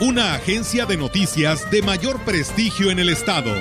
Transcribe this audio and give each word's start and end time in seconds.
Una 0.00 0.34
agencia 0.34 0.86
de 0.86 0.96
noticias 0.96 1.70
de 1.70 1.80
mayor 1.80 2.18
prestigio 2.24 2.90
en 2.90 2.98
el 2.98 3.08
estado. 3.08 3.54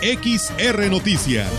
XR 0.00 0.88
Noticias. 0.88 1.52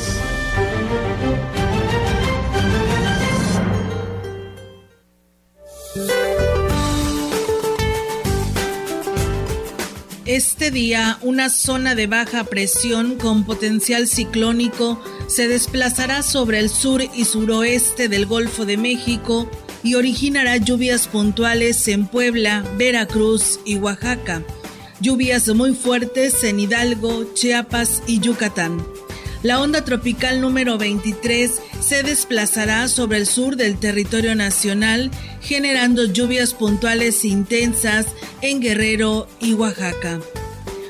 Este 10.25 10.71
día, 10.71 11.19
una 11.21 11.49
zona 11.49 11.93
de 11.93 12.07
baja 12.07 12.45
presión 12.45 13.17
con 13.17 13.43
potencial 13.43 14.07
ciclónico 14.07 14.99
se 15.27 15.47
desplazará 15.47 16.23
sobre 16.23 16.57
el 16.57 16.69
sur 16.71 17.03
y 17.03 17.23
suroeste 17.23 18.09
del 18.09 18.25
Golfo 18.25 18.65
de 18.65 18.77
México 18.77 19.47
y 19.83 19.95
originará 19.95 20.57
lluvias 20.57 21.07
puntuales 21.07 21.87
en 21.87 22.07
Puebla, 22.07 22.63
Veracruz 22.77 23.59
y 23.65 23.75
Oaxaca. 23.75 24.43
Lluvias 24.99 25.47
muy 25.49 25.73
fuertes 25.73 26.43
en 26.43 26.59
Hidalgo, 26.59 27.33
Chiapas 27.33 28.03
y 28.05 28.19
Yucatán. 28.19 28.85
La 29.41 29.61
onda 29.61 29.85
tropical 29.85 30.41
número 30.41 30.77
23 30.77 31.51
se 31.79 32.03
desplazará 32.03 32.89
sobre 32.89 33.17
el 33.17 33.25
sur 33.25 33.55
del 33.55 33.79
territorio 33.79 34.35
nacional, 34.35 35.11
generando 35.41 36.03
lluvias 36.05 36.53
puntuales 36.53 37.23
intensas 37.23 38.07
en 38.41 38.59
Guerrero 38.59 39.27
y 39.39 39.53
Oaxaca. 39.53 40.19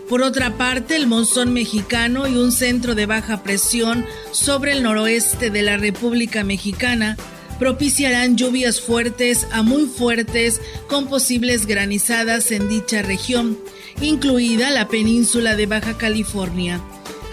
Por 0.09 0.23
otra 0.23 0.57
parte, 0.57 0.95
el 0.95 1.05
monzón 1.05 1.53
mexicano 1.53 2.27
y 2.27 2.35
un 2.35 2.51
centro 2.51 2.95
de 2.95 3.05
baja 3.05 3.43
presión 3.43 4.07
sobre 4.31 4.71
el 4.71 4.81
noroeste 4.81 5.51
de 5.51 5.61
la 5.61 5.77
República 5.77 6.43
Mexicana 6.43 7.15
propiciarán 7.59 8.37
lluvias 8.37 8.81
fuertes 8.81 9.45
a 9.51 9.61
muy 9.61 9.85
fuertes 9.85 10.61
con 10.87 11.07
posibles 11.07 11.65
granizadas 11.65 12.51
en 12.51 12.69
dicha 12.69 13.01
región, 13.01 13.59
incluida 14.01 14.71
la 14.71 14.87
península 14.87 15.55
de 15.55 15.65
Baja 15.65 15.97
California, 15.97 16.81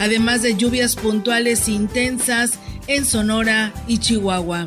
además 0.00 0.42
de 0.42 0.56
lluvias 0.56 0.96
puntuales 0.96 1.68
intensas 1.68 2.58
en 2.88 3.04
Sonora 3.04 3.72
y 3.86 3.98
Chihuahua. 3.98 4.66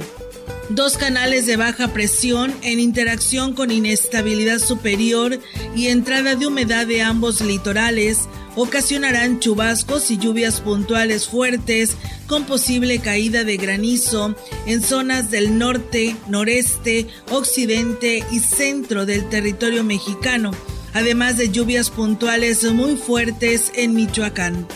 Dos 0.70 0.98
canales 0.98 1.48
de 1.48 1.58
baja 1.58 1.88
presión 1.90 2.54
en 2.62 2.80
interacción 2.80 3.54
con 3.54 3.72
inestabilidad 3.72 4.60
superior 4.60 5.40
y 5.76 5.88
entrada 5.88 6.36
de 6.36 6.46
humedad 6.46 6.86
de 6.86 7.02
ambos 7.02 7.42
litorales 7.42 8.30
ocasionarán 8.56 9.40
chubascos 9.40 10.12
y 10.12 10.18
lluvias 10.18 10.62
puntuales 10.62 11.28
fuertes 11.28 11.96
con 12.28 12.46
posible 12.46 13.00
caída 13.00 13.44
de 13.44 13.58
granizo 13.58 14.36
en 14.66 14.84
zonas 14.84 15.32
del 15.32 15.58
norte, 15.58 16.16
noreste, 16.28 17.08
occidente 17.32 18.24
y 18.32 18.40
centro 18.40 19.06
del 19.06 19.28
territorio 19.30 19.84
mexicano, 19.84 20.52
además 20.94 21.38
de 21.38 21.50
lluvias 21.50 21.90
puntuales 21.90 22.64
muy 22.72 22.96
fuertes 22.96 23.72
en 23.76 23.96
Michoacán. 23.96 24.68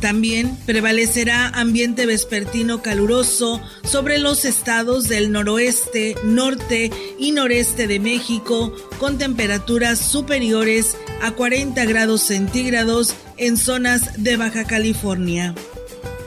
También 0.00 0.56
prevalecerá 0.64 1.48
ambiente 1.48 2.06
vespertino 2.06 2.82
caluroso 2.82 3.60
sobre 3.84 4.18
los 4.18 4.46
estados 4.46 5.08
del 5.08 5.30
noroeste, 5.30 6.16
norte 6.24 6.90
y 7.18 7.32
noreste 7.32 7.86
de 7.86 8.00
México, 8.00 8.74
con 8.98 9.18
temperaturas 9.18 9.98
superiores 9.98 10.96
a 11.20 11.32
40 11.32 11.84
grados 11.84 12.22
centígrados 12.22 13.14
en 13.36 13.58
zonas 13.58 14.22
de 14.22 14.38
Baja 14.38 14.64
California. 14.64 15.54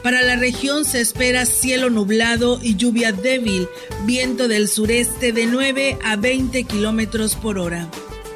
Para 0.04 0.22
la 0.22 0.36
región 0.36 0.86
se 0.86 1.02
espera 1.02 1.46
cielo 1.46 1.90
nublado 1.90 2.60
y 2.62 2.76
lluvia 2.76 3.12
débil, 3.12 3.68
viento 4.06 4.48
del 4.48 4.68
sureste 4.68 5.32
de 5.32 5.48
9 5.48 5.98
a 6.04 6.16
20 6.16 6.66
kilómetros 6.66 7.36
por 7.36 7.58
hora. 7.58 7.90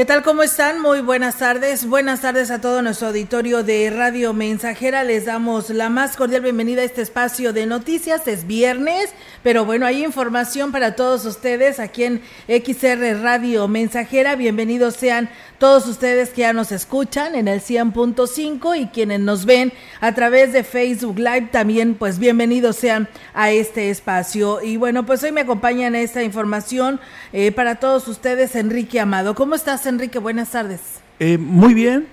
¿Qué 0.00 0.06
tal? 0.06 0.22
¿Cómo 0.22 0.42
están? 0.42 0.80
Muy 0.80 1.02
buenas 1.02 1.36
tardes. 1.36 1.86
Buenas 1.86 2.22
tardes 2.22 2.50
a 2.50 2.62
todo 2.62 2.80
nuestro 2.80 3.08
auditorio 3.08 3.62
de 3.62 3.90
Radio 3.90 4.32
Mensajera. 4.32 5.04
Les 5.04 5.26
damos 5.26 5.68
la 5.68 5.90
más 5.90 6.16
cordial 6.16 6.40
bienvenida 6.40 6.80
a 6.80 6.86
este 6.86 7.02
espacio 7.02 7.52
de 7.52 7.66
noticias. 7.66 8.26
Es 8.26 8.46
viernes, 8.46 9.10
pero 9.42 9.66
bueno, 9.66 9.84
hay 9.84 10.02
información 10.02 10.72
para 10.72 10.96
todos 10.96 11.26
ustedes 11.26 11.78
aquí 11.78 12.04
en 12.04 12.22
XR 12.48 13.20
Radio 13.20 13.68
Mensajera. 13.68 14.36
Bienvenidos 14.36 14.96
sean 14.96 15.28
todos 15.60 15.86
ustedes 15.86 16.30
que 16.30 16.40
ya 16.40 16.54
nos 16.54 16.72
escuchan 16.72 17.34
en 17.34 17.46
el 17.46 17.60
100.5 17.60 18.80
y 18.80 18.86
quienes 18.86 19.20
nos 19.20 19.44
ven 19.44 19.74
a 20.00 20.14
través 20.14 20.54
de 20.54 20.64
Facebook 20.64 21.18
Live 21.18 21.48
también, 21.52 21.96
pues 21.96 22.18
bienvenidos 22.18 22.76
sean 22.76 23.10
a 23.34 23.50
este 23.50 23.90
espacio. 23.90 24.62
Y 24.62 24.78
bueno, 24.78 25.04
pues 25.04 25.22
hoy 25.22 25.32
me 25.32 25.42
acompaña 25.42 25.88
en 25.88 25.96
esta 25.96 26.22
información 26.22 26.98
eh, 27.34 27.52
para 27.52 27.74
todos 27.74 28.08
ustedes 28.08 28.56
Enrique 28.56 29.00
Amado. 29.00 29.34
¿Cómo 29.34 29.54
estás, 29.54 29.84
Enrique? 29.90 30.18
Buenas 30.18 30.50
tardes. 30.50 30.80
Eh, 31.18 31.36
muy 31.36 31.74
bien, 31.74 32.06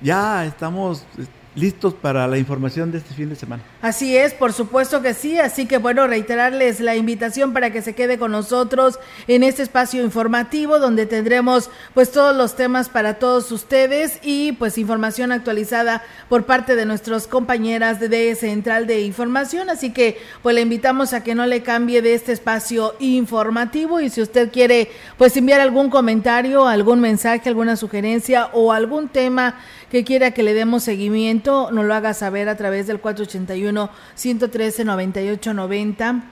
ya 0.00 0.44
estamos 0.44 1.06
listos 1.54 1.94
para 1.94 2.26
la 2.26 2.38
información 2.38 2.90
de 2.90 2.98
este 2.98 3.14
fin 3.14 3.28
de 3.28 3.36
semana. 3.36 3.62
Así 3.80 4.16
es, 4.16 4.34
por 4.34 4.52
supuesto 4.52 5.02
que 5.02 5.14
sí, 5.14 5.38
así 5.38 5.66
que 5.66 5.78
bueno, 5.78 6.08
reiterarles 6.08 6.80
la 6.80 6.96
invitación 6.96 7.52
para 7.52 7.70
que 7.70 7.80
se 7.80 7.94
quede 7.94 8.18
con 8.18 8.32
nosotros 8.32 8.98
en 9.28 9.44
este 9.44 9.62
espacio 9.62 10.02
informativo 10.02 10.80
donde 10.80 11.06
tendremos 11.06 11.70
pues 11.94 12.10
todos 12.10 12.34
los 12.34 12.56
temas 12.56 12.88
para 12.88 13.20
todos 13.20 13.52
ustedes 13.52 14.18
y 14.22 14.50
pues 14.50 14.78
información 14.78 15.30
actualizada 15.30 16.02
por 16.28 16.44
parte 16.44 16.74
de 16.74 16.86
nuestras 16.86 17.28
compañeras 17.28 18.00
de 18.00 18.34
Central 18.34 18.88
de 18.88 19.02
Información, 19.02 19.70
así 19.70 19.92
que 19.92 20.18
pues 20.42 20.56
le 20.56 20.62
invitamos 20.62 21.12
a 21.12 21.22
que 21.22 21.36
no 21.36 21.46
le 21.46 21.62
cambie 21.62 22.02
de 22.02 22.14
este 22.14 22.32
espacio 22.32 22.96
informativo 22.98 24.00
y 24.00 24.10
si 24.10 24.20
usted 24.22 24.50
quiere 24.50 24.90
pues 25.16 25.36
enviar 25.36 25.60
algún 25.60 25.88
comentario, 25.88 26.66
algún 26.66 26.98
mensaje, 26.98 27.48
alguna 27.48 27.76
sugerencia 27.76 28.48
o 28.54 28.72
algún 28.72 29.08
tema 29.08 29.54
que 29.88 30.02
quiera 30.02 30.32
que 30.32 30.42
le 30.42 30.52
demos 30.52 30.82
seguimiento, 30.82 31.70
nos 31.70 31.84
lo 31.84 31.94
haga 31.94 32.12
saber 32.12 32.48
a 32.48 32.56
través 32.56 32.88
del 32.88 32.98
481 32.98 33.67
113 34.14 34.84
9890 34.84 36.24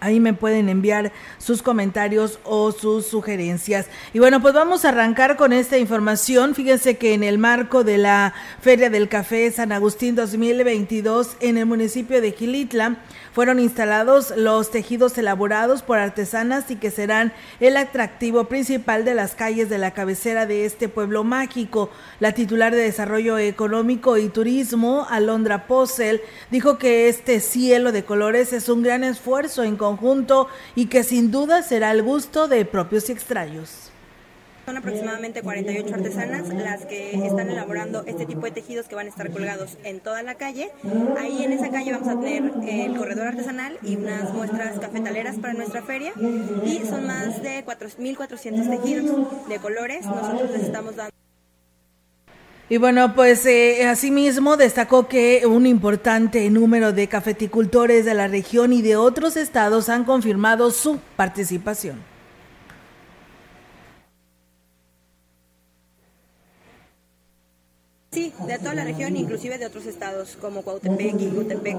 Ahí 0.00 0.20
me 0.20 0.32
pueden 0.32 0.68
enviar 0.68 1.12
sus 1.38 1.60
comentarios 1.60 2.38
o 2.44 2.70
sus 2.70 3.06
sugerencias. 3.06 3.86
Y 4.12 4.20
bueno, 4.20 4.40
pues 4.40 4.54
vamos 4.54 4.84
a 4.84 4.90
arrancar 4.90 5.36
con 5.36 5.52
esta 5.52 5.76
información. 5.76 6.54
Fíjense 6.54 6.96
que 6.98 7.14
en 7.14 7.24
el 7.24 7.38
marco 7.38 7.82
de 7.82 7.98
la 7.98 8.32
Feria 8.60 8.90
del 8.90 9.08
Café 9.08 9.50
San 9.50 9.72
Agustín 9.72 10.14
2022 10.14 11.36
en 11.40 11.58
el 11.58 11.66
municipio 11.66 12.20
de 12.20 12.30
Gilitla, 12.30 12.98
fueron 13.38 13.60
instalados 13.60 14.32
los 14.36 14.72
tejidos 14.72 15.16
elaborados 15.16 15.82
por 15.82 16.00
artesanas 16.00 16.72
y 16.72 16.74
que 16.74 16.90
serán 16.90 17.32
el 17.60 17.76
atractivo 17.76 18.46
principal 18.46 19.04
de 19.04 19.14
las 19.14 19.36
calles 19.36 19.68
de 19.68 19.78
la 19.78 19.92
cabecera 19.92 20.44
de 20.44 20.64
este 20.64 20.88
pueblo 20.88 21.22
mágico. 21.22 21.88
La 22.18 22.32
titular 22.32 22.74
de 22.74 22.82
Desarrollo 22.82 23.38
Económico 23.38 24.16
y 24.16 24.28
Turismo, 24.28 25.06
Alondra 25.08 25.68
Posel, 25.68 26.20
dijo 26.50 26.78
que 26.78 27.08
este 27.08 27.38
cielo 27.38 27.92
de 27.92 28.04
colores 28.04 28.52
es 28.52 28.68
un 28.68 28.82
gran 28.82 29.04
esfuerzo 29.04 29.62
en 29.62 29.76
conjunto 29.76 30.48
y 30.74 30.86
que 30.86 31.04
sin 31.04 31.30
duda 31.30 31.62
será 31.62 31.92
el 31.92 32.02
gusto 32.02 32.48
de 32.48 32.64
propios 32.64 33.08
y 33.08 33.12
extraños. 33.12 33.87
Son 34.68 34.76
aproximadamente 34.76 35.40
48 35.40 35.94
artesanas 35.94 36.46
las 36.50 36.84
que 36.84 37.26
están 37.26 37.48
elaborando 37.48 38.04
este 38.04 38.26
tipo 38.26 38.42
de 38.42 38.50
tejidos 38.50 38.86
que 38.86 38.94
van 38.94 39.06
a 39.06 39.08
estar 39.08 39.30
colgados 39.30 39.78
en 39.82 39.98
toda 39.98 40.22
la 40.22 40.34
calle. 40.34 40.70
Ahí 41.18 41.42
en 41.42 41.52
esa 41.54 41.70
calle 41.70 41.92
vamos 41.92 42.06
a 42.06 42.20
tener 42.20 42.52
el 42.68 42.94
corredor 42.94 43.28
artesanal 43.28 43.78
y 43.82 43.96
unas 43.96 44.30
muestras 44.34 44.78
cafetaleras 44.78 45.36
para 45.36 45.54
nuestra 45.54 45.80
feria. 45.80 46.12
Y 46.66 46.82
son 46.86 47.06
más 47.06 47.42
de 47.42 47.64
4.400 47.64 48.68
tejidos 48.68 49.48
de 49.48 49.58
colores. 49.58 50.04
Nosotros 50.04 50.50
les 50.50 50.64
estamos 50.64 50.96
dando. 50.96 51.14
Y 52.68 52.76
bueno, 52.76 53.14
pues 53.14 53.46
eh, 53.46 53.86
asimismo 53.86 54.58
destacó 54.58 55.08
que 55.08 55.46
un 55.46 55.64
importante 55.64 56.50
número 56.50 56.92
de 56.92 57.08
cafeticultores 57.08 58.04
de 58.04 58.12
la 58.12 58.28
región 58.28 58.74
y 58.74 58.82
de 58.82 58.96
otros 58.96 59.38
estados 59.38 59.88
han 59.88 60.04
confirmado 60.04 60.70
su 60.72 60.98
participación. 61.16 62.17
De 68.10 68.58
toda 68.58 68.74
la 68.74 68.84
región, 68.84 69.16
inclusive 69.16 69.58
de 69.58 69.66
otros 69.66 69.84
estados 69.84 70.36
como 70.40 70.62
Cuautepec 70.62 71.20
y 71.20 71.30
Jutepec, 71.30 71.78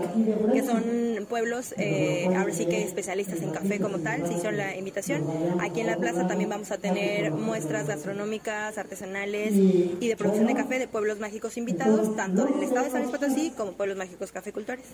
que 0.54 0.64
son 0.64 1.26
pueblos, 1.28 1.74
eh, 1.78 2.28
ahora 2.38 2.54
sí 2.54 2.68
que 2.68 2.84
especialistas 2.84 3.42
en 3.42 3.50
café 3.50 3.80
como 3.80 3.98
tal, 4.00 4.28
se 4.28 4.34
hizo 4.34 4.52
la 4.52 4.76
invitación. 4.76 5.26
Aquí 5.60 5.81
en 5.81 5.88
la 5.88 5.98
plaza 5.98 6.28
también 6.28 6.50
vamos 6.50 6.72
a 6.72 6.78
tener 6.78 7.31
muestras 7.31 7.88
gastronómicas, 7.88 8.78
artesanales 8.78 9.54
y 9.56 10.08
de 10.08 10.16
producción 10.16 10.46
de 10.46 10.54
café 10.54 10.78
de 10.78 10.88
pueblos 10.88 11.20
mágicos 11.20 11.58
invitados, 11.58 12.16
tanto 12.16 12.46
del 12.46 12.62
estado 12.62 12.86
de 12.86 12.92
San 12.92 13.02
Luis 13.02 13.12
Potosí 13.12 13.52
como 13.58 13.74
pueblos 13.74 13.98
mágicos 13.98 14.31
cafecultores. 14.31 14.86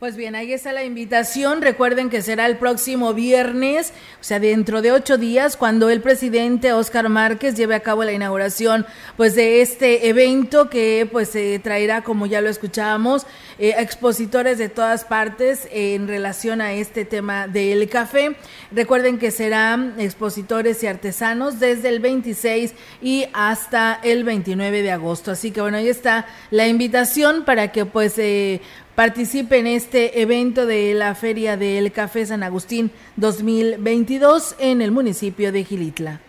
Pues 0.00 0.16
bien, 0.16 0.34
ahí 0.34 0.54
está 0.54 0.72
la 0.72 0.82
invitación. 0.82 1.60
Recuerden 1.60 2.08
que 2.08 2.22
será 2.22 2.46
el 2.46 2.56
próximo 2.56 3.12
viernes, 3.12 3.92
o 4.18 4.24
sea, 4.24 4.40
dentro 4.40 4.80
de 4.80 4.92
ocho 4.92 5.18
días, 5.18 5.58
cuando 5.58 5.90
el 5.90 6.00
presidente 6.00 6.72
Oscar 6.72 7.10
Márquez 7.10 7.54
lleve 7.54 7.74
a 7.74 7.80
cabo 7.80 8.02
la 8.02 8.14
inauguración, 8.14 8.86
pues, 9.18 9.34
de 9.34 9.60
este 9.60 10.08
evento 10.08 10.70
que, 10.70 10.79
pues, 11.10 11.30
se 11.30 11.58
traerá, 11.58 12.02
como 12.02 12.26
ya 12.26 12.40
lo 12.40 12.48
escuchábamos, 12.48 13.26
eh, 13.58 13.74
expositores 13.78 14.58
de 14.58 14.68
todas 14.68 15.04
partes 15.04 15.68
en 15.70 16.08
relación 16.08 16.60
a 16.60 16.72
este 16.72 17.04
tema 17.04 17.48
del 17.48 17.88
café. 17.88 18.36
Recuerden 18.70 19.18
que 19.18 19.30
serán 19.30 19.94
expositores 19.98 20.82
y 20.82 20.86
artesanos 20.86 21.60
desde 21.60 21.88
el 21.88 22.00
26 22.00 22.74
y 23.02 23.26
hasta 23.32 24.00
el 24.02 24.24
29 24.24 24.82
de 24.82 24.90
agosto. 24.90 25.30
Así 25.30 25.50
que 25.50 25.60
bueno, 25.60 25.76
ahí 25.76 25.88
está 25.88 26.26
la 26.50 26.68
invitación 26.68 27.44
para 27.44 27.72
que, 27.72 27.84
pues, 27.86 28.18
eh, 28.18 28.60
participe 28.94 29.58
en 29.58 29.66
este 29.66 30.20
evento 30.20 30.66
de 30.66 30.94
la 30.94 31.14
Feria 31.14 31.56
del 31.56 31.90
Café 31.92 32.26
San 32.26 32.42
Agustín 32.42 32.90
2022 33.16 34.56
en 34.58 34.82
el 34.82 34.90
municipio 34.90 35.52
de 35.52 35.64
Gilitla. 35.64 36.20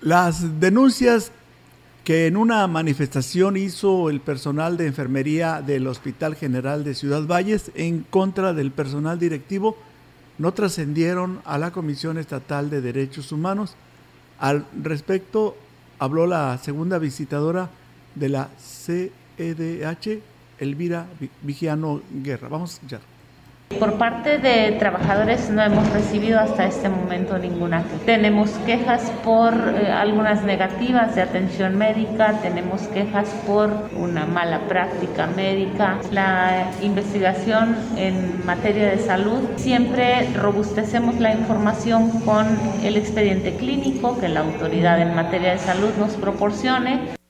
Las 0.00 0.60
denuncias 0.60 1.32
que 2.04 2.26
en 2.26 2.36
una 2.36 2.66
manifestación 2.66 3.56
hizo 3.56 4.10
el 4.10 4.20
personal 4.20 4.76
de 4.76 4.86
enfermería 4.86 5.62
del 5.62 5.86
Hospital 5.86 6.36
General 6.36 6.84
de 6.84 6.94
Ciudad 6.94 7.26
Valles 7.26 7.72
en 7.74 8.00
contra 8.02 8.52
del 8.52 8.70
personal 8.70 9.18
directivo 9.18 9.76
no 10.36 10.52
trascendieron 10.52 11.40
a 11.44 11.56
la 11.56 11.70
Comisión 11.70 12.18
Estatal 12.18 12.68
de 12.68 12.82
Derechos 12.82 13.32
Humanos. 13.32 13.74
Al 14.38 14.66
respecto, 14.82 15.56
habló 15.98 16.26
la 16.26 16.58
segunda 16.58 16.98
visitadora 16.98 17.70
de 18.14 18.28
la 18.28 18.50
CEDH, 18.58 20.20
Elvira 20.58 21.06
Vigiano 21.42 22.02
Guerra. 22.22 22.48
Vamos 22.48 22.70
a 22.70 22.74
escuchar. 22.74 23.13
Por 23.78 23.98
parte 23.98 24.38
de 24.38 24.72
trabajadores 24.78 25.50
no 25.50 25.62
hemos 25.62 25.90
recibido 25.92 26.38
hasta 26.38 26.66
este 26.66 26.88
momento 26.88 27.38
ninguna. 27.38 27.82
Tenemos 28.06 28.50
quejas 28.64 29.10
por 29.24 29.52
eh, 29.54 29.90
algunas 29.90 30.42
negativas 30.42 31.14
de 31.14 31.22
atención 31.22 31.76
médica, 31.76 32.38
tenemos 32.40 32.82
quejas 32.88 33.28
por 33.46 33.70
una 33.96 34.26
mala 34.26 34.60
práctica 34.68 35.26
médica. 35.26 35.98
La 36.12 36.70
investigación 36.82 37.76
en 37.96 38.46
materia 38.46 38.90
de 38.90 38.98
salud, 38.98 39.40
siempre 39.56 40.28
robustecemos 40.34 41.18
la 41.18 41.32
información 41.32 42.10
con 42.20 42.46
el 42.84 42.96
expediente 42.96 43.56
clínico 43.56 44.18
que 44.20 44.28
la 44.28 44.40
autoridad 44.40 45.00
en 45.00 45.14
materia 45.14 45.52
de 45.52 45.58
salud 45.58 45.90
nos 45.98 46.12
proporcione. 46.14 47.23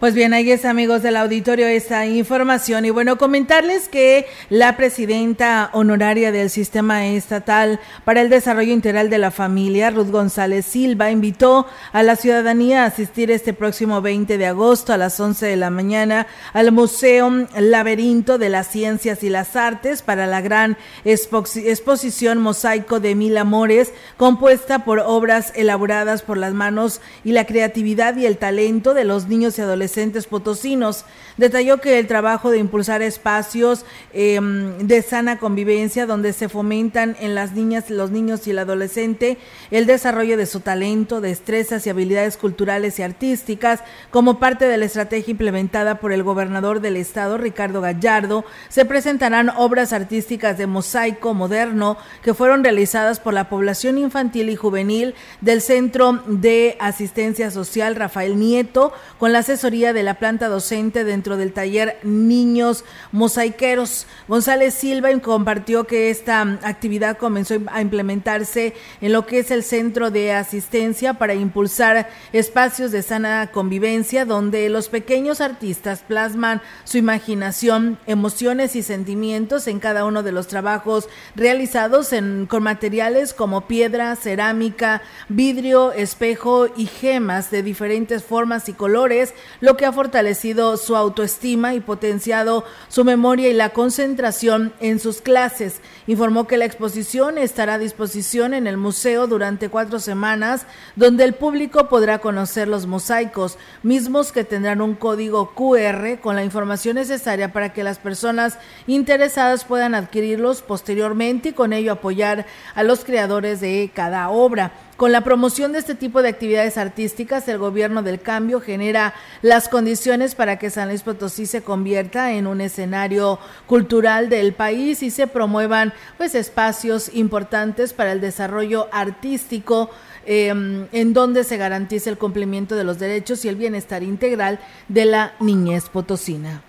Pues 0.00 0.14
bien, 0.14 0.32
ahí 0.32 0.52
es 0.52 0.64
amigos 0.64 1.02
del 1.02 1.16
auditorio 1.16 1.66
esta 1.66 2.06
información. 2.06 2.84
Y 2.84 2.90
bueno, 2.90 3.18
comentarles 3.18 3.88
que 3.88 4.26
la 4.48 4.76
presidenta 4.76 5.70
honoraria 5.72 6.30
del 6.30 6.50
Sistema 6.50 7.08
Estatal 7.08 7.80
para 8.04 8.20
el 8.20 8.28
Desarrollo 8.28 8.72
Integral 8.72 9.10
de 9.10 9.18
la 9.18 9.32
Familia, 9.32 9.90
Ruth 9.90 10.12
González 10.12 10.66
Silva, 10.66 11.10
invitó 11.10 11.66
a 11.90 12.04
la 12.04 12.14
ciudadanía 12.14 12.84
a 12.84 12.86
asistir 12.86 13.32
este 13.32 13.52
próximo 13.52 14.00
20 14.00 14.38
de 14.38 14.46
agosto 14.46 14.92
a 14.92 14.98
las 14.98 15.18
11 15.18 15.46
de 15.46 15.56
la 15.56 15.70
mañana 15.70 16.28
al 16.52 16.70
Museo 16.70 17.48
Laberinto 17.58 18.38
de 18.38 18.50
las 18.50 18.68
Ciencias 18.68 19.24
y 19.24 19.30
las 19.30 19.56
Artes 19.56 20.02
para 20.02 20.28
la 20.28 20.40
gran 20.40 20.76
exposición 21.04 22.38
Mosaico 22.38 23.00
de 23.00 23.16
Mil 23.16 23.36
Amores, 23.36 23.92
compuesta 24.16 24.84
por 24.84 25.00
obras 25.00 25.52
elaboradas 25.56 26.22
por 26.22 26.38
las 26.38 26.54
manos 26.54 27.00
y 27.24 27.32
la 27.32 27.46
creatividad 27.46 28.16
y 28.16 28.26
el 28.26 28.38
talento 28.38 28.94
de 28.94 29.02
los 29.02 29.26
niños 29.26 29.58
y 29.58 29.62
adolescentes 29.62 29.87
potosinos. 30.28 31.04
Detalló 31.36 31.80
que 31.80 31.98
el 31.98 32.06
trabajo 32.06 32.50
de 32.50 32.58
impulsar 32.58 33.02
espacios 33.02 33.84
em, 34.12 34.78
de 34.78 35.02
sana 35.02 35.38
convivencia 35.38 36.06
donde 36.06 36.32
se 36.32 36.48
fomentan 36.48 37.16
en 37.20 37.34
las 37.34 37.52
niñas, 37.52 37.90
los 37.90 38.10
niños 38.10 38.46
y 38.46 38.50
el 38.50 38.58
adolescente 38.58 39.38
el 39.70 39.86
desarrollo 39.86 40.36
de 40.36 40.46
su 40.46 40.60
talento, 40.60 41.20
destrezas 41.20 41.86
y 41.86 41.90
habilidades 41.90 42.36
culturales 42.36 42.98
y 42.98 43.02
artísticas 43.02 43.80
como 44.10 44.38
parte 44.38 44.66
de 44.66 44.76
la 44.76 44.86
estrategia 44.86 45.32
implementada 45.32 46.00
por 46.00 46.12
el 46.12 46.22
gobernador 46.22 46.80
del 46.80 46.96
estado, 46.96 47.38
Ricardo 47.38 47.80
Gallardo, 47.80 48.44
se 48.68 48.84
presentarán 48.84 49.50
obras 49.50 49.92
artísticas 49.92 50.58
de 50.58 50.66
mosaico 50.66 51.34
moderno 51.34 51.96
que 52.22 52.34
fueron 52.34 52.64
realizadas 52.64 53.20
por 53.20 53.34
la 53.34 53.48
población 53.48 53.98
infantil 53.98 54.50
y 54.50 54.56
juvenil 54.56 55.14
del 55.40 55.60
Centro 55.60 56.22
de 56.26 56.76
Asistencia 56.80 57.50
Social 57.50 57.96
Rafael 57.96 58.38
Nieto 58.38 58.92
con 59.18 59.32
la 59.32 59.40
asesoría 59.40 59.77
de 59.78 60.02
la 60.02 60.14
planta 60.14 60.48
docente 60.48 61.04
dentro 61.04 61.36
del 61.36 61.52
taller 61.52 61.98
Niños 62.02 62.84
Mosaiqueros. 63.12 64.08
González 64.26 64.74
Silva 64.74 65.08
compartió 65.20 65.84
que 65.84 66.10
esta 66.10 66.42
actividad 66.64 67.16
comenzó 67.16 67.54
a 67.68 67.80
implementarse 67.80 68.74
en 69.00 69.12
lo 69.12 69.24
que 69.24 69.38
es 69.38 69.52
el 69.52 69.62
centro 69.62 70.10
de 70.10 70.32
asistencia 70.32 71.14
para 71.14 71.34
impulsar 71.34 72.10
espacios 72.32 72.90
de 72.90 73.02
sana 73.02 73.50
convivencia 73.52 74.24
donde 74.24 74.68
los 74.68 74.88
pequeños 74.88 75.40
artistas 75.40 76.00
plasman 76.00 76.60
su 76.82 76.98
imaginación, 76.98 77.98
emociones 78.08 78.74
y 78.74 78.82
sentimientos 78.82 79.68
en 79.68 79.78
cada 79.78 80.04
uno 80.04 80.24
de 80.24 80.32
los 80.32 80.48
trabajos 80.48 81.08
realizados 81.36 82.10
con 82.48 82.62
materiales 82.64 83.32
como 83.32 83.68
piedra, 83.68 84.16
cerámica, 84.16 85.02
vidrio, 85.28 85.92
espejo 85.92 86.66
y 86.76 86.86
gemas 86.86 87.52
de 87.52 87.62
diferentes 87.62 88.24
formas 88.24 88.68
y 88.68 88.72
colores, 88.72 89.34
lo 89.68 89.76
que 89.76 89.84
ha 89.84 89.92
fortalecido 89.92 90.78
su 90.78 90.96
autoestima 90.96 91.74
y 91.74 91.80
potenciado 91.80 92.64
su 92.88 93.04
memoria 93.04 93.50
y 93.50 93.52
la 93.52 93.68
concentración 93.68 94.72
en 94.80 94.98
sus 94.98 95.20
clases. 95.20 95.82
Informó 96.06 96.46
que 96.46 96.56
la 96.56 96.64
exposición 96.64 97.36
estará 97.36 97.74
a 97.74 97.78
disposición 97.78 98.54
en 98.54 98.66
el 98.66 98.78
museo 98.78 99.26
durante 99.26 99.68
cuatro 99.68 100.00
semanas, 100.00 100.64
donde 100.96 101.24
el 101.24 101.34
público 101.34 101.90
podrá 101.90 102.20
conocer 102.20 102.66
los 102.66 102.86
mosaicos, 102.86 103.58
mismos 103.82 104.32
que 104.32 104.42
tendrán 104.42 104.80
un 104.80 104.94
código 104.94 105.54
QR 105.54 106.18
con 106.18 106.34
la 106.34 106.44
información 106.44 106.94
necesaria 106.94 107.52
para 107.52 107.74
que 107.74 107.84
las 107.84 107.98
personas 107.98 108.56
interesadas 108.86 109.66
puedan 109.66 109.94
adquirirlos 109.94 110.62
posteriormente 110.62 111.50
y 111.50 111.52
con 111.52 111.74
ello 111.74 111.92
apoyar 111.92 112.46
a 112.74 112.82
los 112.84 113.04
creadores 113.04 113.60
de 113.60 113.90
cada 113.94 114.30
obra. 114.30 114.72
Con 114.98 115.12
la 115.12 115.20
promoción 115.20 115.70
de 115.70 115.78
este 115.78 115.94
tipo 115.94 116.22
de 116.22 116.28
actividades 116.28 116.76
artísticas, 116.76 117.46
el 117.46 117.58
gobierno 117.58 118.02
del 118.02 118.20
cambio 118.20 118.60
genera 118.60 119.14
las 119.42 119.68
condiciones 119.68 120.34
para 120.34 120.58
que 120.58 120.70
San 120.70 120.88
Luis 120.88 121.04
Potosí 121.04 121.46
se 121.46 121.62
convierta 121.62 122.32
en 122.32 122.48
un 122.48 122.60
escenario 122.60 123.38
cultural 123.68 124.28
del 124.28 124.54
país 124.54 125.04
y 125.04 125.12
se 125.12 125.28
promuevan 125.28 125.92
pues 126.16 126.34
espacios 126.34 127.14
importantes 127.14 127.92
para 127.92 128.10
el 128.10 128.20
desarrollo 128.20 128.88
artístico 128.90 129.88
em, 130.26 130.88
en 130.90 131.12
donde 131.12 131.44
se 131.44 131.58
garantice 131.58 132.10
el 132.10 132.18
cumplimiento 132.18 132.74
de 132.74 132.82
los 132.82 132.98
derechos 132.98 133.44
y 133.44 133.48
el 133.48 133.54
bienestar 133.54 134.02
integral 134.02 134.58
de 134.88 135.04
la 135.04 135.34
niñez 135.38 135.88
potosina. 135.90 136.64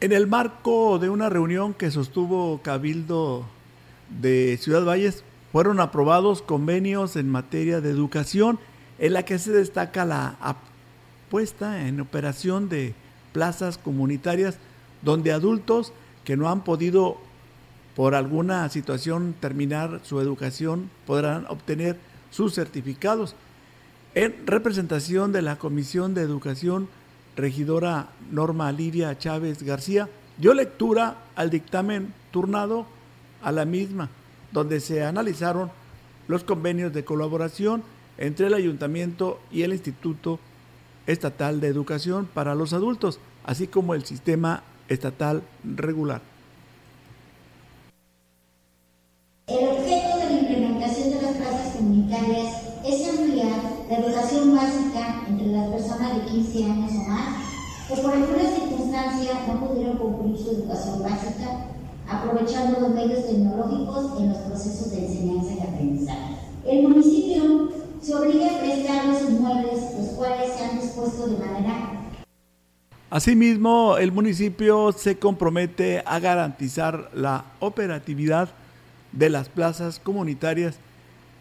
En 0.00 0.12
el 0.12 0.26
marco 0.28 0.98
de 0.98 1.10
una 1.10 1.28
reunión 1.28 1.74
que 1.74 1.90
sostuvo 1.90 2.62
Cabildo 2.62 3.44
de 4.08 4.56
Ciudad 4.58 4.86
Valles, 4.86 5.24
fueron 5.52 5.80
aprobados 5.80 6.40
convenios 6.40 7.14
en 7.16 7.28
materia 7.28 7.82
de 7.82 7.90
educación 7.90 8.58
en 8.98 9.12
la 9.12 9.24
que 9.24 9.38
se 9.38 9.52
destaca 9.52 10.06
la 10.06 10.36
puesta 11.30 11.86
en 11.86 12.00
operación 12.00 12.70
de 12.70 12.94
plazas 13.32 13.76
comunitarias 13.76 14.56
donde 15.02 15.32
adultos 15.32 15.92
que 16.24 16.36
no 16.36 16.48
han 16.48 16.62
podido 16.62 17.18
por 17.94 18.14
alguna 18.14 18.66
situación 18.70 19.34
terminar 19.38 20.00
su 20.04 20.20
educación 20.20 20.90
podrán 21.06 21.44
obtener 21.48 21.98
sus 22.30 22.54
certificados. 22.54 23.34
En 24.14 24.46
representación 24.46 25.32
de 25.32 25.42
la 25.42 25.56
Comisión 25.56 26.14
de 26.14 26.22
Educación, 26.22 26.88
regidora 27.36 28.08
Norma 28.30 28.72
Lidia 28.72 29.18
Chávez 29.18 29.62
García 29.62 30.08
dio 30.38 30.54
lectura 30.54 31.18
al 31.34 31.50
dictamen 31.50 32.14
turnado 32.30 32.86
a 33.42 33.52
la 33.52 33.66
misma 33.66 34.08
donde 34.52 34.80
se 34.80 35.04
analizaron 35.04 35.70
los 36.28 36.44
convenios 36.44 36.92
de 36.92 37.04
colaboración 37.04 37.82
entre 38.18 38.46
el 38.46 38.54
ayuntamiento 38.54 39.40
y 39.50 39.62
el 39.62 39.72
Instituto 39.72 40.38
Estatal 41.06 41.60
de 41.60 41.68
Educación 41.68 42.28
para 42.32 42.54
los 42.54 42.72
Adultos, 42.72 43.18
así 43.44 43.66
como 43.66 43.94
el 43.94 44.04
sistema 44.04 44.62
estatal 44.88 45.42
regular. 45.64 46.20
El 49.48 49.68
objeto 49.68 50.18
de 50.18 50.24
la 50.24 50.40
implementación 50.40 51.10
de 51.10 51.22
las 51.22 51.36
plazas 51.36 51.76
comunitarias 51.76 52.62
es 52.86 53.08
ampliar 53.08 53.58
la 53.88 53.98
educación 53.98 54.54
básica 54.54 55.24
entre 55.28 55.46
las 55.48 55.68
personas 55.70 56.14
de 56.14 56.30
15 56.30 56.64
años 56.64 56.92
o 56.92 57.08
más 57.08 57.52
que 57.88 58.00
por 58.00 58.12
alguna 58.14 58.44
circunstancia 58.44 59.46
no 59.48 59.66
pudieron 59.66 59.98
concluir 59.98 60.38
su 60.38 60.50
educación 60.50 61.02
básica 61.02 61.71
aprovechando 62.18 62.80
los 62.80 62.90
medios 62.90 63.26
tecnológicos 63.26 64.20
en 64.20 64.28
los 64.30 64.38
procesos 64.38 64.90
de 64.90 65.06
enseñanza 65.06 65.52
y 65.54 65.60
aprendizaje. 65.60 66.36
El 66.66 66.88
municipio 66.88 67.70
se 68.00 68.14
obliga 68.14 68.46
a 68.46 68.60
prestar 68.60 69.06
los 69.06 69.22
inmuebles, 69.22 69.80
los 69.98 70.08
cuales 70.16 70.52
se 70.52 70.64
han 70.64 70.80
dispuesto 70.80 71.26
de 71.26 71.38
manera 71.38 72.02
Asimismo, 73.12 73.98
el 73.98 74.10
municipio 74.10 74.90
se 74.92 75.18
compromete 75.18 76.02
a 76.06 76.18
garantizar 76.18 77.10
la 77.12 77.44
operatividad 77.60 78.48
de 79.12 79.28
las 79.28 79.50
plazas 79.50 79.98
comunitarias 79.98 80.78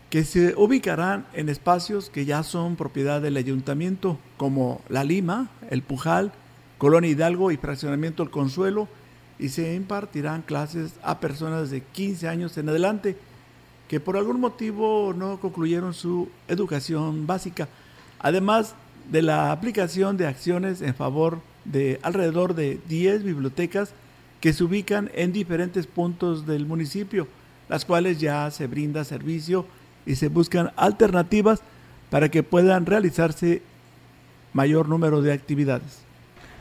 que 0.10 0.26
se 0.26 0.54
ubicarán 0.58 1.26
en 1.32 1.48
espacios 1.48 2.10
que 2.10 2.26
ya 2.26 2.44
son 2.44 2.76
propiedad 2.76 3.22
del 3.22 3.38
ayuntamiento, 3.38 4.20
como 4.36 4.82
La 4.90 5.06
Lima, 5.06 5.50
El 5.70 5.82
Pujal, 5.82 6.34
Colonia 6.78 7.10
Hidalgo 7.10 7.52
y 7.52 7.56
Fraccionamiento 7.56 8.22
El 8.22 8.32
Consuelo, 8.32 8.90
y 9.42 9.50
se 9.50 9.74
impartirán 9.74 10.44
clases 10.44 10.94
a 11.02 11.20
personas 11.20 11.72
de 11.72 11.82
15 11.82 12.28
años 12.28 12.58
en 12.58 12.70
adelante 12.70 13.18
que 13.90 14.00
por 14.00 14.16
algún 14.16 14.40
motivo 14.40 15.14
no 15.18 15.40
concluyeron 15.42 15.96
su 15.96 16.30
educación 16.48 17.26
básica, 17.26 17.68
además 18.20 18.76
de 19.12 19.24
la 19.24 19.52
aplicación 19.52 20.16
de 20.16 20.28
acciones 20.28 20.82
en 20.82 20.94
favor 20.94 21.40
de 21.66 22.00
alrededor 22.04 22.54
de 22.54 22.80
10 22.88 23.24
bibliotecas 23.24 23.94
que 24.40 24.54
se 24.54 24.64
ubican 24.64 25.10
en 25.16 25.34
diferentes 25.34 25.88
puntos 25.88 26.46
del 26.46 26.68
municipio, 26.68 27.28
las 27.68 27.84
cuales 27.84 28.20
ya 28.20 28.50
se 28.52 28.68
brinda 28.68 29.04
servicio 29.04 29.66
y 30.06 30.16
se 30.16 30.30
buscan 30.30 30.72
alternativas 30.76 31.62
para 32.12 32.30
que 32.30 32.44
puedan 32.44 32.86
realizarse 32.86 33.64
mayor 34.54 34.88
número 34.88 35.22
de 35.22 35.34
actividades. 35.34 36.11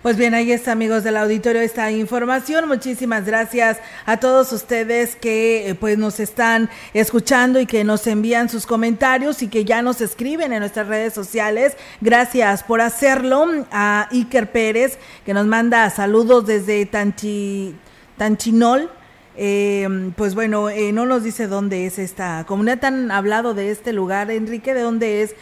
Pues 0.03 0.17
bien, 0.17 0.33
ahí 0.33 0.51
está, 0.51 0.73
amigos 0.73 1.05
del 1.05 1.19
auditorio, 1.19 1.61
esta 1.61 1.91
información. 1.91 2.67
Muchísimas 2.67 3.27
gracias 3.27 3.77
a 4.07 4.17
todos 4.17 4.51
ustedes 4.51 5.15
que 5.15 5.69
eh, 5.69 5.75
pues 5.75 5.99
nos 5.99 6.21
están 6.21 6.71
escuchando 6.95 7.61
y 7.61 7.67
que 7.67 7.85
nos 7.85 8.07
envían 8.07 8.49
sus 8.49 8.65
comentarios 8.65 9.43
y 9.43 9.49
que 9.49 9.67
ya 9.67 9.83
nos 9.83 10.01
escriben 10.01 10.55
en 10.55 10.61
nuestras 10.61 10.87
redes 10.89 11.13
sociales. 11.13 11.77
Gracias 12.01 12.63
por 12.63 12.81
hacerlo. 12.81 13.67
A 13.73 14.09
Iker 14.11 14.51
Pérez, 14.51 14.97
que 15.27 15.35
nos 15.35 15.45
manda 15.45 15.91
saludos 15.91 16.47
desde 16.47 16.87
Tanchi, 16.87 17.75
Tanchinol. 18.17 18.91
Eh, 19.37 20.13
pues 20.17 20.35
bueno, 20.35 20.71
eh, 20.71 20.93
no 20.93 21.05
nos 21.05 21.25
dice 21.25 21.47
dónde 21.47 21.85
es 21.85 21.99
esta 21.99 22.45
comunidad. 22.47 22.79
Tan 22.79 23.11
hablado 23.11 23.53
de 23.53 23.71
este 23.71 23.93
lugar, 23.93 24.31
Enrique, 24.31 24.73
¿de 24.73 24.81
dónde 24.81 25.23
es? 25.23 25.35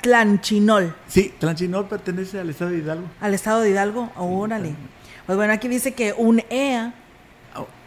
Tlanchinol. 0.00 0.94
Sí, 1.08 1.34
Tlanchinol 1.38 1.88
pertenece 1.88 2.38
al 2.38 2.50
estado 2.50 2.70
de 2.70 2.78
Hidalgo. 2.78 3.06
Al 3.20 3.34
estado 3.34 3.60
de 3.62 3.70
Hidalgo, 3.70 4.12
órale. 4.16 4.74
Pues 5.26 5.36
bueno, 5.36 5.52
aquí 5.52 5.66
dice 5.66 5.92
que 5.92 6.12
un 6.12 6.40
EA 6.50 6.94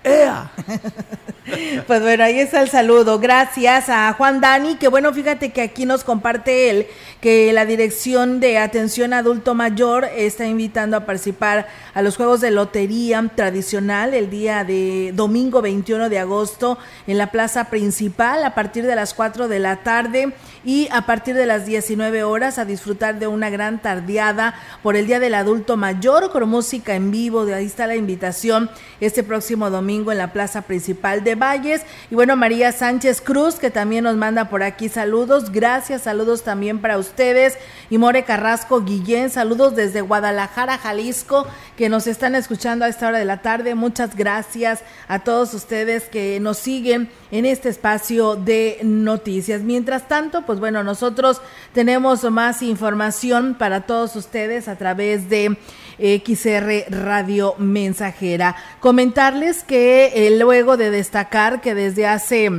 ¡Ea! 0.03 0.49
pues 1.87 2.01
bueno, 2.01 2.23
ahí 2.23 2.39
está 2.39 2.61
el 2.61 2.69
saludo. 2.69 3.19
Gracias 3.19 3.89
a 3.89 4.13
Juan 4.13 4.39
Dani, 4.39 4.75
que 4.75 4.87
bueno, 4.87 5.13
fíjate 5.13 5.51
que 5.51 5.61
aquí 5.61 5.85
nos 5.85 6.03
comparte 6.03 6.69
él 6.69 6.87
que 7.19 7.51
la 7.51 7.65
Dirección 7.65 8.39
de 8.39 8.57
Atención 8.57 9.11
Adulto 9.11 9.55
Mayor 9.55 10.05
está 10.15 10.45
invitando 10.45 10.95
a 10.95 11.05
participar 11.05 11.67
a 11.93 12.01
los 12.01 12.15
juegos 12.15 12.39
de 12.39 12.51
lotería 12.51 13.21
tradicional 13.35 14.13
el 14.13 14.29
día 14.29 14.63
de 14.63 15.11
domingo 15.13 15.61
21 15.61 16.07
de 16.07 16.19
agosto 16.19 16.77
en 17.07 17.17
la 17.17 17.31
plaza 17.31 17.65
principal 17.65 18.45
a 18.45 18.55
partir 18.55 18.85
de 18.85 18.95
las 18.95 19.13
4 19.13 19.49
de 19.49 19.59
la 19.59 19.77
tarde 19.77 20.33
y 20.63 20.87
a 20.91 21.05
partir 21.05 21.35
de 21.35 21.45
las 21.45 21.65
19 21.65 22.23
horas 22.23 22.57
a 22.57 22.63
disfrutar 22.63 23.19
de 23.19 23.27
una 23.27 23.49
gran 23.49 23.81
tardeada 23.81 24.55
por 24.81 24.95
el 24.95 25.07
Día 25.07 25.19
del 25.19 25.33
Adulto 25.33 25.75
Mayor 25.75 26.31
con 26.31 26.47
música 26.47 26.95
en 26.95 27.11
vivo. 27.11 27.45
De 27.45 27.53
ahí 27.53 27.65
está 27.65 27.85
la 27.85 27.97
invitación 27.97 28.69
este 29.01 29.23
próximo 29.23 29.69
domingo 29.69 29.88
en 29.89 30.17
la 30.19 30.31
plaza 30.31 30.61
principal 30.61 31.23
de 31.23 31.33
Valles. 31.33 31.81
Y 32.11 32.15
bueno, 32.15 32.35
María 32.35 32.71
Sánchez 32.71 33.21
Cruz, 33.21 33.55
que 33.55 33.71
también 33.71 34.03
nos 34.03 34.15
manda 34.15 34.49
por 34.49 34.61
aquí 34.61 34.87
saludos. 34.87 35.51
Gracias, 35.51 36.03
saludos 36.03 36.43
también 36.43 36.79
para 36.79 36.99
ustedes. 36.99 37.57
Y 37.89 37.97
More 37.97 38.23
Carrasco 38.23 38.81
Guillén, 38.81 39.31
saludos 39.31 39.75
desde 39.75 40.01
Guadalajara, 40.01 40.77
Jalisco, 40.77 41.47
que 41.75 41.89
nos 41.89 42.05
están 42.05 42.35
escuchando 42.35 42.85
a 42.85 42.87
esta 42.87 43.07
hora 43.07 43.17
de 43.17 43.25
la 43.25 43.41
tarde. 43.41 43.73
Muchas 43.73 44.15
gracias 44.15 44.81
a 45.07 45.19
todos 45.19 45.55
ustedes 45.55 46.03
que 46.03 46.39
nos 46.39 46.57
siguen 46.59 47.09
en 47.31 47.45
este 47.45 47.69
espacio 47.69 48.35
de 48.35 48.79
noticias. 48.83 49.61
Mientras 49.61 50.07
tanto, 50.07 50.43
pues 50.45 50.59
bueno, 50.59 50.83
nosotros 50.83 51.41
tenemos 51.73 52.23
más 52.29 52.61
información 52.61 53.55
para 53.55 53.81
todos 53.81 54.15
ustedes 54.15 54.67
a 54.67 54.75
través 54.75 55.29
de 55.29 55.57
XR 55.99 56.85
Radio 56.89 57.55
Mensajera. 57.57 58.55
Comentarles 58.79 59.63
que 59.63 60.11
eh, 60.15 60.37
luego 60.39 60.77
de 60.77 60.91
destacar 60.91 61.61
que 61.61 61.75
desde 61.75 62.07
hace 62.07 62.49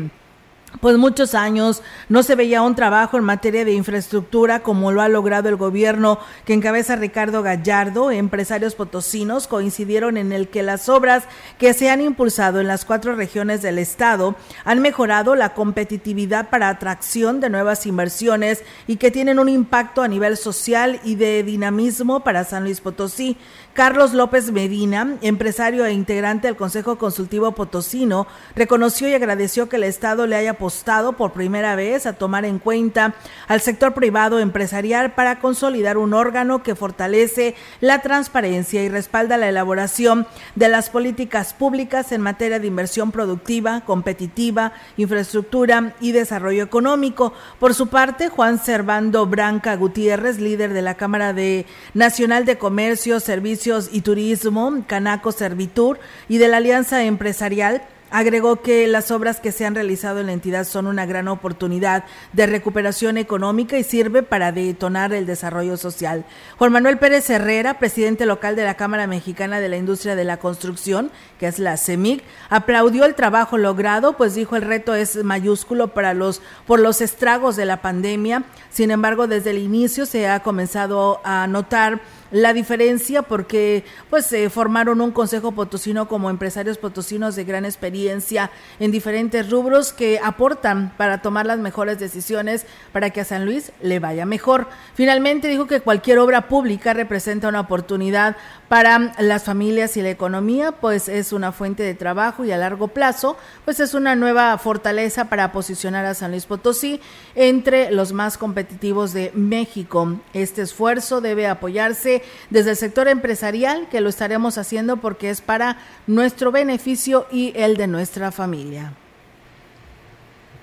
pues 0.79 0.97
muchos 0.97 1.35
años 1.35 1.83
no 2.09 2.23
se 2.23 2.37
veía 2.37 2.63
un 2.63 2.75
trabajo 2.75 3.19
en 3.19 3.25
materia 3.25 3.65
de 3.65 3.73
infraestructura 3.73 4.61
como 4.61 4.93
lo 4.93 5.03
ha 5.03 5.09
logrado 5.09 5.49
el 5.49 5.57
gobierno 5.57 6.19
que 6.45 6.55
encabeza 6.55 6.97
Ricardo 6.97 7.43
Gallardo. 7.43 8.11
Empresarios 8.11 8.77
potosinos 8.77 9.49
coincidieron 9.49 10.17
en 10.17 10.33
el 10.33 10.49
que 10.49 10.63
las 10.63 10.89
obras 10.89 11.25
que 11.59 11.75
se 11.75 11.91
han 11.91 12.01
impulsado 12.01 12.61
en 12.61 12.69
las 12.69 12.85
cuatro 12.85 13.15
regiones 13.15 13.63
del 13.63 13.79
estado 13.79 14.37
han 14.65 14.81
mejorado 14.81 15.35
la 15.35 15.55
competitividad 15.55 16.51
para 16.51 16.69
atracción 16.69 17.41
de 17.41 17.51
nuevas 17.51 17.85
inversiones 17.87 18.63
y 18.87 18.97
que 18.97 19.11
tienen 19.11 19.39
un 19.39 19.49
impacto 19.49 20.03
a 20.03 20.09
nivel 20.09 20.37
social 20.37 21.01
y 21.05 21.17
de 21.17 21.43
dinamismo 21.43 22.21
para 22.21 22.45
San 22.45 22.65
Luis 22.65 22.81
Potosí. 22.81 23.37
Carlos 23.73 24.15
López 24.15 24.51
Medina, 24.51 25.17
empresario 25.23 25.87
e 25.87 25.93
integrante 25.93 26.49
del 26.49 26.57
Consejo 26.57 26.99
Consultivo 26.99 27.53
Potosino, 27.53 28.27
reconoció 28.57 29.09
y 29.09 29.15
agradeció 29.15 29.69
que 29.69 29.77
el 29.77 29.85
Estado 29.85 30.27
le 30.27 30.35
haya 30.35 30.51
apostado 30.53 31.13
por 31.13 31.33
primera 31.33 31.77
vez 31.77 32.05
a 32.05 32.15
tomar 32.15 32.45
en 32.45 32.59
cuenta 32.59 33.15
al 33.47 33.61
sector 33.61 33.95
privado 33.95 34.41
empresarial 34.41 35.15
para 35.15 35.39
consolidar 35.39 35.99
un 35.99 36.15
órgano 36.15 36.65
que 36.65 36.75
fortalece 36.75 37.55
la 37.81 38.03
transparencia 38.03 38.83
y 38.83 38.89
respalda 38.89 39.37
la 39.37 39.49
elaboración 39.49 40.27
de 40.57 40.69
las 40.69 40.91
políticas 40.91 41.55
públicas 41.55 42.11
en 42.11 42.23
materia 42.23 42.59
de 42.59 42.67
inversión 42.67 43.13
productiva, 43.13 43.83
competitiva, 43.83 44.73
infraestructura 44.97 45.95
y 46.01 46.11
desarrollo 46.11 46.65
económico. 46.65 47.33
Por 47.61 47.75
su 47.75 47.87
parte, 47.87 48.31
Juan 48.31 48.59
Servando 48.59 49.27
Branca 49.27 49.77
Gutiérrez, 49.77 50.41
líder 50.41 50.73
de 50.73 50.83
la 50.83 50.97
Cámara 50.97 51.33
de 51.33 51.67
Nacional 51.95 52.45
de 52.45 52.59
Comercio, 52.59 53.21
Servicios 53.21 53.61
y 53.93 54.01
Turismo, 54.01 54.85
Canaco 54.87 55.33
Servitur 55.33 55.99
y 56.29 56.39
de 56.39 56.49
la 56.49 56.59
Alianza 56.59 57.05
Empresarial, 57.05 57.83
Agregó 58.11 58.61
que 58.61 58.89
las 58.89 59.13
obras 59.13 59.39
que 59.39 59.53
se 59.53 59.65
han 59.65 59.77
realizado 59.77 60.19
en 60.19 60.27
la 60.27 60.33
entidad 60.33 60.65
son 60.65 60.89
una 60.89 61.07
gran 61.07 61.29
oportunidad 61.29 62.05
de 62.33 62.47
recuperación 62.47 63.17
económica 63.19 63.79
y 63.79 63.85
sirve 63.85 64.25
para 64.25 64.51
detonar 64.51 65.13
el 65.13 65.27
desarrollo 65.27 65.77
social. 65.77 66.25
Juan 66.59 66.73
Manuel 66.73 66.99
Pérez 66.99 67.31
Herrera, 67.31 67.79
presidente 67.79 68.27
local 68.27 68.57
de 68.57 68.65
la 68.65 68.75
Cámara 68.75 69.07
Mexicana 69.07 69.61
de 69.61 69.69
la 69.69 69.77
Industria 69.77 70.17
de 70.17 70.25
la 70.25 70.39
Construcción, 70.39 71.13
que 71.39 71.47
es 71.47 71.61
la 71.61 71.77
CEMIC, 71.77 72.25
aplaudió 72.49 73.05
el 73.05 73.15
trabajo 73.15 73.59
logrado, 73.59 74.17
pues 74.17 74.35
dijo 74.35 74.57
el 74.57 74.63
reto 74.63 74.97
es 74.97 75.23
mayúsculo 75.23 75.95
para 75.95 76.13
los 76.13 76.43
por 76.67 76.81
los 76.81 77.01
estragos 77.01 77.55
de 77.55 77.65
la 77.65 77.81
pandemia. 77.81 78.43
Sin 78.71 78.91
embargo, 78.91 79.29
desde 79.29 79.51
el 79.51 79.59
inicio 79.59 80.05
se 80.05 80.27
ha 80.27 80.41
comenzado 80.41 81.21
a 81.23 81.47
notar 81.47 82.01
la 82.31 82.53
diferencia 82.53 83.23
porque 83.23 83.85
pues 84.09 84.27
se 84.27 84.51
formaron 84.51 85.01
un 85.01 85.11
consejo 85.11 85.53
potosino 85.53 86.09
como 86.09 86.31
empresarios 86.31 86.79
potosinos 86.79 87.37
de 87.37 87.45
gran 87.45 87.65
experiencia 87.65 88.51
en 88.79 88.91
diferentes 88.91 89.51
rubros 89.51 89.93
que 89.93 90.21
aportan 90.23 90.93
para 90.97 91.23
tomar 91.23 91.47
las 91.47 91.59
mejores 91.59 91.99
decisiones 91.99 92.67
para 92.93 93.11
que 93.11 93.21
a 93.21 93.25
San 93.25 93.45
Luis 93.45 93.73
le 93.83 93.99
vaya 93.99 94.27
mejor. 94.27 94.69
Finalmente 94.95 95.49
dijo 95.49 95.67
que 95.67 95.81
cualquier 95.81 96.19
obra 96.19 96.49
pública 96.49 96.93
representa 96.93 97.49
una 97.49 97.61
oportunidad 97.61 98.37
para 98.71 99.13
las 99.19 99.43
familias 99.43 99.97
y 99.97 100.03
la 100.03 100.11
economía, 100.11 100.71
pues 100.71 101.09
es 101.09 101.33
una 101.33 101.51
fuente 101.51 101.83
de 101.83 101.95
trabajo 101.95 102.45
y 102.45 102.53
a 102.53 102.57
largo 102.57 102.87
plazo, 102.87 103.37
pues 103.65 103.81
es 103.81 103.95
una 103.95 104.15
nueva 104.15 104.57
fortaleza 104.59 105.25
para 105.25 105.51
posicionar 105.51 106.07
a 106.07 106.15
San 106.15 106.31
Luis 106.31 106.47
Potosí 106.47 107.01
entre 107.35 107.91
los 107.91 108.13
más 108.13 108.39
competitivos 108.39 109.13
de 109.13 109.33
México. 109.35 110.21
Este 110.35 110.63
esfuerzo 110.63 111.21
debe 111.21 111.49
apoyarse 111.49 112.23
desde 112.51 112.71
el 112.71 112.77
sector 112.77 113.09
empresarial, 113.09 113.89
que 113.89 114.01
lo 114.01 114.09
estaremos 114.09 114.57
haciendo 114.57 114.99
porque 114.99 115.31
es 115.31 115.41
para 115.41 115.79
nuestro 116.07 116.53
beneficio 116.53 117.27
y 117.33 117.53
el 117.57 117.77
de 117.77 117.89
nuestra 117.89 118.31
familia. 118.31 118.93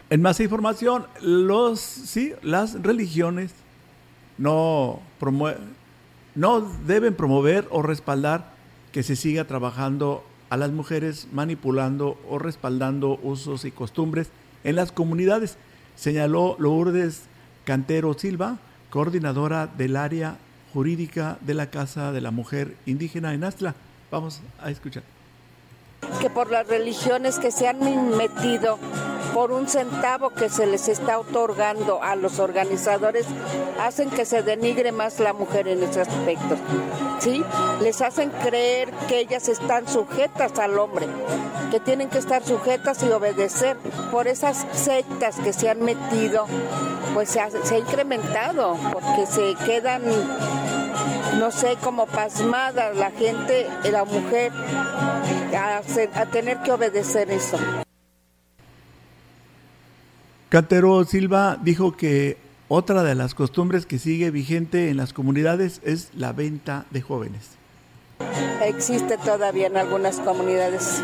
En 0.09 0.21
más 0.21 0.39
información, 0.39 1.07
los, 1.19 1.81
sí, 1.81 2.31
las 2.41 2.81
religiones 2.81 3.51
no, 4.37 5.01
no 6.37 6.61
deben 6.61 7.15
promover 7.15 7.67
o 7.71 7.81
respaldar 7.81 8.53
que 8.91 9.01
se 9.01 9.15
siga 9.15 9.45
trabajando 9.45 10.23
a 10.51 10.57
las 10.57 10.71
mujeres 10.71 11.27
manipulando 11.31 12.17
o 12.29 12.37
respaldando 12.37 13.19
usos 13.23 13.65
y 13.65 13.71
costumbres 13.71 14.29
en 14.63 14.75
las 14.75 14.91
comunidades, 14.91 15.57
señaló 15.95 16.55
Lourdes 16.59 17.23
Cantero 17.65 18.13
Silva, 18.13 18.59
coordinadora 18.91 19.65
del 19.65 19.95
área 19.95 20.37
jurídica 20.73 21.39
de 21.41 21.55
la 21.55 21.71
Casa 21.71 22.11
de 22.11 22.21
la 22.21 22.29
Mujer 22.29 22.75
Indígena 22.85 23.33
en 23.33 23.43
Astla. 23.43 23.73
Vamos 24.11 24.41
a 24.61 24.69
escuchar. 24.69 25.16
Que 26.21 26.29
por 26.29 26.51
las 26.51 26.67
religiones 26.67 27.39
que 27.39 27.51
se 27.51 27.67
han 27.67 27.79
metido, 28.17 28.77
por 29.33 29.51
un 29.51 29.67
centavo 29.67 30.31
que 30.31 30.49
se 30.49 30.65
les 30.65 30.87
está 30.87 31.19
otorgando 31.19 32.01
a 32.01 32.15
los 32.15 32.39
organizadores, 32.39 33.25
hacen 33.79 34.09
que 34.09 34.25
se 34.25 34.41
denigre 34.41 34.91
más 34.91 35.19
la 35.19 35.33
mujer 35.33 35.67
en 35.67 35.83
ese 35.83 36.01
aspecto. 36.01 36.55
¿Sí? 37.19 37.43
Les 37.81 38.01
hacen 38.01 38.31
creer 38.31 38.91
que 39.07 39.19
ellas 39.19 39.47
están 39.47 39.87
sujetas 39.87 40.57
al 40.57 40.79
hombre, 40.79 41.07
que 41.71 41.79
tienen 41.79 42.09
que 42.09 42.17
estar 42.17 42.43
sujetas 42.43 43.03
y 43.03 43.11
obedecer. 43.11 43.77
Por 44.11 44.27
esas 44.27 44.65
sectas 44.73 45.35
que 45.37 45.53
se 45.53 45.69
han 45.69 45.83
metido, 45.83 46.47
pues 47.13 47.29
se 47.29 47.39
ha, 47.39 47.51
se 47.51 47.75
ha 47.75 47.77
incrementado, 47.77 48.75
porque 48.91 49.25
se 49.27 49.55
quedan 49.65 50.01
no 51.37 51.51
sé, 51.51 51.77
como 51.83 52.07
pasmada 52.07 52.91
la 52.93 53.11
gente, 53.11 53.67
la 53.91 54.05
mujer, 54.05 54.51
a, 55.55 55.81
a 56.13 56.25
tener 56.25 56.61
que 56.61 56.71
obedecer 56.71 57.31
eso. 57.31 57.57
Cantero 60.49 61.03
Silva 61.03 61.57
dijo 61.61 61.97
que 61.97 62.37
otra 62.69 63.03
de 63.03 63.15
las 63.15 63.35
costumbres 63.35 63.85
que 63.85 63.99
sigue 63.99 64.31
vigente 64.31 64.89
en 64.89 64.97
las 64.97 65.13
comunidades 65.13 65.81
es 65.83 66.09
la 66.13 66.31
venta 66.31 66.85
de 66.91 67.01
jóvenes 67.01 67.56
existe 68.67 69.17
todavía 69.17 69.67
en 69.67 69.77
algunas 69.77 70.17
comunidades. 70.17 71.01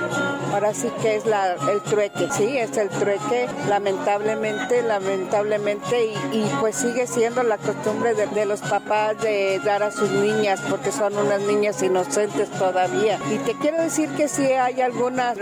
Ahora 0.54 0.74
sí 0.74 0.90
que 1.02 1.16
es 1.16 1.26
la, 1.26 1.54
el 1.72 1.82
trueque, 1.82 2.28
sí, 2.32 2.58
es 2.58 2.78
el 2.78 2.90
trueque, 2.90 3.48
lamentablemente, 3.68 4.84
lamentablemente, 4.84 6.14
y, 6.32 6.46
pues 6.60 6.76
sigue 6.76 7.08
siendo 7.08 7.44
la 7.44 7.58
costumbre 7.58 8.14
de, 8.14 8.46
los 8.46 8.62
papás 8.62 9.20
de 9.22 9.60
dar 9.64 9.84
a 9.84 9.92
sus 9.92 10.10
niñas, 10.12 10.62
porque 10.70 10.92
son 10.92 11.18
unas 11.18 11.42
niñas 11.42 11.82
inocentes 11.82 12.50
todavía. 12.52 13.20
Y 13.32 13.38
te 13.40 13.54
quiero 13.56 13.82
decir 13.82 14.10
que 14.10 14.28
sí 14.28 14.46
hay 14.46 14.82
algunas 14.82 15.38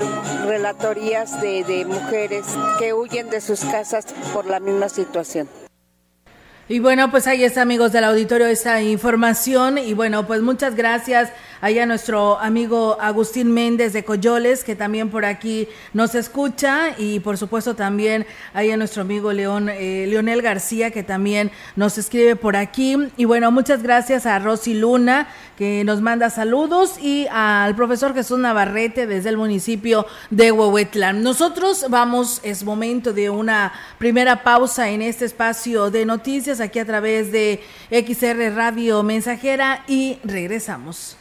relatorías 0.46 1.42
de, 1.42 1.64
de 1.64 1.86
mujeres 1.86 2.46
que 2.80 2.94
huyen 2.94 3.30
de 3.30 3.42
sus 3.42 3.62
casas 3.62 4.06
por 4.34 4.46
la 4.46 4.60
misma 4.60 4.88
situación. 4.88 5.50
Y 6.70 6.80
bueno, 6.80 7.12
pues 7.12 7.28
ahí 7.28 7.44
está, 7.44 7.64
amigos 7.64 7.92
del 7.92 8.06
auditorio, 8.06 8.48
esta 8.48 8.82
información. 8.82 9.78
Y 9.78 9.94
bueno, 9.94 10.26
pues 10.26 10.42
muchas 10.42 10.76
gracias 10.76 11.30
a 11.62 11.86
nuestro 11.86 12.40
amigo 12.40 12.98
Agustín 13.00 13.52
Méndez 13.52 13.94
de 13.94 14.04
Coyoles, 14.04 14.64
que 14.64 14.76
también 14.76 15.10
por 15.12 15.26
aquí 15.26 15.68
nos 15.94 16.16
escucha. 16.16 16.96
Y 16.98 17.20
por 17.20 17.38
supuesto 17.38 17.76
también 17.76 18.26
a 18.54 18.64
nuestro 18.78 19.04
amigo 19.04 19.32
León, 19.32 19.70
eh, 19.70 20.08
Leonel 20.10 20.42
García, 20.42 20.90
que 20.90 21.04
también 21.04 21.52
nos 21.76 22.00
escribe 22.00 22.36
por 22.36 22.56
aquí. 22.56 22.98
Y 23.16 23.26
bueno, 23.26 23.52
muchas 23.52 23.84
gracias 23.84 24.26
a 24.26 24.40
Rosy 24.40 24.74
Luna, 24.74 25.28
que 25.56 25.84
nos 25.84 26.02
manda 26.02 26.32
saludos. 26.32 26.98
Y 27.00 27.28
al 27.32 27.76
profesor 27.76 28.16
Jesús 28.16 28.40
Navarrete 28.40 29.06
desde 29.06 29.30
el 29.30 29.38
municipio 29.38 30.08
de 30.32 30.52
Huehuetlán. 30.52 31.22
Nosotros 31.22 31.86
vamos, 31.90 32.40
es 32.44 32.64
momento 32.64 33.14
de 33.14 33.30
una 33.30 33.72
primera 34.00 34.42
pausa 34.42 34.90
en 34.90 35.04
este 35.04 35.26
espacio 35.26 35.92
de 35.92 36.06
noticias 36.06 36.60
aquí 36.60 36.80
a 36.80 36.86
través 36.86 37.32
de 37.32 37.62
XR 37.92 38.56
Radio 38.56 39.04
Mensajera 39.04 39.84
y 39.88 40.18
regresamos. 40.24 41.21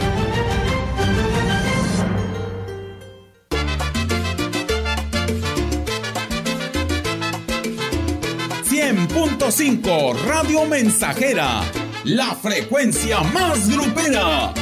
100.5 9.13 10.23
Radio 10.25 10.65
Mensajera, 10.65 11.63
la 12.05 12.33
frecuencia 12.33 13.19
más 13.21 13.69
grupera. 13.69 14.53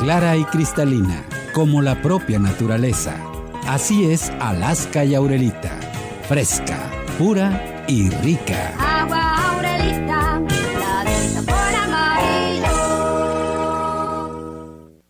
clara 0.00 0.36
y 0.36 0.44
cristalina, 0.44 1.24
como 1.54 1.80
la 1.80 2.02
propia 2.02 2.38
naturaleza. 2.38 3.16
Así 3.66 4.10
es 4.10 4.30
Alaska 4.40 5.02
y 5.04 5.14
Aurelita, 5.14 5.80
fresca, 6.28 6.90
pura 7.18 7.84
y 7.88 8.10
rica. 8.10 8.83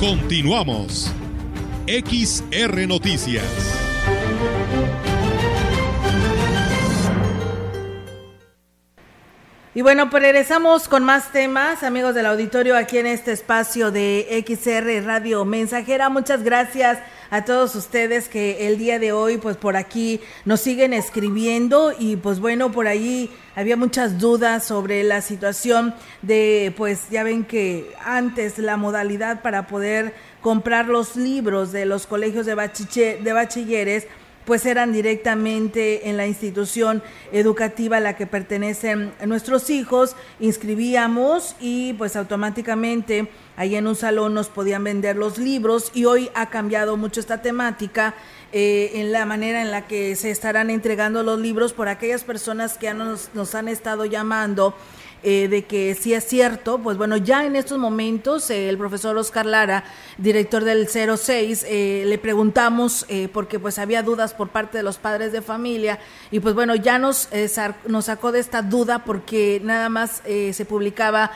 Continuamos. 0.00 1.12
XR 1.86 2.88
Noticias. 2.88 3.44
Y 9.74 9.82
bueno, 9.82 10.08
pues 10.08 10.22
regresamos 10.22 10.88
con 10.88 11.04
más 11.04 11.32
temas, 11.32 11.82
amigos 11.82 12.14
del 12.14 12.24
auditorio, 12.24 12.78
aquí 12.78 12.96
en 12.96 13.08
este 13.08 13.32
espacio 13.32 13.90
de 13.90 14.42
XR 14.48 15.04
Radio 15.04 15.44
Mensajera. 15.44 16.08
Muchas 16.08 16.44
gracias 16.44 16.98
a 17.30 17.44
todos 17.44 17.74
ustedes 17.76 18.28
que 18.28 18.66
el 18.66 18.76
día 18.76 18.98
de 18.98 19.12
hoy, 19.12 19.38
pues 19.38 19.56
por 19.56 19.76
aquí 19.76 20.20
nos 20.44 20.60
siguen 20.60 20.92
escribiendo 20.92 21.92
y 21.98 22.16
pues 22.16 22.40
bueno, 22.40 22.72
por 22.72 22.88
ahí 22.88 23.30
había 23.54 23.76
muchas 23.76 24.18
dudas 24.18 24.64
sobre 24.64 25.04
la 25.04 25.22
situación 25.22 25.94
de, 26.22 26.74
pues 26.76 27.08
ya 27.10 27.22
ven 27.22 27.44
que 27.44 27.92
antes 28.04 28.58
la 28.58 28.76
modalidad 28.76 29.42
para 29.42 29.66
poder 29.68 30.14
comprar 30.40 30.88
los 30.88 31.16
libros 31.16 31.70
de 31.70 31.86
los 31.86 32.06
colegios 32.06 32.46
de, 32.46 32.54
de 32.54 33.32
bachilleres, 33.32 34.06
pues 34.44 34.66
eran 34.66 34.92
directamente 34.92 36.08
en 36.08 36.16
la 36.16 36.26
institución 36.26 37.02
educativa 37.30 37.98
a 37.98 38.00
la 38.00 38.16
que 38.16 38.26
pertenecen 38.26 39.12
nuestros 39.26 39.70
hijos, 39.70 40.16
inscribíamos 40.40 41.54
y 41.60 41.92
pues 41.92 42.16
automáticamente 42.16 43.28
ahí 43.60 43.76
en 43.76 43.86
un 43.86 43.94
salón 43.94 44.32
nos 44.32 44.48
podían 44.48 44.84
vender 44.84 45.16
los 45.16 45.36
libros 45.36 45.90
y 45.92 46.06
hoy 46.06 46.30
ha 46.34 46.48
cambiado 46.48 46.96
mucho 46.96 47.20
esta 47.20 47.42
temática 47.42 48.14
eh, 48.52 48.92
en 48.94 49.12
la 49.12 49.26
manera 49.26 49.60
en 49.60 49.70
la 49.70 49.86
que 49.86 50.16
se 50.16 50.30
estarán 50.30 50.70
entregando 50.70 51.22
los 51.22 51.38
libros 51.38 51.74
por 51.74 51.86
aquellas 51.86 52.24
personas 52.24 52.78
que 52.78 52.94
nos, 52.94 53.28
nos 53.34 53.54
han 53.54 53.68
estado 53.68 54.06
llamando 54.06 54.74
eh, 55.22 55.48
de 55.48 55.66
que 55.66 55.94
sí 55.94 56.14
es 56.14 56.24
cierto, 56.24 56.78
pues 56.78 56.96
bueno, 56.96 57.18
ya 57.18 57.44
en 57.44 57.54
estos 57.54 57.76
momentos 57.76 58.48
eh, 58.48 58.70
el 58.70 58.78
profesor 58.78 59.18
Oscar 59.18 59.44
Lara, 59.44 59.84
director 60.16 60.64
del 60.64 60.88
06, 60.88 61.66
eh, 61.68 62.04
le 62.06 62.16
preguntamos 62.16 63.06
porque 63.34 63.58
pues 63.58 63.78
había 63.78 64.02
dudas 64.02 64.32
por 64.32 64.48
parte 64.48 64.78
de 64.78 64.82
los 64.82 64.96
padres 64.96 65.32
de 65.32 65.42
familia 65.42 65.98
y 66.30 66.40
pues 66.40 66.54
bueno, 66.54 66.74
ya 66.74 66.98
nos, 66.98 67.28
nos 67.86 68.04
sacó 68.06 68.32
de 68.32 68.40
esta 68.40 68.62
duda 68.62 69.04
porque 69.04 69.60
nada 69.62 69.88
más 69.90 70.22
se 70.24 70.64
publicaba 70.64 71.32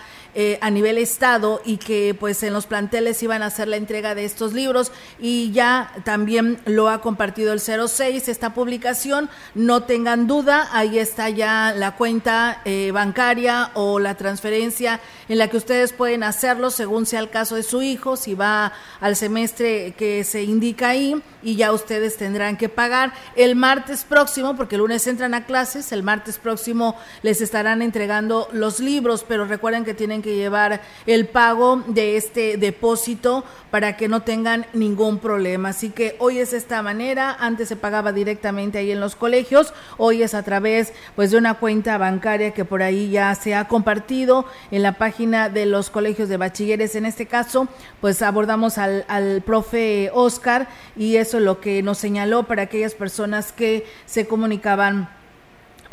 a 0.61 0.71
nivel 0.71 0.99
estado 0.99 1.61
y 1.65 1.77
que 1.77 2.17
pues 2.19 2.43
en 2.43 2.53
los 2.53 2.67
planteles 2.67 3.23
iban 3.23 3.43
a 3.43 3.47
hacer 3.47 3.69
la 3.69 3.77
entrega 3.77 4.15
de 4.15 4.25
estos 4.25 4.53
libros 4.53 4.91
y 5.21 5.53
ya 5.53 5.93
también 6.05 6.59
lo 6.65 6.89
ha 6.89 7.01
compartido 7.01 7.53
el 7.53 7.61
06 7.61 8.29
esta 8.29 8.55
publicación. 8.55 9.31
No 9.55 9.85
tengan 9.85 10.27
duda, 10.27 10.69
ahí 10.73 10.99
está 10.99 11.29
ya 11.31 11.73
la 11.77 11.97
cuenta 11.97 12.61
eh, 12.65 12.91
bancaria 12.93 13.71
o 13.75 13.99
la 13.99 14.17
transferencia 14.17 15.01
en 15.29 15.39
la 15.39 15.49
que 15.49 15.57
ustedes 15.57 15.93
pueden 15.93 16.23
hacerlo 16.23 16.71
según 16.71 17.07
sea 17.07 17.21
el 17.21 17.31
caso 17.31 17.57
de 17.57 17.63
su 17.63 17.83
hijo, 17.83 18.17
si 18.17 18.35
va 18.35 18.73
al 19.01 19.17
semestre 19.17 19.95
que 19.97 20.25
se 20.25 20.43
indica 20.43 20.89
ahí 20.89 21.23
y 21.43 21.57
ya 21.57 21.73
ustedes 21.73 22.17
tendrán 22.17 22.57
que 22.57 22.69
pagar 22.69 23.13
el 23.37 23.55
martes 23.57 24.05
próximo, 24.05 24.57
porque 24.57 24.77
el 24.77 24.81
lunes 24.81 25.07
entran 25.07 25.35
a 25.35 25.45
clases, 25.45 25.93
el 25.93 26.03
martes 26.03 26.39
próximo 26.39 26.97
les 27.23 27.41
estarán 27.41 27.83
entregando 27.83 28.49
los 28.53 28.81
libros, 28.81 29.25
pero 29.27 29.45
recuerden 29.45 29.85
que 29.85 29.95
tienen 29.95 30.23
que 30.25 30.37
llevar 30.37 30.81
el 31.07 31.27
pago 31.27 31.85
de 31.87 32.17
este 32.17 32.57
depósito 32.57 33.45
para 33.71 33.99
que 33.99 34.09
no 34.09 34.23
tengan 34.23 34.65
ningún 34.73 35.19
problema. 35.19 35.69
Así 35.69 35.91
que 35.91 36.17
hoy 36.19 36.39
es 36.39 36.55
esta 36.55 36.81
manera, 36.81 37.37
antes 37.39 37.69
se 37.69 37.77
pagaba 37.77 38.11
directamente 38.13 38.79
ahí 38.79 38.91
en 38.91 39.01
los 39.01 39.17
colegios, 39.17 39.75
hoy 39.99 40.23
es 40.23 40.33
a 40.33 40.43
través 40.43 40.95
pues 41.15 41.31
de 41.31 41.37
una 41.37 41.55
cuenta 41.55 41.99
bancaria 41.99 42.53
que 42.53 42.65
por 42.65 42.83
ahí 42.83 43.11
ya 43.11 43.35
se 43.35 43.55
ha 43.55 43.69
compartido 43.69 44.47
en 44.71 44.83
la 44.83 44.93
página 44.93 45.51
de 45.51 45.67
los 45.67 45.91
colegios 45.91 46.31
de 46.31 46.39
bachilleres. 46.39 46.95
En 46.95 47.05
este 47.05 47.27
caso, 47.27 47.69
pues 48.01 48.23
abordamos 48.23 48.79
al, 48.79 49.05
al 49.09 49.43
profe 49.43 50.11
Oscar 50.15 50.69
y 50.97 51.17
eso 51.17 51.37
es 51.37 51.45
lo 51.45 51.61
que 51.61 51.83
nos 51.83 51.99
señaló 51.99 52.45
para 52.45 52.63
aquellas 52.63 52.95
personas 52.95 53.53
que 53.53 53.87
se 54.07 54.27
comunicaban 54.27 55.11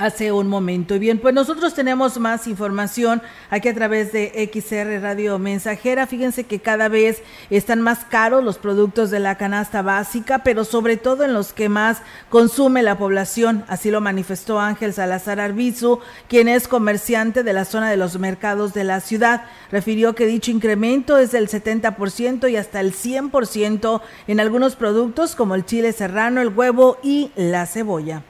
hace 0.01 0.31
un 0.31 0.47
momento. 0.47 0.95
Y 0.95 0.99
bien, 0.99 1.19
pues 1.19 1.33
nosotros 1.33 1.75
tenemos 1.75 2.19
más 2.19 2.47
información 2.47 3.21
aquí 3.49 3.69
a 3.69 3.73
través 3.73 4.11
de 4.11 4.49
XR 4.51 4.99
Radio 5.01 5.37
Mensajera. 5.37 6.07
Fíjense 6.07 6.45
que 6.45 6.59
cada 6.59 6.89
vez 6.89 7.21
están 7.49 7.81
más 7.81 8.05
caros 8.05 8.43
los 8.43 8.57
productos 8.57 9.11
de 9.11 9.19
la 9.19 9.37
canasta 9.37 9.81
básica, 9.83 10.39
pero 10.39 10.65
sobre 10.65 10.97
todo 10.97 11.23
en 11.23 11.33
los 11.33 11.53
que 11.53 11.69
más 11.69 12.01
consume 12.29 12.81
la 12.81 12.97
población. 12.97 13.63
Así 13.67 13.91
lo 13.91 14.01
manifestó 14.01 14.59
Ángel 14.59 14.93
Salazar 14.93 15.39
Arbizu, 15.39 15.99
quien 16.27 16.47
es 16.47 16.67
comerciante 16.67 17.43
de 17.43 17.53
la 17.53 17.65
zona 17.65 17.89
de 17.89 17.97
los 17.97 18.17
mercados 18.17 18.73
de 18.73 18.83
la 18.83 19.01
ciudad. 19.01 19.45
Refirió 19.71 20.15
que 20.15 20.25
dicho 20.25 20.51
incremento 20.51 21.17
es 21.17 21.31
del 21.31 21.47
70% 21.47 22.49
y 22.49 22.55
hasta 22.55 22.79
el 22.79 22.93
100% 22.93 24.01
en 24.27 24.39
algunos 24.39 24.75
productos 24.75 25.35
como 25.35 25.53
el 25.53 25.65
chile 25.65 25.93
serrano, 25.93 26.41
el 26.41 26.49
huevo 26.49 26.97
y 27.03 27.31
la 27.35 27.67
cebolla 27.67 28.23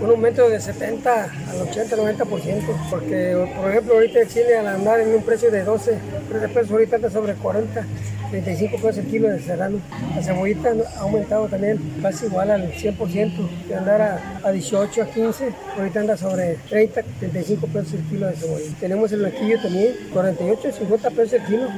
un 0.00 0.10
aumento 0.10 0.48
de 0.48 0.60
70 0.60 1.24
al 1.24 1.60
80, 1.68 1.96
90%, 1.96 2.90
porque 2.90 3.46
por 3.56 3.70
ejemplo 3.70 3.94
ahorita 3.94 4.20
el 4.20 4.28
chile 4.28 4.56
al 4.56 4.66
andar 4.68 5.00
en 5.00 5.14
un 5.14 5.22
precio 5.22 5.50
de 5.50 5.62
12, 5.62 5.98
13 6.30 6.48
pesos, 6.48 6.70
ahorita 6.70 6.96
está 6.96 7.10
sobre 7.10 7.34
40, 7.34 7.86
35 8.30 8.76
pesos 8.76 8.98
el 8.98 9.06
kilo 9.06 9.28
de 9.28 9.40
serrano. 9.40 9.78
La 10.14 10.22
cebollita 10.22 10.72
ha 10.96 11.00
aumentado 11.00 11.48
también 11.48 11.78
casi 12.00 12.26
igual 12.26 12.50
al 12.50 12.72
100%, 12.72 13.66
de 13.68 13.74
andar 13.74 14.20
a, 14.42 14.50
18, 14.50 15.02
a 15.02 15.06
15, 15.06 15.48
ahorita 15.76 16.00
anda 16.00 16.16
sobre 16.16 16.56
30, 16.68 17.02
35 17.18 17.66
pesos 17.66 17.94
el 17.94 18.02
kilo 18.04 18.26
de 18.26 18.36
cebolla. 18.36 18.66
Tenemos 18.80 19.12
el 19.12 19.20
blanquillo 19.20 19.60
también, 19.60 19.94
48, 20.12 20.72
50 20.72 21.10
pesos 21.10 21.32
el 21.34 21.44
kilo. 21.44 21.68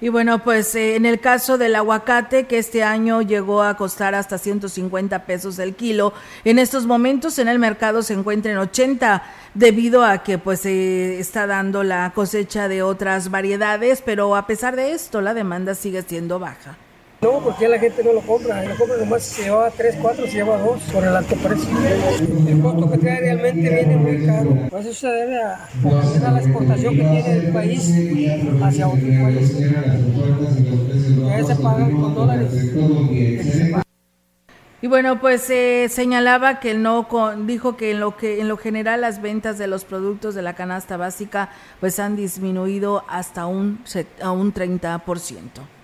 Y 0.00 0.10
bueno, 0.10 0.44
pues 0.44 0.76
eh, 0.76 0.94
en 0.94 1.06
el 1.06 1.18
caso 1.18 1.58
del 1.58 1.74
aguacate, 1.74 2.46
que 2.46 2.58
este 2.58 2.84
año 2.84 3.20
llegó 3.20 3.62
a 3.62 3.76
costar 3.76 4.14
hasta 4.14 4.38
150 4.38 5.26
pesos 5.26 5.58
el 5.58 5.74
kilo, 5.74 6.12
en 6.44 6.60
estos 6.60 6.86
momentos 6.86 7.38
en 7.40 7.48
el 7.48 7.58
mercado 7.58 8.02
se 8.02 8.14
encuentra 8.14 8.52
en 8.52 8.58
80 8.58 9.24
debido 9.54 10.04
a 10.04 10.22
que 10.22 10.38
pues 10.38 10.60
se 10.60 11.18
está 11.18 11.48
dando 11.48 11.82
la 11.82 12.12
cosecha 12.14 12.68
de 12.68 12.82
otras 12.82 13.30
variedades, 13.30 14.00
pero 14.04 14.36
a 14.36 14.46
pesar 14.46 14.76
de 14.76 14.92
esto 14.92 15.20
la 15.20 15.34
demanda 15.34 15.74
sigue 15.74 16.02
siendo 16.02 16.38
baja. 16.38 16.76
No, 17.20 17.40
porque 17.40 17.62
ya 17.62 17.70
la 17.70 17.80
gente 17.80 18.04
no 18.04 18.12
lo 18.12 18.20
compra, 18.20 18.62
lo 18.62 18.76
compra 18.76 18.96
nomás 18.96 19.24
se 19.24 19.42
lleva 19.42 19.68
3, 19.76 19.96
4, 20.00 20.26
se 20.26 20.32
lleva 20.32 20.56
2 20.56 20.80
por 20.92 21.02
el 21.02 21.16
alto 21.16 21.34
precio. 21.34 21.68
El 22.46 22.60
costo 22.60 22.90
que 22.92 22.98
trae 22.98 23.20
realmente 23.20 23.60
viene 23.60 23.96
muy 23.96 24.24
caro. 24.24 24.56
Pues 24.70 24.86
eso 24.86 25.00
se 25.00 25.08
debe 25.08 25.42
a, 25.42 25.68
la 26.30 26.38
exportación 26.38 26.94
que 26.94 27.02
tiene 27.02 27.32
el 27.32 27.52
país 27.52 27.92
hacia 28.62 28.86
otros 28.86 29.02
países. 29.02 29.56
Que 31.36 31.44
se 31.44 31.56
pagan 31.56 32.00
con 32.00 32.14
dólares. 32.14 32.52
Y 34.80 34.86
bueno, 34.86 35.18
pues 35.20 35.50
eh, 35.50 35.88
señalaba 35.90 36.60
que 36.60 36.74
no 36.74 37.08
dijo 37.44 37.76
que 37.76 37.90
en 37.90 37.98
lo 37.98 38.16
que 38.16 38.40
en 38.40 38.46
lo 38.46 38.56
general 38.56 39.00
las 39.00 39.20
ventas 39.20 39.58
de 39.58 39.66
los 39.66 39.84
productos 39.84 40.36
de 40.36 40.42
la 40.42 40.54
canasta 40.54 40.96
básica 40.96 41.48
pues 41.80 41.98
han 41.98 42.14
disminuido 42.14 43.02
hasta 43.08 43.46
un 43.46 43.80
a 44.22 44.30
un 44.30 44.54
30%. 44.54 45.77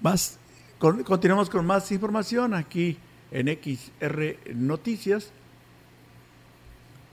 Más, 0.00 0.38
continuamos 0.78 1.50
con 1.50 1.66
más 1.66 1.90
información 1.90 2.54
aquí 2.54 2.98
en 3.32 3.48
XR 3.48 4.54
Noticias. 4.54 5.32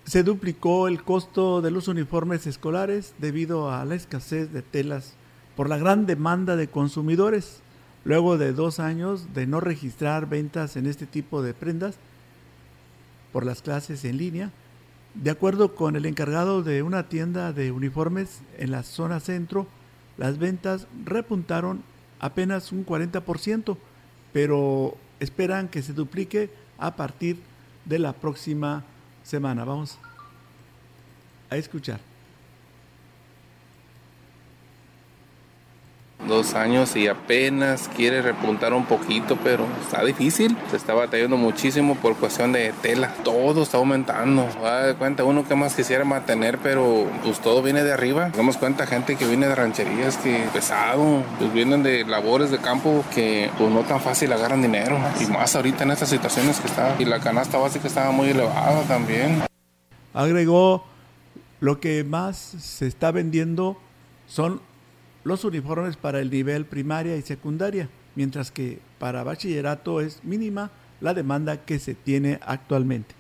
Se 0.04 0.22
duplicó 0.22 0.88
el 0.88 1.02
costo 1.02 1.64
de 1.64 1.72
los 1.72 1.88
uniformes 1.88 2.46
escolares 2.46 3.16
debido 3.18 3.72
a 3.72 3.84
la 3.86 3.96
escasez 3.96 4.54
de 4.54 4.62
telas 4.62 5.16
por 5.56 5.68
la 5.68 5.80
gran 5.80 6.06
demanda 6.06 6.56
de 6.56 6.68
consumidores. 6.68 7.62
Luego 8.04 8.38
de 8.38 8.54
dos 8.54 8.80
años 8.80 9.34
de 9.34 9.48
no 9.48 9.62
registrar 9.62 10.30
ventas 10.30 10.76
en 10.76 10.86
este 10.86 11.08
tipo 11.08 11.42
de 11.42 11.56
prendas 11.56 11.96
por 13.34 13.48
las 13.48 13.64
clases 13.64 14.06
en 14.06 14.18
línea, 14.18 14.52
de 15.16 15.32
acuerdo 15.32 15.74
con 15.74 15.96
el 15.96 16.06
encargado 16.06 16.62
de 16.62 16.84
una 16.84 17.10
tienda 17.10 17.52
de 17.52 17.72
uniformes 17.72 18.42
en 18.60 18.70
la 18.70 18.84
zona 18.84 19.20
centro, 19.20 19.66
las 20.18 20.38
ventas 20.38 20.86
repuntaron 21.04 21.82
apenas 22.20 22.72
un 22.72 22.86
40%, 22.86 23.78
pero 24.34 24.98
esperan 25.20 25.68
que 25.68 25.82
se 25.82 25.94
duplique 25.94 26.50
a 26.78 26.96
partir 26.96 27.40
de 27.86 28.00
la 28.00 28.14
próxima 28.14 28.84
semana. 29.24 29.64
Vamos 29.64 29.98
a 31.50 31.58
escuchar. 31.58 32.15
Dos 36.28 36.54
años 36.54 36.96
y 36.96 37.08
apenas 37.08 37.90
quiere 37.96 38.22
repuntar 38.22 38.74
un 38.74 38.86
poquito, 38.86 39.38
pero 39.44 39.66
está 39.82 40.04
difícil. 40.04 40.58
Se 40.72 40.78
está 40.78 40.94
batallando 40.94 41.38
muchísimo 41.38 41.96
por 41.96 42.16
cuestión 42.16 42.52
de 42.52 42.74
tela. 42.82 43.14
Todo 43.24 43.64
está 43.64 43.78
aumentando. 43.78 44.48
Da 44.62 44.88
de 44.88 44.96
cuenta 44.96 45.24
uno 45.24 45.48
que 45.48 45.56
más 45.56 45.76
quisiera 45.76 46.06
mantener, 46.06 46.58
pero 46.60 47.08
pues 47.24 47.40
todo 47.40 47.62
viene 47.62 47.84
de 47.84 47.94
arriba. 47.94 48.32
Damos 48.36 48.58
cuenta 48.58 48.86
gente 48.86 49.16
que 49.16 49.26
viene 49.26 49.48
de 49.48 49.56
rancherías 49.56 50.18
que 50.18 50.46
pesado, 50.54 51.24
pues 51.40 51.54
vienen 51.54 51.84
de 51.84 52.06
labores 52.06 52.52
de 52.52 52.58
campo 52.58 53.04
que 53.14 53.50
pues 53.58 53.72
no 53.72 53.82
tan 53.82 54.02
fácil 54.02 54.32
agarran 54.34 54.62
dinero. 54.62 54.98
Y 55.20 55.26
más 55.26 55.56
ahorita 55.56 55.84
en 55.84 55.92
estas 55.92 56.10
situaciones 56.10 56.60
que 56.60 56.68
está. 56.68 56.96
Y 57.00 57.06
la 57.06 57.20
canasta 57.20 57.58
básica 57.58 57.88
estaba 57.88 58.12
muy 58.12 58.30
elevada 58.30 58.82
también. 58.84 59.44
Agregó 60.14 60.84
lo 61.60 61.80
que 61.80 62.04
más 62.04 62.38
se 62.38 62.88
está 62.88 63.12
vendiendo 63.12 63.78
son 64.28 64.62
los 65.26 65.44
uniformes 65.44 65.98
para 65.98 66.22
el 66.22 66.30
nivel 66.30 66.66
primaria 66.66 67.18
y 67.18 67.22
secundaria, 67.24 67.90
mientras 68.16 68.52
que 68.52 68.80
para 69.00 69.24
bachillerato 69.24 70.00
es 70.00 70.24
mínima 70.24 70.72
la 71.02 71.14
demanda 71.14 71.66
que 71.66 71.80
se 71.80 71.96
tiene 71.96 72.40
actualmente. 72.46 73.16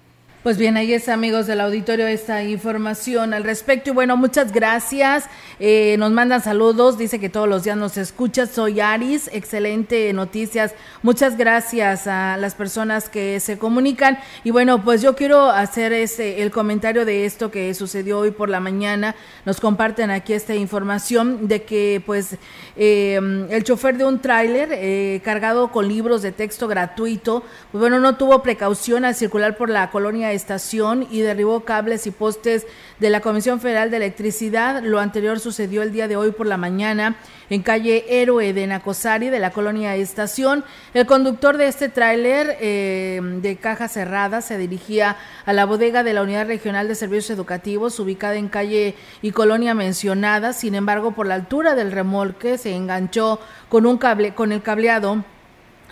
Pues 0.46 0.60
bien, 0.60 0.78
ahí 0.78 0.94
es 0.94 1.10
amigos 1.10 1.48
del 1.48 1.60
auditorio 1.60 2.06
esta 2.06 2.44
información 2.44 3.34
al 3.34 3.44
respecto. 3.44 3.90
Y 3.90 3.94
bueno, 3.94 4.16
muchas 4.16 4.52
gracias. 4.52 5.26
Eh, 5.60 5.96
nos 5.98 6.12
mandan 6.12 6.44
saludos, 6.44 7.00
dice 7.00 7.20
que 7.20 7.30
todos 7.30 7.50
los 7.50 7.64
días 7.64 7.76
nos 7.76 7.98
escucha. 7.98 8.46
Soy 8.46 8.80
Aris, 8.80 9.28
excelente 9.34 10.14
noticias. 10.14 10.76
Muchas 11.02 11.36
gracias 11.36 12.06
a 12.06 12.38
las 12.38 12.54
personas 12.54 13.10
que 13.10 13.40
se 13.40 13.58
comunican. 13.58 14.20
Y 14.44 14.52
bueno, 14.52 14.84
pues 14.84 15.02
yo 15.02 15.16
quiero 15.16 15.50
hacer 15.50 15.94
este, 15.94 16.44
el 16.44 16.52
comentario 16.52 17.06
de 17.06 17.26
esto 17.26 17.50
que 17.50 17.74
sucedió 17.74 18.20
hoy 18.20 18.30
por 18.30 18.48
la 18.48 18.60
mañana. 18.60 19.16
Nos 19.46 19.60
comparten 19.60 20.12
aquí 20.12 20.34
esta 20.34 20.54
información 20.54 21.48
de 21.48 21.64
que 21.64 22.04
pues 22.06 22.38
eh, 22.76 23.48
el 23.50 23.64
chofer 23.64 23.98
de 23.98 24.06
un 24.06 24.20
tráiler 24.20 24.70
eh, 24.74 25.22
cargado 25.26 25.72
con 25.72 25.88
libros 25.88 26.22
de 26.22 26.32
texto 26.32 26.68
gratuito, 26.68 27.42
pues 27.72 27.80
bueno, 27.80 28.00
no 28.00 28.16
tuvo 28.16 28.44
precaución 28.44 29.06
al 29.06 29.16
circular 29.16 29.58
por 29.58 29.72
la 29.72 29.90
colonia 29.90 30.35
estación 30.36 31.08
y 31.10 31.22
derribó 31.22 31.62
cables 31.62 32.06
y 32.08 32.12
postes 32.12 32.68
de 33.00 33.10
la 33.10 33.22
Comisión 33.22 33.60
Federal 33.60 33.92
de 33.92 33.98
Electricidad. 33.98 34.84
Lo 34.84 35.00
anterior 35.00 35.40
sucedió 35.40 35.82
el 35.82 35.92
día 35.92 36.08
de 36.08 36.18
hoy 36.18 36.32
por 36.32 36.48
la 36.48 36.58
mañana 36.58 37.16
en 37.50 37.62
calle 37.62 38.06
Héroe 38.10 38.54
de 38.54 38.68
Nacosari 38.68 39.30
de 39.30 39.40
la 39.40 39.52
colonia 39.52 39.96
Estación. 39.96 40.64
El 40.94 41.06
conductor 41.06 41.58
de 41.58 41.68
este 41.68 41.90
tráiler 41.90 42.58
eh, 42.60 43.20
de 43.42 43.56
caja 43.58 43.88
cerrada 43.88 44.42
se 44.42 44.58
dirigía 44.58 45.18
a 45.46 45.54
la 45.54 45.66
bodega 45.66 46.04
de 46.04 46.14
la 46.14 46.24
Unidad 46.24 46.48
Regional 46.48 46.88
de 46.88 46.96
Servicios 46.96 47.30
Educativos 47.30 48.00
ubicada 48.00 48.36
en 48.36 48.50
calle 48.50 48.96
y 49.22 49.32
colonia 49.32 49.74
mencionada. 49.74 50.54
Sin 50.54 50.76
embargo, 50.76 51.12
por 51.12 51.28
la 51.28 51.36
altura 51.36 51.76
del 51.76 51.92
remolque 51.92 52.58
se 52.58 52.76
enganchó 52.76 53.40
con 53.70 53.86
un 53.86 53.98
cable 53.98 54.34
con 54.34 54.52
el 54.52 54.62
cableado 54.62 55.24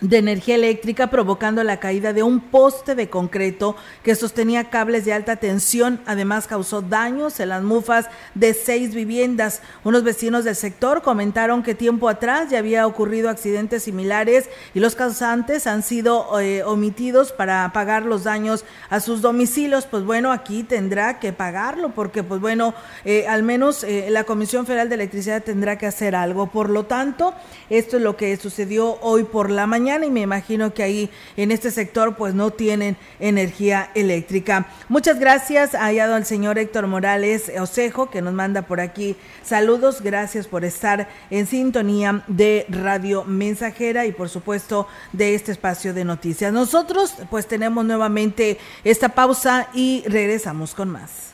de 0.04 0.18
energía 0.18 0.56
eléctrica 0.56 1.08
provocando 1.08 1.64
la 1.64 1.80
caída 1.80 2.12
de 2.12 2.24
un 2.24 2.42
poste 2.42 2.94
de 2.94 3.10
concreto 3.10 3.78
que 4.04 4.16
sostenía 4.16 4.70
cables 4.70 5.06
de 5.06 5.14
alta 5.14 5.38
tensión. 5.38 6.02
Además 6.06 6.46
causó 6.46 6.82
daños 6.82 7.40
en 7.40 7.50
las 7.50 7.64
mufas 7.64 8.08
de 8.36 8.54
seis 8.54 8.94
viviendas. 8.94 9.62
Unos 9.86 10.04
vecinos 10.04 10.44
del 10.44 10.58
sector 10.58 11.02
comentaron 11.02 11.64
que 11.64 11.74
tiempo 11.74 12.10
atrás 12.10 12.50
ya 12.50 12.60
había 12.60 12.86
ocurrido 12.86 13.30
accidentes 13.30 13.84
similares 13.84 14.50
y 14.74 14.82
los 14.82 14.96
causantes 14.96 15.68
han 15.68 15.84
sido 15.84 16.38
eh, 16.42 16.64
omitidos 16.64 17.32
para 17.32 17.72
pagar 17.72 18.06
los 18.06 18.26
daños 18.26 18.66
a 18.90 19.00
sus 19.00 19.22
domicilios. 19.22 19.86
Pues 19.86 20.04
bueno, 20.04 20.34
aquí 20.34 20.64
tendrá 20.64 21.20
que 21.20 21.32
pagarlo 21.32 21.94
porque 21.96 22.24
pues 22.24 22.42
bueno, 22.42 22.74
eh, 23.06 23.26
al 23.28 23.44
menos 23.44 23.86
eh, 23.86 24.08
la 24.10 24.26
Comisión 24.26 24.66
Federal 24.66 24.90
de 24.90 24.96
Electricidad 24.96 25.44
tendrá 25.44 25.78
que 25.78 25.88
hacer 25.88 26.14
algo. 26.14 26.48
Por 26.48 26.70
lo 26.70 26.84
tanto, 26.88 27.34
esto 27.70 27.96
es 27.96 28.04
lo 28.04 28.18
que 28.18 28.36
sucedió 28.36 28.98
hoy 29.00 29.24
por 29.24 29.50
la 29.50 29.66
mañana 29.66 29.93
y 30.02 30.10
me 30.10 30.22
imagino 30.22 30.74
que 30.74 30.82
ahí 30.82 31.10
en 31.38 31.52
este 31.52 31.70
sector 31.70 32.16
pues 32.16 32.34
no 32.34 32.52
tienen 32.52 32.98
energía 33.20 33.92
eléctrica. 33.94 34.68
Muchas 34.90 35.20
gracias, 35.20 35.72
hallado 35.74 36.16
al 36.16 36.26
señor 36.26 36.58
Héctor 36.58 36.88
Morales 36.88 37.52
Osejo 37.60 38.10
que 38.10 38.22
nos 38.22 38.34
manda 38.34 38.64
por 38.64 38.80
aquí 38.80 39.16
saludos, 39.44 40.02
gracias 40.02 40.48
por 40.48 40.66
estar 40.66 41.10
en 41.30 41.46
sintonía 41.46 42.24
de 42.28 42.66
Radio 42.70 43.24
Mensajera 43.26 44.06
y 44.06 44.12
por 44.12 44.30
supuesto 44.30 44.88
de 45.12 45.36
este 45.36 45.52
espacio 45.52 45.94
de 45.94 46.06
noticias. 46.06 46.52
Nosotros 46.54 47.16
pues 47.30 47.48
tenemos 47.48 47.86
nuevamente 47.86 48.58
esta 48.84 49.10
pausa 49.10 49.68
y 49.74 50.04
regresamos 50.08 50.74
con 50.74 50.90
más. 50.90 51.34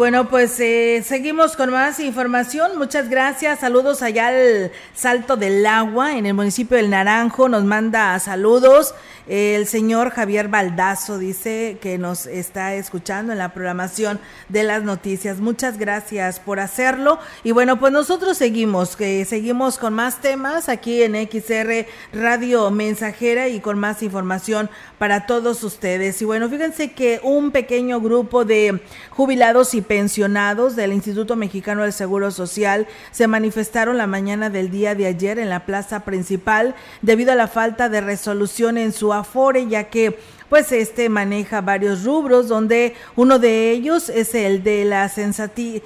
Bueno, 0.00 0.30
pues 0.30 0.58
eh, 0.60 1.04
seguimos 1.04 1.56
con 1.56 1.70
más 1.70 2.00
información. 2.00 2.78
Muchas 2.78 3.10
gracias. 3.10 3.60
Saludos 3.60 4.00
allá 4.00 4.28
al 4.28 4.72
Salto 4.94 5.36
del 5.36 5.66
Agua 5.66 6.16
en 6.16 6.24
el 6.24 6.32
municipio 6.32 6.78
del 6.78 6.88
Naranjo. 6.88 7.50
Nos 7.50 7.64
manda 7.64 8.18
saludos. 8.18 8.94
El 9.26 9.66
señor 9.66 10.10
Javier 10.10 10.48
Baldazo 10.48 11.18
dice 11.18 11.78
que 11.80 11.98
nos 11.98 12.26
está 12.26 12.74
escuchando 12.74 13.30
en 13.30 13.38
la 13.38 13.52
programación 13.52 14.18
de 14.48 14.64
las 14.64 14.82
noticias. 14.82 15.38
Muchas 15.38 15.78
gracias 15.78 16.40
por 16.40 16.58
hacerlo. 16.58 17.18
Y 17.44 17.52
bueno, 17.52 17.78
pues 17.78 17.92
nosotros 17.92 18.38
seguimos, 18.38 18.96
que 18.96 19.24
seguimos 19.26 19.78
con 19.78 19.92
más 19.92 20.20
temas 20.22 20.68
aquí 20.70 21.02
en 21.02 21.14
XR 21.14 21.86
Radio 22.12 22.70
Mensajera 22.70 23.48
y 23.48 23.60
con 23.60 23.78
más 23.78 24.02
información 24.02 24.70
para 24.98 25.26
todos 25.26 25.62
ustedes. 25.62 26.20
Y 26.22 26.24
bueno, 26.24 26.48
fíjense 26.48 26.92
que 26.92 27.20
un 27.22 27.50
pequeño 27.52 28.00
grupo 28.00 28.44
de 28.44 28.80
jubilados 29.10 29.74
y 29.74 29.82
pensionados 29.90 30.76
del 30.76 30.92
Instituto 30.92 31.34
Mexicano 31.34 31.82
del 31.82 31.92
Seguro 31.92 32.30
Social 32.30 32.86
se 33.10 33.26
manifestaron 33.26 33.98
la 33.98 34.06
mañana 34.06 34.48
del 34.48 34.70
día 34.70 34.94
de 34.94 35.06
ayer 35.06 35.40
en 35.40 35.48
la 35.48 35.66
plaza 35.66 36.04
principal 36.04 36.76
debido 37.02 37.32
a 37.32 37.34
la 37.34 37.48
falta 37.48 37.88
de 37.88 38.00
resolución 38.00 38.78
en 38.78 38.92
su 38.92 39.12
Afore, 39.12 39.66
ya 39.66 39.90
que 39.90 40.16
pues 40.48 40.70
este 40.70 41.08
maneja 41.08 41.60
varios 41.60 42.04
rubros, 42.04 42.46
donde 42.46 42.94
uno 43.16 43.40
de 43.40 43.72
ellos 43.72 44.10
es 44.10 44.32
el 44.36 44.62
de 44.62 44.84
la 44.84 45.08
sensatía 45.08 45.82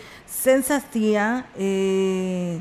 eh, 1.57 2.61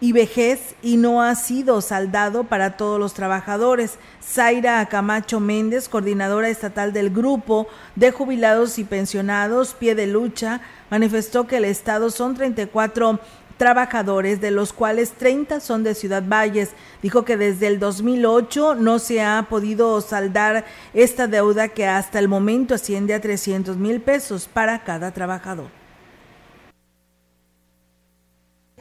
y 0.00 0.12
vejez 0.12 0.74
y 0.82 0.96
no 0.96 1.22
ha 1.22 1.34
sido 1.34 1.80
saldado 1.82 2.44
para 2.44 2.76
todos 2.76 2.98
los 2.98 3.14
trabajadores. 3.14 3.98
Zaira 4.22 4.84
Camacho 4.86 5.40
Méndez, 5.40 5.88
coordinadora 5.88 6.48
estatal 6.48 6.92
del 6.92 7.10
grupo 7.10 7.68
de 7.96 8.10
jubilados 8.10 8.78
y 8.78 8.84
pensionados 8.84 9.74
Pie 9.74 9.94
de 9.94 10.06
Lucha, 10.06 10.60
manifestó 10.90 11.46
que 11.46 11.58
el 11.58 11.66
Estado 11.66 12.10
son 12.10 12.34
34 12.34 13.20
trabajadores, 13.58 14.40
de 14.40 14.50
los 14.50 14.72
cuales 14.72 15.12
30 15.12 15.60
son 15.60 15.82
de 15.82 15.94
Ciudad 15.94 16.22
Valles. 16.26 16.70
Dijo 17.02 17.26
que 17.26 17.36
desde 17.36 17.66
el 17.66 17.78
2008 17.78 18.74
no 18.76 18.98
se 18.98 19.22
ha 19.22 19.46
podido 19.50 20.00
saldar 20.00 20.64
esta 20.94 21.26
deuda 21.26 21.68
que 21.68 21.86
hasta 21.86 22.18
el 22.18 22.26
momento 22.26 22.74
asciende 22.74 23.12
a 23.12 23.20
300 23.20 23.76
mil 23.76 24.00
pesos 24.00 24.48
para 24.50 24.82
cada 24.82 25.10
trabajador. 25.10 25.79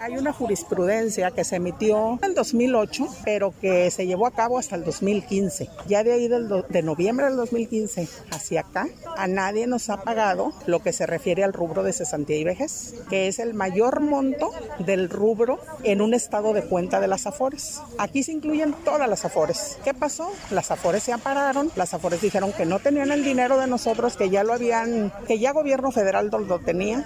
Hay 0.01 0.15
una 0.17 0.31
jurisprudencia 0.31 1.31
que 1.31 1.43
se 1.43 1.57
emitió 1.57 2.19
en 2.21 2.33
2008, 2.33 3.07
pero 3.25 3.53
que 3.59 3.91
se 3.91 4.07
llevó 4.07 4.27
a 4.27 4.31
cabo 4.31 4.57
hasta 4.57 4.75
el 4.75 4.85
2015. 4.85 5.69
Ya 5.87 6.03
de 6.03 6.13
ahí 6.13 6.27
del 6.29 6.47
de 6.69 6.81
noviembre 6.83 7.25
del 7.25 7.35
2015 7.35 8.07
hacia 8.31 8.61
acá, 8.61 8.87
a 9.17 9.27
nadie 9.27 9.67
nos 9.67 9.89
ha 9.89 10.01
pagado 10.01 10.53
lo 10.67 10.81
que 10.81 10.93
se 10.93 11.05
refiere 11.05 11.43
al 11.43 11.51
rubro 11.51 11.83
de 11.83 11.91
cesantía 11.91 12.37
y 12.37 12.45
vejez, 12.45 12.95
que 13.09 13.27
es 13.27 13.39
el 13.39 13.53
mayor 13.53 13.99
monto 13.99 14.51
del 14.79 15.09
rubro 15.09 15.59
en 15.83 16.01
un 16.01 16.13
estado 16.13 16.53
de 16.53 16.63
cuenta 16.63 17.01
de 17.01 17.07
las 17.07 17.27
AFORES. 17.27 17.81
Aquí 17.97 18.23
se 18.23 18.31
incluyen 18.31 18.73
todas 18.85 19.09
las 19.09 19.25
AFORES. 19.25 19.79
¿Qué 19.83 19.93
pasó? 19.93 20.31
Las 20.49 20.71
AFORES 20.71 21.03
se 21.03 21.13
apararon, 21.13 21.71
las 21.75 21.93
AFORES 21.93 22.21
dijeron 22.21 22.53
que 22.53 22.65
no 22.65 22.79
tenían 22.79 23.11
el 23.11 23.25
dinero 23.25 23.57
de 23.57 23.67
nosotros, 23.67 24.15
que 24.15 24.29
ya 24.29 24.45
lo 24.45 24.53
habían, 24.53 25.11
que 25.27 25.39
ya 25.39 25.51
gobierno 25.51 25.91
federal 25.91 26.29
lo 26.29 26.59
tenía 26.59 27.05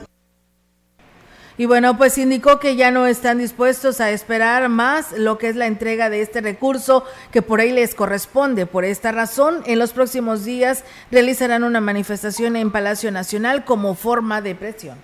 y 1.58 1.66
bueno, 1.66 1.98
pues 1.98 2.18
indicó 2.18 2.60
que 2.60 2.76
ya 2.76 2.90
no 2.90 3.06
están 3.06 3.38
dispuestos 3.38 4.02
a 4.02 4.10
esperar 4.10 4.70
más 4.70 5.12
lo 5.12 5.38
que 5.38 5.50
es 5.50 5.56
la 5.56 5.68
entrega 5.68 6.10
de 6.10 6.22
este 6.22 6.42
recurso 6.42 7.04
que 7.32 7.42
por 7.44 7.60
ahí 7.60 7.72
les 7.72 7.94
corresponde. 7.94 8.66
Por 8.66 8.86
esta 8.86 9.12
razón, 9.12 9.62
en 9.66 9.78
los 9.78 9.94
próximos 9.94 10.46
días 10.46 10.84
realizarán 11.12 11.64
una 11.64 11.80
manifestación 11.80 12.56
en 12.56 12.72
Palacio 12.72 13.12
Nacional 13.12 13.66
como 13.66 13.94
forma 13.94 14.42
de 14.42 14.56
presión. 14.56 14.98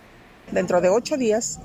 Dentro 0.51 0.81
de 0.81 0.89
ocho 0.89 1.17
días 1.17 1.59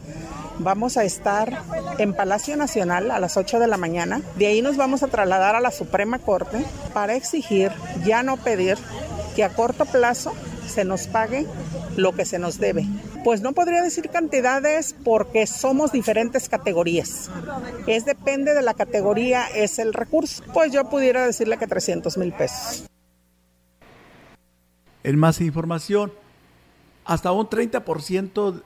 vamos 0.58 0.98
a 0.98 1.04
estar 1.04 1.62
en 1.98 2.12
Palacio 2.12 2.56
Nacional 2.56 3.10
a 3.10 3.18
las 3.18 3.38
8 3.38 3.58
de 3.58 3.66
la 3.66 3.78
mañana. 3.78 4.20
De 4.36 4.46
ahí 4.46 4.60
nos 4.60 4.76
vamos 4.76 5.02
a 5.02 5.08
trasladar 5.08 5.56
a 5.56 5.60
la 5.60 5.70
Suprema 5.70 6.18
Corte 6.18 6.64
para 6.92 7.14
exigir, 7.14 7.72
ya 8.04 8.22
no 8.22 8.36
pedir, 8.36 8.76
que 9.34 9.44
a 9.44 9.48
corto 9.48 9.86
plazo 9.86 10.34
se 10.74 10.84
nos 10.84 11.06
pague 11.06 11.46
lo 11.96 12.12
que 12.12 12.24
se 12.24 12.38
nos 12.38 12.58
debe. 12.58 12.84
Pues 13.22 13.40
no 13.40 13.52
podría 13.52 13.80
decir 13.80 14.10
cantidades 14.10 14.94
porque 15.04 15.46
somos 15.46 15.92
diferentes 15.92 16.48
categorías. 16.48 17.30
Es 17.86 18.04
depende 18.04 18.54
de 18.54 18.62
la 18.62 18.74
categoría, 18.74 19.46
es 19.46 19.78
el 19.78 19.92
recurso. 19.92 20.42
Pues 20.52 20.72
yo 20.72 20.90
pudiera 20.90 21.24
decirle 21.24 21.56
que 21.56 21.66
300 21.66 22.18
mil 22.18 22.32
pesos. 22.32 22.86
En 25.04 25.18
más 25.18 25.40
información, 25.40 26.12
hasta 27.04 27.30
un 27.30 27.46
30% 27.48 28.62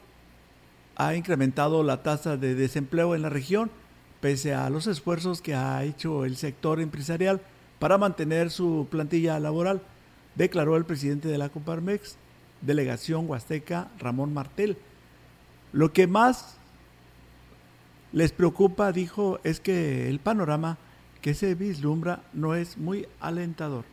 ha 0.97 1.15
incrementado 1.15 1.83
la 1.83 2.03
tasa 2.03 2.37
de 2.37 2.55
desempleo 2.55 3.15
en 3.15 3.23
la 3.23 3.29
región, 3.29 3.71
pese 4.21 4.55
a 4.55 4.71
los 4.71 4.87
esfuerzos 4.87 5.43
que 5.43 5.55
ha 5.55 5.85
hecho 5.85 6.25
el 6.25 6.37
sector 6.37 6.81
empresarial 6.81 7.41
para 7.79 7.99
mantener 7.99 8.51
su 8.51 8.89
plantilla 8.91 9.39
laboral 9.39 9.83
declaró 10.39 10.77
el 10.77 10.85
presidente 10.85 11.29
de 11.29 11.37
la 11.37 11.49
Coparmex, 11.49 12.17
delegación 12.63 13.29
huasteca, 13.29 13.89
Ramón 13.99 14.33
Martel. 14.33 14.79
Lo 15.73 15.93
que 15.93 16.07
más 16.07 16.57
les 18.13 18.33
preocupa, 18.33 18.93
dijo, 18.93 19.41
es 19.43 19.61
que 19.61 20.09
el 20.09 20.21
panorama 20.21 20.79
que 21.21 21.35
se 21.35 21.55
vislumbra 21.57 22.23
no 22.33 22.55
es 22.55 22.79
muy 22.79 23.07
alentador. 23.21 23.85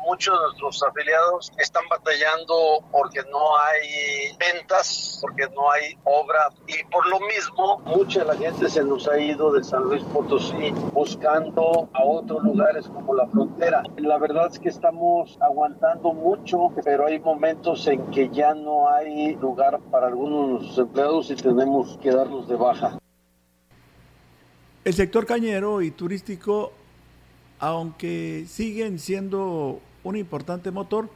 Muchos 0.00 0.34
de 0.34 0.46
nuestros 0.46 0.82
afiliados 0.82 1.52
están 1.58 1.84
batallando 1.88 2.84
porque 2.90 3.20
no 3.30 3.58
hay 3.58 4.36
ventas, 4.38 5.18
porque 5.20 5.48
no 5.54 5.70
hay 5.70 5.96
obra 6.04 6.48
y 6.66 6.82
por 6.84 7.06
lo 7.08 7.20
mismo 7.20 7.78
mucha 7.84 8.20
de 8.20 8.26
la 8.26 8.36
gente 8.36 8.68
se 8.68 8.82
nos 8.82 9.08
ha 9.08 9.18
ido 9.18 9.52
de 9.52 9.62
San 9.62 9.84
Luis 9.84 10.02
Potosí 10.04 10.70
buscando 10.92 11.88
a 11.92 12.04
otros 12.04 12.42
lugares 12.42 12.86
como 12.88 13.14
la 13.14 13.26
frontera. 13.28 13.82
La 13.96 14.18
verdad 14.18 14.48
es 14.50 14.58
que 14.58 14.68
estamos 14.68 15.38
aguantando 15.40 16.12
mucho, 16.12 16.72
pero 16.84 17.06
hay 17.06 17.18
momentos 17.18 17.86
en 17.86 18.10
que 18.10 18.28
ya 18.30 18.54
no 18.54 18.88
hay 18.88 19.34
lugar 19.36 19.80
para 19.90 20.08
algunos 20.08 20.40
de 20.40 20.52
nuestros 20.52 20.78
empleados 20.78 21.30
y 21.30 21.36
tenemos 21.36 21.98
que 21.98 22.10
darlos 22.10 22.48
de 22.48 22.56
baja. 22.56 22.98
El 24.82 24.94
sector 24.94 25.26
cañero 25.26 25.82
y 25.82 25.90
turístico, 25.90 26.72
aunque 27.58 28.46
siguen 28.48 28.98
siendo 28.98 29.80
un 30.04 30.16
importante 30.16 30.70
motor, 30.70 31.10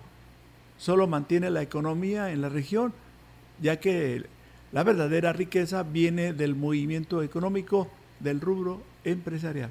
solo 0.79 1.07
mantiene 1.07 1.51
la 1.51 1.63
economía 1.63 2.31
en 2.31 2.41
la 2.41 2.49
región, 2.49 2.93
ya 3.61 3.79
que 3.81 4.25
la 4.73 4.83
verdadera 4.83 5.33
riqueza 5.33 5.83
viene 5.83 6.33
del 6.33 6.55
movimiento 6.55 7.23
económico 7.23 7.89
del 8.21 8.41
rubro 8.41 8.83
empresarial 9.05 9.71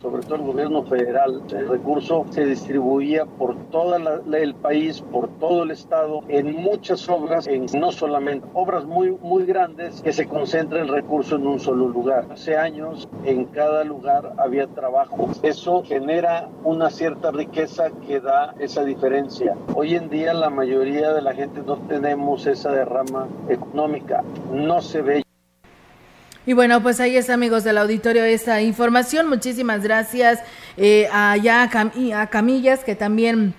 sobre 0.00 0.22
todo 0.22 0.36
el 0.36 0.42
gobierno 0.42 0.82
federal. 0.84 1.42
El 1.50 1.68
recurso 1.68 2.24
se 2.30 2.44
distribuía 2.44 3.26
por 3.26 3.56
todo 3.70 3.96
el 3.96 4.54
país, 4.54 5.00
por 5.00 5.28
todo 5.38 5.64
el 5.64 5.70
estado, 5.70 6.20
en 6.28 6.54
muchas 6.54 7.08
obras, 7.08 7.46
en 7.46 7.66
no 7.78 7.92
solamente 7.92 8.46
obras 8.54 8.84
muy, 8.84 9.10
muy 9.10 9.44
grandes, 9.44 10.02
que 10.02 10.12
se 10.12 10.26
concentra 10.26 10.80
el 10.80 10.88
recurso 10.88 11.36
en 11.36 11.46
un 11.46 11.60
solo 11.60 11.88
lugar. 11.88 12.26
Hace 12.30 12.56
años 12.56 13.08
en 13.24 13.46
cada 13.46 13.84
lugar 13.84 14.34
había 14.38 14.66
trabajo. 14.68 15.30
Eso 15.42 15.82
genera 15.84 16.48
una 16.64 16.90
cierta 16.90 17.30
riqueza 17.30 17.90
que 18.06 18.20
da 18.20 18.54
esa 18.58 18.84
diferencia. 18.84 19.56
Hoy 19.74 19.94
en 19.94 20.08
día 20.08 20.32
la 20.34 20.50
mayoría 20.50 21.12
de 21.12 21.22
la 21.22 21.34
gente 21.34 21.62
no 21.62 21.76
tenemos 21.88 22.46
esa 22.46 22.70
derrama 22.70 23.28
económica. 23.48 24.22
No 24.52 24.80
se 24.80 25.02
ve 25.02 25.27
y 26.48 26.54
bueno, 26.54 26.82
pues 26.82 26.98
ahí 26.98 27.14
está, 27.14 27.34
amigos 27.34 27.62
del 27.62 27.76
auditorio, 27.76 28.24
esta 28.24 28.62
información. 28.62 29.28
Muchísimas 29.28 29.82
gracias 29.82 30.40
eh, 30.78 31.06
a, 31.12 31.34
a 31.34 32.26
Camillas, 32.28 32.84
que 32.84 32.94
también 32.94 33.52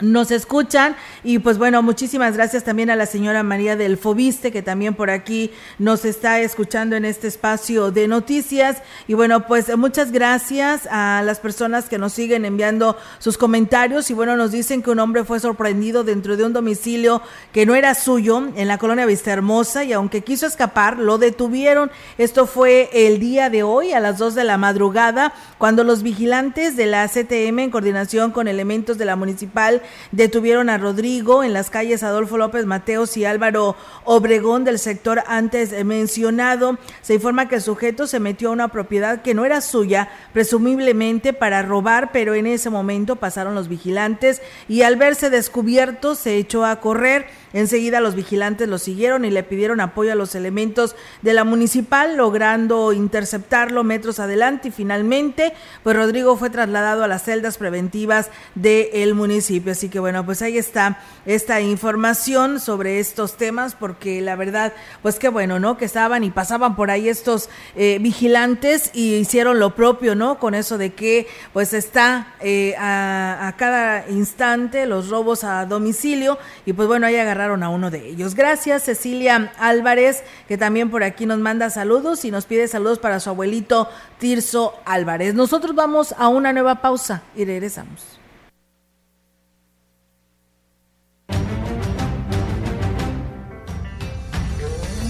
nos 0.00 0.30
escuchan. 0.30 0.96
Y 1.24 1.38
pues 1.38 1.58
bueno, 1.58 1.82
muchísimas 1.82 2.34
gracias 2.34 2.64
también 2.64 2.90
a 2.90 2.96
la 2.96 3.06
señora 3.06 3.42
María 3.42 3.76
del 3.76 3.96
Fobiste 3.96 4.52
que 4.52 4.62
también 4.62 4.94
por 4.94 5.10
aquí 5.10 5.50
nos 5.78 6.04
está 6.04 6.40
escuchando 6.40 6.96
en 6.96 7.04
este 7.04 7.28
espacio 7.28 7.90
de 7.90 8.08
noticias. 8.08 8.82
Y 9.06 9.14
bueno, 9.14 9.46
pues 9.46 9.74
muchas 9.76 10.12
gracias 10.12 10.88
a 10.90 11.22
las 11.24 11.40
personas 11.40 11.88
que 11.88 11.98
nos 11.98 12.12
siguen 12.12 12.44
enviando 12.44 12.96
sus 13.18 13.38
comentarios. 13.38 14.10
Y 14.10 14.14
bueno, 14.14 14.36
nos 14.36 14.52
dicen 14.52 14.82
que 14.82 14.90
un 14.90 14.98
hombre 14.98 15.24
fue 15.24 15.40
sorprendido 15.40 16.04
dentro 16.04 16.36
de 16.36 16.44
un 16.44 16.52
domicilio 16.52 17.22
que 17.52 17.66
no 17.66 17.74
era 17.74 17.94
suyo 17.94 18.42
en 18.56 18.68
la 18.68 18.78
colonia 18.78 19.06
Vista 19.06 19.32
Hermosa 19.32 19.84
y 19.84 19.92
aunque 19.92 20.22
quiso 20.22 20.46
escapar, 20.46 20.98
lo 20.98 21.18
detuvieron. 21.18 21.90
Esto 22.18 22.46
fue 22.46 22.90
el 22.92 23.18
día 23.18 23.50
de 23.50 23.62
hoy 23.62 23.92
a 23.92 24.00
las 24.00 24.18
2 24.18 24.34
de 24.34 24.44
la 24.44 24.58
madrugada 24.58 25.32
cuando 25.58 25.84
los 25.84 26.02
vigilantes 26.02 26.76
de 26.76 26.86
la 26.86 27.08
CTM 27.08 27.58
en 27.60 27.70
coordinación 27.70 28.30
con 28.30 28.48
elementos 28.48 28.98
de 28.98 29.04
la 29.04 29.16
municipal 29.16 29.82
detuvieron 30.12 30.70
a 30.70 30.78
Rodrigo 30.78 31.44
en 31.44 31.52
las 31.52 31.70
calles 31.70 32.02
Adolfo 32.02 32.38
López 32.38 32.66
Mateos 32.66 33.16
y 33.16 33.24
Álvaro 33.24 33.76
Obregón 34.04 34.64
del 34.64 34.78
sector 34.78 35.22
antes 35.26 35.72
mencionado. 35.84 36.78
Se 37.02 37.14
informa 37.14 37.48
que 37.48 37.56
el 37.56 37.62
sujeto 37.62 38.06
se 38.06 38.20
metió 38.20 38.48
a 38.48 38.52
una 38.52 38.68
propiedad 38.68 39.22
que 39.22 39.34
no 39.34 39.44
era 39.44 39.60
suya, 39.60 40.08
presumiblemente 40.32 41.32
para 41.32 41.62
robar, 41.62 42.12
pero 42.12 42.34
en 42.34 42.46
ese 42.46 42.70
momento 42.70 43.16
pasaron 43.16 43.54
los 43.54 43.68
vigilantes 43.68 44.42
y 44.68 44.82
al 44.82 44.96
verse 44.96 45.30
descubierto 45.30 46.14
se 46.14 46.36
echó 46.36 46.64
a 46.64 46.80
correr. 46.80 47.26
Enseguida 47.56 48.00
los 48.00 48.14
vigilantes 48.14 48.68
lo 48.68 48.76
siguieron 48.76 49.24
y 49.24 49.30
le 49.30 49.42
pidieron 49.42 49.80
apoyo 49.80 50.12
a 50.12 50.14
los 50.14 50.34
elementos 50.34 50.94
de 51.22 51.32
la 51.32 51.42
municipal, 51.42 52.14
logrando 52.14 52.92
interceptarlo 52.92 53.82
metros 53.82 54.20
adelante 54.20 54.68
y 54.68 54.70
finalmente, 54.72 55.54
pues 55.82 55.96
Rodrigo 55.96 56.36
fue 56.36 56.50
trasladado 56.50 57.02
a 57.02 57.08
las 57.08 57.24
celdas 57.24 57.56
preventivas 57.56 58.28
del 58.54 59.14
municipio. 59.14 59.72
Así 59.72 59.88
que 59.88 59.98
bueno, 59.98 60.26
pues 60.26 60.42
ahí 60.42 60.58
está 60.58 61.00
esta 61.24 61.62
información 61.62 62.60
sobre 62.60 63.00
estos 63.00 63.38
temas, 63.38 63.74
porque 63.74 64.20
la 64.20 64.36
verdad, 64.36 64.74
pues 65.00 65.18
qué 65.18 65.30
bueno, 65.30 65.58
¿no? 65.58 65.78
Que 65.78 65.86
estaban 65.86 66.24
y 66.24 66.30
pasaban 66.30 66.76
por 66.76 66.90
ahí 66.90 67.08
estos 67.08 67.48
eh, 67.74 67.96
vigilantes 68.02 68.90
y 68.92 69.14
hicieron 69.14 69.60
lo 69.60 69.74
propio, 69.74 70.14
¿no? 70.14 70.38
Con 70.38 70.54
eso 70.54 70.76
de 70.76 70.92
que 70.92 71.26
pues 71.54 71.72
está 71.72 72.34
eh, 72.40 72.74
a 72.78 73.54
cada 73.56 74.10
instante 74.10 74.84
los 74.84 75.08
robos 75.08 75.42
a 75.42 75.64
domicilio 75.64 76.38
y 76.66 76.74
pues 76.74 76.86
bueno, 76.86 77.06
ahí 77.06 77.16
agarraron 77.16 77.45
a 77.46 77.68
uno 77.68 77.90
de 77.90 78.08
ellos. 78.08 78.34
Gracias, 78.34 78.84
Cecilia 78.84 79.52
Álvarez, 79.58 80.22
que 80.48 80.58
también 80.58 80.90
por 80.90 81.02
aquí 81.02 81.26
nos 81.26 81.38
manda 81.38 81.70
saludos 81.70 82.24
y 82.24 82.30
nos 82.30 82.46
pide 82.46 82.68
saludos 82.68 82.98
para 82.98 83.20
su 83.20 83.30
abuelito 83.30 83.88
Tirso 84.18 84.74
Álvarez. 84.84 85.34
Nosotros 85.34 85.74
vamos 85.74 86.14
a 86.18 86.28
una 86.28 86.52
nueva 86.52 86.82
pausa 86.82 87.22
y 87.34 87.44
regresamos. 87.44 88.15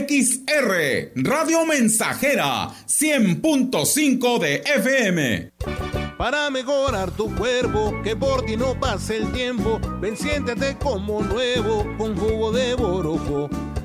XR, 0.00 1.12
Radio 1.16 1.66
Mensajera, 1.66 2.68
100.5 2.86 4.38
de 4.38 4.62
FM. 4.64 5.52
Para 6.16 6.48
mejorar 6.50 7.10
tu 7.10 7.34
cuerpo, 7.34 8.00
que 8.02 8.16
por 8.16 8.46
ti 8.46 8.56
no 8.56 8.78
pase 8.80 9.18
el 9.18 9.32
tiempo, 9.32 9.80
ven 10.00 10.14
como 10.78 11.22
nuevo 11.22 11.86
con 11.98 12.16
jugo 12.16 12.52
de 12.52 12.74
borojo 12.74 13.50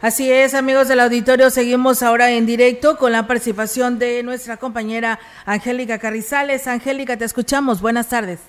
Así 0.00 0.30
es, 0.30 0.54
amigos 0.54 0.86
del 0.88 1.00
auditorio, 1.00 1.50
seguimos 1.50 2.04
ahora 2.04 2.30
en 2.30 2.46
directo 2.46 2.96
con 2.98 3.10
la 3.10 3.26
participación 3.26 3.98
de 3.98 4.22
nuestra 4.22 4.56
compañera 4.56 5.18
Angélica 5.44 5.98
Carrizales. 5.98 6.68
Angélica, 6.68 7.16
te 7.16 7.24
escuchamos. 7.24 7.82
Buenas 7.82 8.08
tardes. 8.08 8.48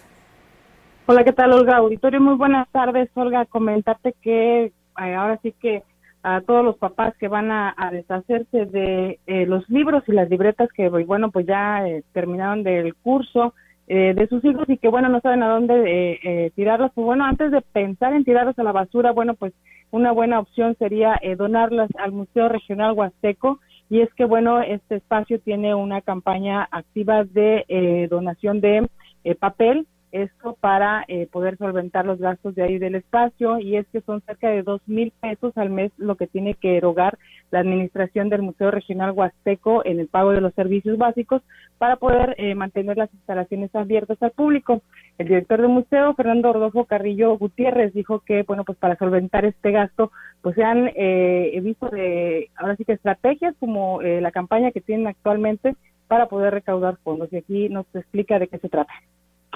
Hola, 1.07 1.23
¿qué 1.23 1.33
tal, 1.33 1.51
Olga? 1.53 1.77
Auditorio, 1.77 2.21
muy 2.21 2.35
buenas 2.35 2.69
tardes. 2.69 3.09
Olga, 3.15 3.45
comentarte 3.45 4.13
que 4.21 4.65
eh, 4.65 4.71
ahora 4.95 5.39
sí 5.41 5.55
que 5.59 5.81
a 6.21 6.41
todos 6.41 6.63
los 6.63 6.77
papás 6.77 7.15
que 7.17 7.27
van 7.27 7.49
a, 7.51 7.73
deshacerse 7.91 8.67
de 8.67 9.17
eh, 9.25 9.47
los 9.47 9.67
libros 9.71 10.03
y 10.05 10.11
las 10.11 10.29
libretas 10.29 10.69
que, 10.71 10.87
bueno, 10.87 11.31
pues 11.31 11.47
ya 11.47 11.87
eh, 11.87 12.03
terminaron 12.13 12.61
del 12.61 12.93
curso 12.93 13.55
de 13.89 14.27
sus 14.29 14.45
hijos 14.45 14.69
y 14.69 14.77
que, 14.77 14.87
bueno, 14.87 15.09
no 15.09 15.19
saben 15.19 15.41
a 15.41 15.49
dónde 15.49 16.51
tirarlos. 16.55 16.91
Pues 16.93 17.05
bueno, 17.05 17.25
antes 17.25 17.51
de 17.51 17.61
pensar 17.61 18.13
en 18.13 18.23
tirarlos 18.23 18.57
a 18.59 18.63
la 18.63 18.71
basura, 18.71 19.11
bueno, 19.11 19.33
pues 19.33 19.53
una 19.91 20.11
buena 20.11 20.39
opción 20.39 20.75
sería 20.77 21.17
eh, 21.21 21.35
donarlas 21.35 21.89
al 21.97 22.11
Museo 22.11 22.49
Regional 22.49 22.93
Huasteco. 22.93 23.59
Y 23.89 24.01
es 24.01 24.13
que, 24.13 24.25
bueno, 24.25 24.61
este 24.61 24.97
espacio 24.97 25.39
tiene 25.39 25.73
una 25.73 26.01
campaña 26.01 26.67
activa 26.71 27.23
de 27.23 27.65
eh, 27.67 28.07
donación 28.09 28.61
de 28.61 28.87
eh, 29.23 29.35
papel 29.35 29.87
esto 30.11 30.57
para 30.59 31.05
eh, 31.07 31.27
poder 31.31 31.57
solventar 31.57 32.05
los 32.05 32.19
gastos 32.19 32.55
de 32.55 32.63
ahí 32.63 32.79
del 32.79 32.95
espacio 32.95 33.59
y 33.59 33.75
es 33.75 33.87
que 33.87 34.01
son 34.01 34.21
cerca 34.21 34.49
de 34.49 34.63
dos 34.63 34.81
mil 34.87 35.11
pesos 35.21 35.55
al 35.57 35.69
mes 35.69 35.91
lo 35.97 36.15
que 36.15 36.27
tiene 36.27 36.55
que 36.55 36.77
erogar 36.77 37.17
la 37.51 37.59
administración 37.59 38.29
del 38.29 38.41
Museo 38.41 38.71
Regional 38.71 39.11
Huasteco 39.11 39.85
en 39.85 39.99
el 39.99 40.07
pago 40.07 40.31
de 40.31 40.41
los 40.41 40.53
servicios 40.53 40.97
básicos 40.97 41.41
para 41.77 41.95
poder 41.95 42.35
eh, 42.37 42.55
mantener 42.55 42.97
las 42.97 43.13
instalaciones 43.13 43.73
abiertas 43.73 44.21
al 44.21 44.31
público. 44.31 44.81
El 45.17 45.27
director 45.27 45.61
del 45.61 45.69
museo, 45.69 46.13
Fernando 46.13 46.53
Rodolfo 46.53 46.85
Carrillo 46.85 47.37
Gutiérrez, 47.37 47.93
dijo 47.93 48.19
que, 48.19 48.43
bueno, 48.43 48.63
pues 48.63 48.77
para 48.77 48.97
solventar 48.97 49.45
este 49.45 49.71
gasto, 49.71 50.11
pues 50.41 50.55
se 50.55 50.63
han 50.63 50.91
eh, 50.95 51.59
visto 51.63 51.89
de, 51.89 52.49
ahora 52.55 52.75
sí 52.75 52.85
que 52.85 52.93
estrategias 52.93 53.55
como 53.59 54.01
la 54.01 54.31
campaña 54.31 54.71
que 54.71 54.81
tienen 54.81 55.07
actualmente 55.07 55.75
para 56.07 56.27
poder 56.27 56.53
recaudar 56.53 56.97
fondos. 57.03 57.31
Y 57.31 57.37
aquí 57.37 57.69
nos 57.69 57.85
explica 57.95 58.39
de 58.39 58.47
qué 58.47 58.59
se 58.59 58.69
trata 58.69 58.93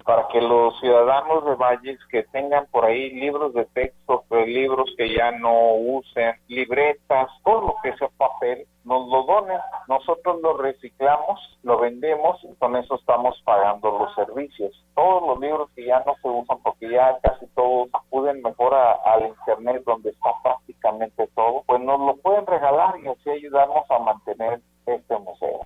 para 0.03 0.27
que 0.27 0.41
los 0.41 0.79
ciudadanos 0.79 1.45
de 1.45 1.55
Valles 1.55 1.99
que 2.09 2.23
tengan 2.23 2.67
por 2.67 2.85
ahí 2.85 3.09
libros 3.11 3.53
de 3.53 3.65
texto, 3.65 4.23
pues, 4.27 4.47
libros 4.47 4.93
que 4.97 5.13
ya 5.13 5.31
no 5.31 5.73
usen, 5.75 6.35
libretas, 6.47 7.29
todo 7.43 7.61
lo 7.61 7.75
que 7.81 7.95
sea 7.97 8.09
papel, 8.17 8.67
nos 8.83 9.07
lo 9.07 9.23
donen. 9.23 9.59
Nosotros 9.87 10.41
lo 10.41 10.57
reciclamos, 10.57 11.39
lo 11.63 11.79
vendemos 11.79 12.43
y 12.43 12.53
con 12.55 12.75
eso 12.75 12.95
estamos 12.95 13.41
pagando 13.45 13.97
los 13.97 14.13
servicios. 14.15 14.71
Todos 14.95 15.23
los 15.27 15.39
libros 15.39 15.69
que 15.75 15.85
ya 15.85 16.03
no 16.05 16.15
se 16.21 16.27
usan, 16.27 16.57
porque 16.61 16.89
ya 16.89 17.17
casi 17.21 17.47
todos 17.55 17.89
acuden 17.93 18.41
mejor 18.41 18.73
al 18.73 19.27
internet 19.27 19.83
donde 19.85 20.09
está 20.09 20.31
prácticamente 20.43 21.27
todo, 21.35 21.63
pues 21.65 21.81
nos 21.81 21.99
lo 21.99 22.15
pueden 22.17 22.45
regalar 22.45 22.95
y 22.99 23.07
así 23.07 23.29
ayudarnos 23.29 23.89
a 23.89 23.99
mantener 23.99 24.61
este 24.85 25.17
museo. 25.17 25.65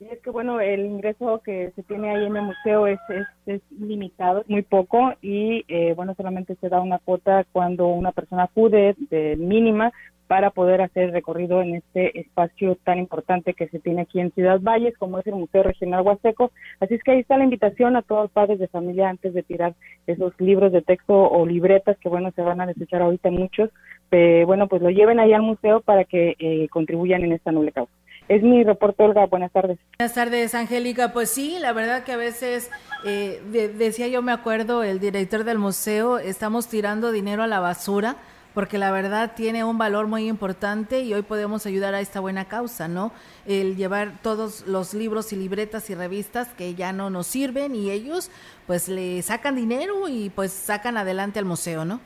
Y 0.00 0.06
es 0.06 0.20
que, 0.20 0.30
bueno, 0.30 0.60
el 0.60 0.86
ingreso 0.86 1.40
que 1.44 1.72
se 1.74 1.82
tiene 1.82 2.10
ahí 2.10 2.24
en 2.24 2.36
el 2.36 2.42
museo 2.42 2.86
es, 2.86 3.00
es, 3.46 3.60
limitado, 3.80 4.44
muy 4.46 4.62
poco, 4.62 5.12
y 5.20 5.64
eh, 5.66 5.92
bueno, 5.94 6.14
solamente 6.14 6.54
se 6.60 6.68
da 6.68 6.80
una 6.80 6.98
cuota 7.00 7.44
cuando 7.50 7.88
una 7.88 8.12
persona 8.12 8.44
acude 8.44 8.94
de 9.10 9.36
mínima 9.36 9.92
para 10.28 10.50
poder 10.50 10.82
hacer 10.82 11.10
recorrido 11.10 11.62
en 11.62 11.76
este 11.76 12.20
espacio 12.20 12.76
tan 12.84 12.98
importante 12.98 13.54
que 13.54 13.66
se 13.68 13.80
tiene 13.80 14.02
aquí 14.02 14.20
en 14.20 14.30
Ciudad 14.32 14.60
Valles, 14.60 14.96
como 14.98 15.18
es 15.18 15.26
el 15.26 15.34
Museo 15.34 15.62
Regional 15.64 16.02
Huasteco. 16.02 16.52
Así 16.80 16.94
es 16.94 17.02
que 17.02 17.12
ahí 17.12 17.20
está 17.20 17.38
la 17.38 17.44
invitación 17.44 17.96
a 17.96 18.02
todos 18.02 18.24
los 18.24 18.30
padres 18.30 18.58
de 18.58 18.68
familia 18.68 19.08
antes 19.08 19.32
de 19.32 19.42
tirar 19.42 19.74
esos 20.06 20.38
libros 20.38 20.70
de 20.70 20.82
texto 20.82 21.14
o 21.14 21.46
libretas 21.46 21.96
que, 21.98 22.10
bueno, 22.10 22.30
se 22.36 22.42
van 22.42 22.60
a 22.60 22.66
desechar 22.66 23.02
ahorita 23.02 23.30
muchos, 23.30 23.70
eh, 24.12 24.44
bueno, 24.46 24.68
pues 24.68 24.82
lo 24.82 24.90
lleven 24.90 25.18
ahí 25.18 25.32
al 25.32 25.42
museo 25.42 25.80
para 25.80 26.04
que 26.04 26.36
eh, 26.38 26.68
contribuyan 26.68 27.24
en 27.24 27.32
esta 27.32 27.50
noble 27.50 27.72
causa. 27.72 27.97
Es 28.28 28.42
mi 28.42 28.62
reporte, 28.62 29.02
Olga. 29.02 29.26
Buenas 29.26 29.50
tardes. 29.52 29.78
Buenas 29.98 30.14
tardes, 30.14 30.54
Angélica. 30.54 31.12
Pues 31.12 31.30
sí, 31.30 31.56
la 31.60 31.72
verdad 31.72 32.04
que 32.04 32.12
a 32.12 32.16
veces, 32.18 32.70
eh, 33.04 33.42
decía 33.76 34.06
yo, 34.08 34.20
me 34.20 34.32
acuerdo, 34.32 34.82
el 34.84 35.00
director 35.00 35.44
del 35.44 35.58
museo, 35.58 36.18
estamos 36.18 36.68
tirando 36.68 37.10
dinero 37.10 37.42
a 37.42 37.46
la 37.46 37.60
basura 37.60 38.16
porque 38.54 38.76
la 38.76 38.90
verdad 38.90 39.32
tiene 39.36 39.62
un 39.62 39.78
valor 39.78 40.08
muy 40.08 40.26
importante 40.26 41.02
y 41.02 41.14
hoy 41.14 41.22
podemos 41.22 41.64
ayudar 41.64 41.94
a 41.94 42.00
esta 42.00 42.18
buena 42.18 42.46
causa, 42.46 42.88
¿no? 42.88 43.12
El 43.46 43.76
llevar 43.76 44.20
todos 44.20 44.66
los 44.66 44.94
libros 44.94 45.32
y 45.32 45.36
libretas 45.36 45.88
y 45.90 45.94
revistas 45.94 46.48
que 46.48 46.74
ya 46.74 46.92
no 46.92 47.08
nos 47.08 47.28
sirven 47.28 47.76
y 47.76 47.90
ellos 47.90 48.30
pues 48.66 48.88
le 48.88 49.22
sacan 49.22 49.54
dinero 49.54 50.08
y 50.08 50.30
pues 50.30 50.52
sacan 50.52 50.96
adelante 50.96 51.38
al 51.38 51.44
museo, 51.44 51.84
¿no? 51.84 52.00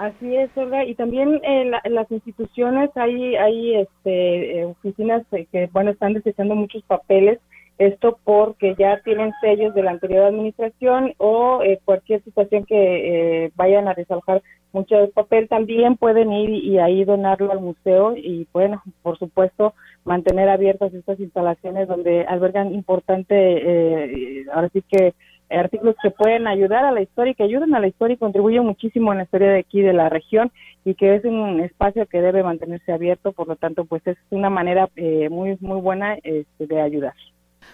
Así 0.00 0.34
es, 0.34 0.48
Olga. 0.56 0.86
Y 0.86 0.94
también 0.94 1.42
en, 1.42 1.72
las 1.72 2.10
instituciones 2.10 2.88
hay, 2.94 3.36
hay 3.36 3.76
este, 3.76 4.60
eh, 4.60 4.64
oficinas 4.64 5.26
que, 5.30 5.68
bueno, 5.74 5.90
están 5.90 6.14
desechando 6.14 6.54
muchos 6.54 6.82
papeles. 6.84 7.38
Esto 7.76 8.18
porque 8.24 8.74
ya 8.78 9.02
tienen 9.02 9.30
sellos 9.42 9.74
de 9.74 9.82
la 9.82 9.90
anterior 9.90 10.24
administración 10.24 11.12
o 11.18 11.62
eh, 11.62 11.80
cualquier 11.84 12.24
situación 12.24 12.64
que 12.64 13.44
eh, 13.44 13.52
vayan 13.56 13.88
a 13.88 13.94
desalojar 13.94 14.42
mucho 14.72 14.96
papel, 15.10 15.48
también 15.48 15.98
pueden 15.98 16.32
ir 16.32 16.48
y, 16.48 16.78
ahí 16.78 17.04
donarlo 17.04 17.52
al 17.52 17.60
museo 17.60 18.16
y, 18.16 18.46
bueno, 18.54 18.82
por 19.02 19.18
supuesto, 19.18 19.74
mantener 20.04 20.48
abiertas 20.48 20.94
estas 20.94 21.20
instalaciones 21.20 21.88
donde 21.88 22.24
albergan 22.24 22.72
importante, 22.72 24.46
ahora 24.52 24.70
sí 24.72 24.82
que 24.88 25.12
artículos 25.50 25.96
que 26.02 26.10
pueden 26.10 26.46
ayudar 26.46 26.84
a 26.84 26.92
la 26.92 27.02
historia 27.02 27.32
y 27.32 27.34
que 27.34 27.42
ayudan 27.42 27.74
a 27.74 27.80
la 27.80 27.88
historia 27.88 28.14
y 28.14 28.18
contribuyen 28.18 28.64
muchísimo 28.64 29.12
en 29.12 29.18
la 29.18 29.24
historia 29.24 29.50
de 29.50 29.60
aquí 29.60 29.82
de 29.82 29.92
la 29.92 30.08
región 30.08 30.52
y 30.84 30.94
que 30.94 31.14
es 31.14 31.24
un 31.24 31.60
espacio 31.60 32.06
que 32.06 32.20
debe 32.20 32.42
mantenerse 32.42 32.92
abierto, 32.92 33.32
por 33.32 33.48
lo 33.48 33.56
tanto, 33.56 33.84
pues 33.84 34.06
es 34.06 34.16
una 34.30 34.50
manera 34.50 34.88
eh, 34.96 35.28
muy 35.28 35.56
muy 35.60 35.80
buena 35.80 36.14
este, 36.22 36.66
de 36.66 36.80
ayudar. 36.80 37.14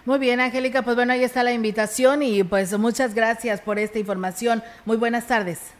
Muy 0.05 0.18
bien, 0.18 0.41
Angélica, 0.41 0.83
pues 0.83 0.97
bueno, 0.97 1.12
ahí 1.12 1.22
está 1.22 1.43
la 1.43 1.53
invitación 1.53 2.22
y 2.22 2.43
pues 2.45 2.77
muchas 2.79 3.14
gracias 3.14 3.61
por 3.61 3.79
esta 3.79 3.99
información. 3.99 4.62
Muy 4.85 4.97
buenas 4.97 5.27
tardes. 5.27 5.74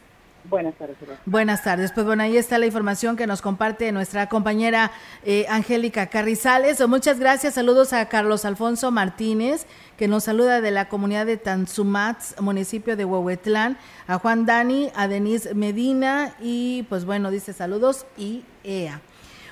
Buenas 0.49 0.75
tardes. 0.75 0.95
Buenas 1.25 1.63
tardes. 1.63 1.91
Pues 1.91 2.05
bueno, 2.05 2.23
ahí 2.23 2.37
está 2.37 2.57
la 2.57 2.65
información 2.65 3.17
que 3.17 3.27
nos 3.27 3.41
comparte 3.41 3.91
nuestra 3.91 4.29
compañera 4.29 4.91
eh, 5.25 5.45
Angélica 5.49 6.07
Carrizales. 6.07 6.85
Muchas 6.87 7.19
gracias. 7.19 7.55
Saludos 7.55 7.91
a 7.91 8.07
Carlos 8.07 8.45
Alfonso 8.45 8.89
Martínez, 8.91 9.65
que 9.97 10.07
nos 10.07 10.23
saluda 10.23 10.61
de 10.61 10.71
la 10.71 10.87
comunidad 10.87 11.25
de 11.25 11.35
Tanzumats, 11.37 12.39
municipio 12.39 12.95
de 12.95 13.03
Huehuetlán. 13.03 13.77
A 14.07 14.19
Juan 14.19 14.45
Dani, 14.45 14.89
a 14.95 15.09
Denise 15.09 15.53
Medina 15.53 16.33
y 16.39 16.83
pues 16.83 17.03
bueno, 17.03 17.29
dice 17.29 17.51
saludos 17.51 18.05
y 18.17 18.45
EA. 18.63 19.01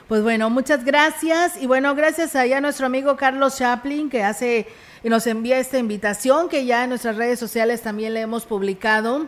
Pues 0.08 0.22
bueno, 0.22 0.50
muchas 0.50 0.86
gracias. 0.86 1.62
Y 1.62 1.68
bueno, 1.68 1.94
gracias 1.94 2.36
allá 2.36 2.60
a 2.60 2.62
nuestro 2.62 2.86
amigo 2.86 3.18
Carlos 3.18 3.58
Chaplin, 3.58 4.10
que 4.10 4.24
hace 4.24 4.68
y 5.04 5.10
nos 5.10 5.28
envía 5.28 5.60
esta 5.60 5.78
invitación, 5.78 6.48
que 6.48 6.66
ya 6.66 6.84
en 6.84 6.90
nuestras 6.90 7.18
redes 7.18 7.38
sociales 7.38 7.82
también 7.82 8.14
le 8.14 8.22
hemos 8.22 8.46
publicado 8.46 9.28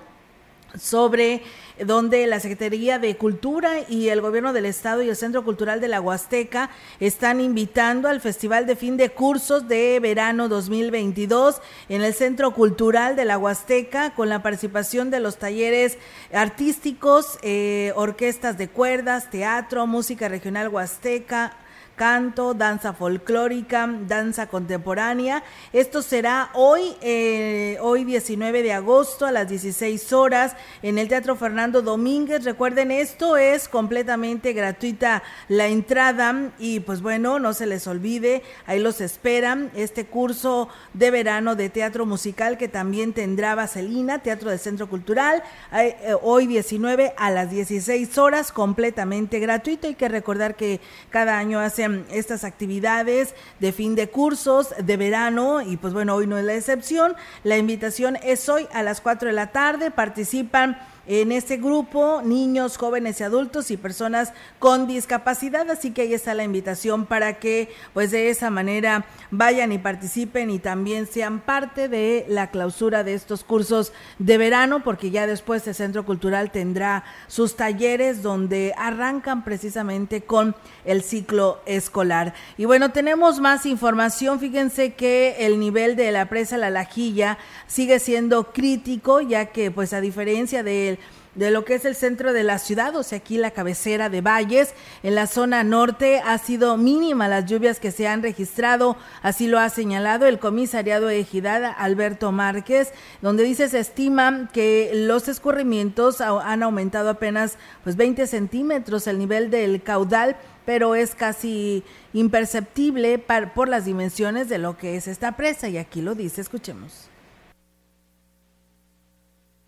sobre 0.79 1.43
donde 1.85 2.25
la 2.27 2.39
Secretaría 2.39 2.97
de 2.99 3.17
Cultura 3.17 3.81
y 3.87 4.09
el 4.09 4.21
Gobierno 4.21 4.53
del 4.53 4.65
Estado 4.65 5.01
y 5.01 5.09
el 5.09 5.15
Centro 5.15 5.43
Cultural 5.43 5.79
de 5.79 5.87
la 5.87 6.01
Huasteca 6.01 6.69
están 6.99 7.39
invitando 7.39 8.07
al 8.07 8.21
Festival 8.21 8.65
de 8.65 8.75
Fin 8.75 8.97
de 8.97 9.09
Cursos 9.09 9.67
de 9.67 9.99
Verano 9.99 10.49
2022 10.49 11.61
en 11.89 12.01
el 12.01 12.13
Centro 12.13 12.51
Cultural 12.51 13.15
de 13.15 13.25
la 13.25 13.37
Huasteca 13.37 14.15
con 14.15 14.29
la 14.29 14.41
participación 14.41 15.11
de 15.11 15.19
los 15.19 15.37
talleres 15.37 15.97
artísticos, 16.33 17.37
eh, 17.41 17.91
orquestas 17.95 18.57
de 18.57 18.69
cuerdas, 18.69 19.29
teatro, 19.29 19.85
música 19.85 20.27
regional 20.29 20.69
huasteca, 20.69 21.53
canto, 21.97 22.53
danza 22.53 22.93
folclórica, 22.93 23.89
danza 24.07 24.47
contemporánea. 24.47 25.43
Esto 25.73 26.01
será 26.03 26.51
hoy, 26.53 26.95
eh, 27.01 27.77
hoy 27.81 28.05
19 28.05 28.61
de 28.61 28.71
agosto 28.71 29.25
a 29.25 29.31
las 29.31 29.49
16 29.49 30.13
horas 30.13 30.55
en 30.83 30.99
el 30.99 31.07
Teatro 31.07 31.35
Fernando 31.35 31.81
Domínguez. 31.81 32.45
Recuerden, 32.45 32.91
esto 32.91 33.35
es 33.35 33.67
completamente 33.67 34.53
gratuita 34.53 35.23
la 35.49 35.67
entrada 35.67 36.51
y 36.59 36.81
pues 36.81 37.01
bueno, 37.01 37.39
no 37.39 37.53
se 37.53 37.65
les 37.65 37.87
olvide, 37.87 38.43
ahí 38.67 38.79
los 38.79 39.01
esperan 39.01 39.71
este 39.75 40.05
curso 40.05 40.69
de 40.93 41.09
verano 41.09 41.55
de 41.55 41.69
teatro 41.69 42.05
musical 42.05 42.59
que 42.59 42.67
también 42.67 43.13
tendrá 43.13 43.55
Vaselina, 43.55 44.19
Teatro 44.19 44.51
del 44.51 44.59
Centro 44.59 44.87
Cultural, 44.87 45.41
eh, 45.73 46.15
hoy 46.21 46.45
19 46.45 47.15
a 47.17 47.31
las 47.31 47.49
16 47.49 48.19
horas, 48.19 48.51
completamente 48.51 49.39
gratuito. 49.39 49.87
Hay 49.87 49.95
que 49.95 50.09
recordar 50.09 50.55
que 50.55 50.79
cada 51.09 51.39
año 51.39 51.59
hace 51.59 51.86
estas 52.11 52.43
actividades 52.43 53.33
de 53.59 53.71
fin 53.71 53.95
de 53.95 54.09
cursos, 54.09 54.73
de 54.77 54.97
verano, 54.97 55.61
y 55.61 55.77
pues 55.77 55.93
bueno, 55.93 56.15
hoy 56.15 56.27
no 56.27 56.37
es 56.37 56.45
la 56.45 56.55
excepción. 56.55 57.15
La 57.43 57.57
invitación 57.57 58.17
es 58.23 58.47
hoy 58.49 58.67
a 58.73 58.83
las 58.83 59.01
4 59.01 59.29
de 59.29 59.33
la 59.33 59.51
tarde, 59.51 59.91
participan 59.91 60.77
en 61.07 61.31
este 61.31 61.57
grupo 61.57 62.21
niños, 62.21 62.77
jóvenes 62.77 63.19
y 63.19 63.23
adultos 63.23 63.71
y 63.71 63.77
personas 63.77 64.33
con 64.59 64.87
discapacidad, 64.87 65.69
así 65.71 65.91
que 65.91 66.03
ahí 66.03 66.13
está 66.13 66.33
la 66.33 66.43
invitación 66.43 67.05
para 67.05 67.39
que 67.39 67.69
pues 67.93 68.11
de 68.11 68.29
esa 68.29 68.49
manera 68.49 69.05
vayan 69.31 69.71
y 69.71 69.77
participen 69.77 70.49
y 70.49 70.59
también 70.59 71.07
sean 71.07 71.39
parte 71.39 71.87
de 71.87 72.25
la 72.27 72.51
clausura 72.51 73.03
de 73.03 73.13
estos 73.13 73.43
cursos 73.43 73.93
de 74.19 74.37
verano, 74.37 74.83
porque 74.83 75.09
ya 75.09 75.27
después 75.27 75.65
el 75.67 75.75
Centro 75.75 76.05
Cultural 76.05 76.51
tendrá 76.51 77.03
sus 77.27 77.55
talleres 77.55 78.21
donde 78.21 78.73
arrancan 78.77 79.43
precisamente 79.43 80.21
con 80.21 80.55
el 80.85 81.03
ciclo 81.03 81.61
escolar. 81.65 82.33
Y 82.57 82.65
bueno, 82.65 82.91
tenemos 82.91 83.39
más 83.39 83.65
información, 83.65 84.39
fíjense 84.39 84.93
que 84.93 85.45
el 85.45 85.59
nivel 85.59 85.95
de 85.95 86.11
la 86.11 86.27
presa 86.27 86.57
La 86.57 86.69
Lajilla 86.69 87.37
sigue 87.67 87.99
siendo 87.99 88.51
crítico, 88.51 89.21
ya 89.21 89.47
que 89.47 89.71
pues 89.71 89.93
a 89.93 90.01
diferencia 90.01 90.63
del 90.63 90.96
de 91.37 91.51
lo 91.51 91.63
que 91.63 91.75
es 91.75 91.85
el 91.85 91.95
centro 91.95 92.33
de 92.33 92.43
la 92.43 92.59
ciudad, 92.59 92.95
o 92.95 93.03
sea, 93.03 93.19
aquí 93.19 93.37
la 93.37 93.51
cabecera 93.51 94.09
de 94.09 94.21
Valles, 94.21 94.73
en 95.03 95.15
la 95.15 95.27
zona 95.27 95.63
norte 95.63 96.19
ha 96.19 96.37
sido 96.39 96.75
mínima 96.77 97.27
las 97.27 97.45
lluvias 97.45 97.79
que 97.79 97.91
se 97.91 98.07
han 98.07 98.23
registrado, 98.23 98.97
así 99.21 99.47
lo 99.47 99.59
ha 99.59 99.69
señalado 99.69 100.25
el 100.25 100.39
comisariado 100.39 101.07
de 101.07 101.19
Ejidad 101.19 101.75
Alberto 101.77 102.31
Márquez, 102.31 102.91
donde 103.21 103.43
dice 103.43 103.69
se 103.69 103.79
estima 103.79 104.49
que 104.51 104.91
los 104.93 105.27
escurrimientos 105.27 106.21
han 106.21 106.63
aumentado 106.63 107.09
apenas 107.09 107.57
pues 107.83 107.95
20 107.95 108.27
centímetros 108.27 109.07
el 109.07 109.19
nivel 109.19 109.49
del 109.51 109.81
caudal 109.81 110.35
pero 110.67 110.95
es 110.95 111.15
casi 111.15 111.85
imperceptible 112.11 113.23
por 113.55 113.69
las 113.69 113.85
dimensiones 113.85 114.49
de 114.49 114.57
lo 114.57 114.77
que 114.77 114.97
es 114.97 115.07
esta 115.07 115.37
presa 115.37 115.69
y 115.69 115.77
aquí 115.77 116.01
lo 116.01 116.13
dice, 116.13 116.41
escuchemos. 116.41 117.06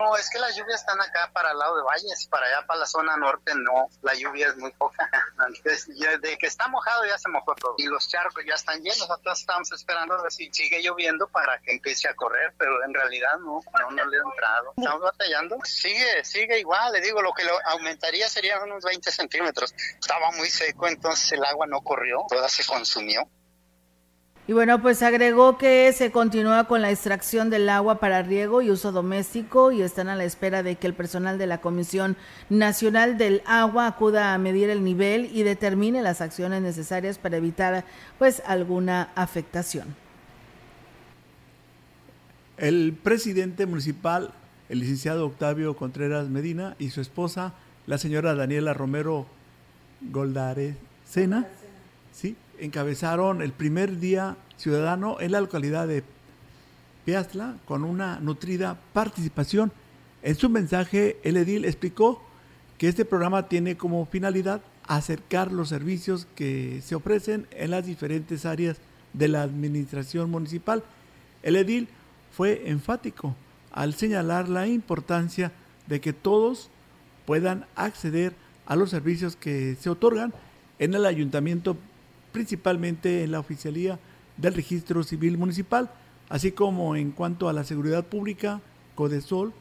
No, 0.00 0.16
es 0.16 0.30
que 0.30 0.38
las 0.38 0.56
lluvias 0.56 0.80
están 0.80 0.98
acá 1.00 1.30
para 1.32 1.50
el 1.50 1.58
lado 1.58 1.76
de 1.76 1.82
Valles, 1.82 2.26
para 2.30 2.46
allá 2.46 2.66
para 2.66 2.80
la 2.80 2.86
zona 2.86 3.18
norte 3.18 3.52
no, 3.54 3.88
la 4.00 4.14
lluvia 4.14 4.48
es 4.48 4.56
muy 4.56 4.72
poca. 4.72 5.10
de 6.20 6.38
que 6.38 6.46
está 6.46 6.68
mojado 6.68 7.04
ya 7.04 7.18
se 7.18 7.28
mojó 7.28 7.54
todo 7.54 7.74
y 7.76 7.84
los 7.84 8.08
charcos 8.08 8.42
ya 8.46 8.54
están 8.54 8.80
llenos, 8.80 9.00
nosotros 9.00 9.40
estamos 9.40 9.70
esperando 9.72 10.14
a 10.14 10.22
ver 10.22 10.32
si 10.32 10.50
sigue 10.52 10.82
lloviendo 10.82 11.28
para 11.28 11.58
que 11.60 11.72
empiece 11.72 12.08
a 12.08 12.14
correr, 12.14 12.54
pero 12.56 12.82
en 12.84 12.94
realidad 12.94 13.38
no, 13.40 13.60
no, 13.78 13.90
no 13.90 14.04
le 14.06 14.16
ha 14.16 14.22
entrado. 14.22 14.72
Estamos 14.76 15.02
batallando, 15.02 15.58
sigue, 15.64 16.24
sigue 16.24 16.58
igual, 16.58 16.92
le 16.92 17.00
digo, 17.00 17.20
lo 17.20 17.32
que 17.32 17.44
lo 17.44 17.58
aumentaría 17.66 18.28
serían 18.28 18.62
unos 18.62 18.84
20 18.84 19.10
centímetros. 19.10 19.74
Estaba 20.00 20.30
muy 20.32 20.48
seco, 20.48 20.86
entonces 20.88 21.32
el 21.32 21.44
agua 21.44 21.66
no 21.66 21.82
corrió, 21.82 22.24
toda 22.28 22.48
se 22.48 22.64
consumió. 22.64 23.28
Y 24.50 24.52
bueno, 24.52 24.82
pues 24.82 25.00
agregó 25.04 25.58
que 25.58 25.92
se 25.92 26.10
continúa 26.10 26.64
con 26.64 26.82
la 26.82 26.90
extracción 26.90 27.50
del 27.50 27.68
agua 27.68 28.00
para 28.00 28.20
riego 28.24 28.62
y 28.62 28.72
uso 28.72 28.90
doméstico 28.90 29.70
y 29.70 29.80
están 29.80 30.08
a 30.08 30.16
la 30.16 30.24
espera 30.24 30.64
de 30.64 30.74
que 30.74 30.88
el 30.88 30.94
personal 30.94 31.38
de 31.38 31.46
la 31.46 31.60
Comisión 31.60 32.16
Nacional 32.48 33.16
del 33.16 33.42
Agua 33.46 33.86
acuda 33.86 34.34
a 34.34 34.38
medir 34.38 34.68
el 34.68 34.82
nivel 34.82 35.30
y 35.32 35.44
determine 35.44 36.02
las 36.02 36.20
acciones 36.20 36.62
necesarias 36.62 37.16
para 37.16 37.36
evitar 37.36 37.84
pues 38.18 38.42
alguna 38.44 39.10
afectación. 39.14 39.94
El 42.56 42.92
presidente 43.00 43.66
municipal, 43.66 44.32
el 44.68 44.80
licenciado 44.80 45.26
Octavio 45.26 45.76
Contreras 45.76 46.28
Medina 46.28 46.74
y 46.80 46.90
su 46.90 47.00
esposa, 47.00 47.54
la 47.86 47.98
señora 47.98 48.34
Daniela 48.34 48.74
Romero 48.74 49.28
Goldarecena, 50.00 51.46
¿sí? 52.12 52.34
Encabezaron 52.60 53.42
el 53.42 53.52
primer 53.52 53.98
día 53.98 54.36
ciudadano 54.56 55.16
en 55.20 55.32
la 55.32 55.40
localidad 55.40 55.88
de 55.88 56.04
Piastla 57.04 57.56
con 57.64 57.84
una 57.84 58.20
nutrida 58.20 58.78
participación. 58.92 59.72
En 60.22 60.36
su 60.36 60.48
mensaje, 60.48 61.18
el 61.22 61.36
edil 61.36 61.64
explicó 61.64 62.22
que 62.78 62.88
este 62.88 63.04
programa 63.04 63.48
tiene 63.48 63.76
como 63.76 64.06
finalidad 64.06 64.60
acercar 64.86 65.52
los 65.52 65.68
servicios 65.68 66.26
que 66.34 66.80
se 66.84 66.94
ofrecen 66.94 67.46
en 67.52 67.70
las 67.70 67.86
diferentes 67.86 68.44
áreas 68.44 68.78
de 69.12 69.28
la 69.28 69.42
administración 69.42 70.30
municipal. 70.30 70.82
El 71.42 71.56
edil 71.56 71.88
fue 72.32 72.68
enfático 72.68 73.34
al 73.72 73.94
señalar 73.94 74.48
la 74.48 74.66
importancia 74.66 75.52
de 75.86 76.00
que 76.00 76.12
todos 76.12 76.70
puedan 77.26 77.66
acceder 77.76 78.34
a 78.66 78.76
los 78.76 78.90
servicios 78.90 79.36
que 79.36 79.76
se 79.80 79.90
otorgan 79.90 80.32
en 80.78 80.94
el 80.94 81.06
ayuntamiento 81.06 81.76
principalmente 82.32 83.24
en 83.24 83.32
la 83.32 83.40
oficialía 83.40 83.98
del 84.36 84.54
registro 84.54 85.02
civil 85.02 85.38
municipal, 85.38 85.90
así 86.28 86.52
como 86.52 86.96
en 86.96 87.10
cuanto 87.10 87.48
a 87.48 87.52
la 87.52 87.64
seguridad 87.64 88.06
pública, 88.06 88.60
Codesol, 88.94 89.52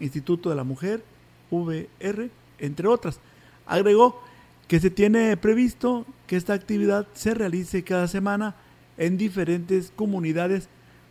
Instituto 0.00 0.50
de 0.50 0.56
la 0.56 0.64
Mujer, 0.64 1.02
VR, 1.50 2.30
entre 2.58 2.88
otras. 2.88 3.20
Agregó 3.66 4.20
que 4.68 4.80
se 4.80 4.90
tiene 4.90 5.36
previsto 5.36 6.06
que 6.26 6.36
esta 6.36 6.54
actividad 6.54 7.06
se 7.14 7.34
realice 7.34 7.82
cada 7.84 8.08
semana 8.08 8.54
en 8.96 9.18
diferentes 9.18 9.92
comunidades 9.94 10.68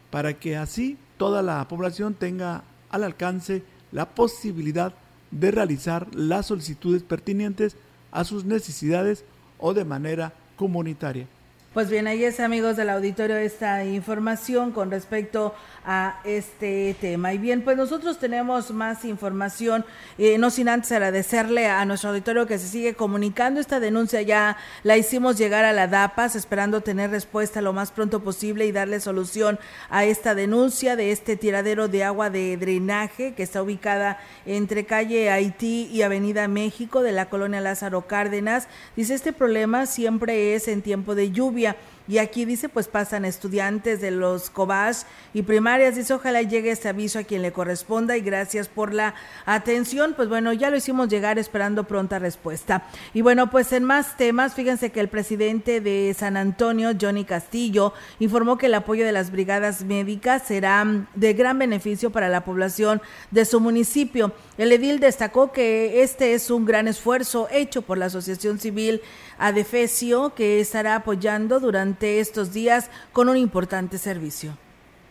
para 0.09 0.33
que 0.33 0.57
así 0.57 0.97
toda 1.17 1.41
la 1.41 1.67
población 1.67 2.13
tenga 2.13 2.63
al 2.89 3.03
alcance 3.03 3.63
la 3.91 4.09
posibilidad 4.09 4.93
de 5.31 5.51
realizar 5.51 6.13
las 6.13 6.47
solicitudes 6.47 7.03
pertinentes 7.03 7.75
a 8.11 8.23
sus 8.23 8.45
necesidades 8.45 9.23
o 9.57 9.73
de 9.73 9.85
manera 9.85 10.33
comunitaria. 10.61 11.25
Pues 11.73 11.89
bien, 11.89 12.05
ahí 12.05 12.25
es 12.25 12.41
amigos 12.41 12.75
del 12.75 12.89
auditorio 12.89 13.37
esta 13.37 13.85
información 13.85 14.73
con 14.73 14.91
respecto 14.91 15.55
a 15.85 16.19
este 16.25 16.97
tema. 16.99 17.33
Y 17.33 17.37
bien, 17.37 17.61
pues 17.61 17.77
nosotros 17.77 18.19
tenemos 18.19 18.71
más 18.71 19.05
información, 19.05 19.85
eh, 20.17 20.37
no 20.37 20.49
sin 20.49 20.67
antes 20.67 20.91
agradecerle 20.91 21.67
a 21.67 21.85
nuestro 21.85 22.09
auditorio 22.09 22.45
que 22.45 22.59
se 22.59 22.67
sigue 22.67 22.93
comunicando. 22.93 23.61
Esta 23.61 23.79
denuncia 23.79 24.21
ya 24.21 24.57
la 24.83 24.97
hicimos 24.97 25.37
llegar 25.37 25.63
a 25.63 25.71
la 25.71 25.87
DAPAS, 25.87 26.35
esperando 26.35 26.81
tener 26.81 27.09
respuesta 27.09 27.61
lo 27.61 27.71
más 27.71 27.91
pronto 27.91 28.19
posible 28.19 28.65
y 28.65 28.73
darle 28.73 28.99
solución 28.99 29.57
a 29.89 30.03
esta 30.03 30.35
denuncia 30.35 30.97
de 30.97 31.13
este 31.13 31.37
tiradero 31.37 31.87
de 31.87 32.03
agua 32.03 32.29
de 32.29 32.57
drenaje 32.57 33.33
que 33.33 33.43
está 33.43 33.63
ubicada 33.63 34.19
entre 34.45 34.85
calle 34.85 35.31
Haití 35.31 35.87
y 35.89 36.01
Avenida 36.01 36.49
México 36.49 37.01
de 37.01 37.13
la 37.13 37.29
colonia 37.29 37.61
Lázaro 37.61 38.07
Cárdenas. 38.07 38.67
Dice, 38.97 39.13
este 39.13 39.31
problema 39.31 39.85
siempre 39.85 40.53
es 40.53 40.67
en 40.67 40.81
tiempo 40.81 41.15
de 41.15 41.31
lluvia 41.31 41.60
y 42.07 42.17
aquí 42.17 42.45
dice, 42.45 42.67
pues 42.67 42.87
pasan 42.87 43.25
estudiantes 43.25 44.01
de 44.01 44.11
los 44.11 44.49
COBAS 44.49 45.05
y 45.33 45.43
primarias. 45.43 45.95
Dice, 45.95 46.13
ojalá 46.13 46.41
llegue 46.41 46.71
este 46.71 46.89
aviso 46.89 47.19
a 47.19 47.23
quien 47.23 47.41
le 47.41 47.51
corresponda 47.51 48.17
y 48.17 48.21
gracias 48.21 48.67
por 48.67 48.93
la 48.93 49.13
atención. 49.45 50.13
Pues 50.15 50.27
bueno, 50.27 50.51
ya 50.51 50.69
lo 50.71 50.77
hicimos 50.77 51.09
llegar 51.09 51.37
esperando 51.37 51.85
pronta 51.85 52.19
respuesta. 52.19 52.87
Y 53.13 53.21
bueno, 53.21 53.49
pues 53.49 53.71
en 53.71 53.83
más 53.83 54.17
temas, 54.17 54.55
fíjense 54.55 54.89
que 54.89 54.99
el 54.99 55.09
presidente 55.09 55.79
de 55.79 56.13
San 56.17 56.37
Antonio, 56.37 56.91
Johnny 56.99 57.23
Castillo, 57.23 57.93
informó 58.19 58.57
que 58.57 58.65
el 58.65 58.73
apoyo 58.73 59.05
de 59.05 59.11
las 59.11 59.31
brigadas 59.31 59.83
médicas 59.83 60.43
será 60.45 60.85
de 61.15 61.33
gran 61.33 61.59
beneficio 61.59 62.09
para 62.09 62.29
la 62.29 62.43
población 62.43 63.01
de 63.29 63.45
su 63.45 63.59
municipio. 63.59 64.33
El 64.57 64.71
edil 64.71 64.99
destacó 64.99 65.51
que 65.51 66.01
este 66.01 66.33
es 66.33 66.49
un 66.49 66.65
gran 66.65 66.87
esfuerzo 66.87 67.47
hecho 67.51 67.83
por 67.83 67.97
la 67.97 68.07
Asociación 68.07 68.59
Civil 68.59 69.01
Adefesio, 69.37 70.33
que 70.35 70.59
estará 70.59 70.95
apoyando 70.95 71.50
durante 71.59 72.19
estos 72.19 72.53
días 72.53 72.89
con 73.11 73.29
un 73.29 73.37
importante 73.37 73.97
servicio. 73.97 74.57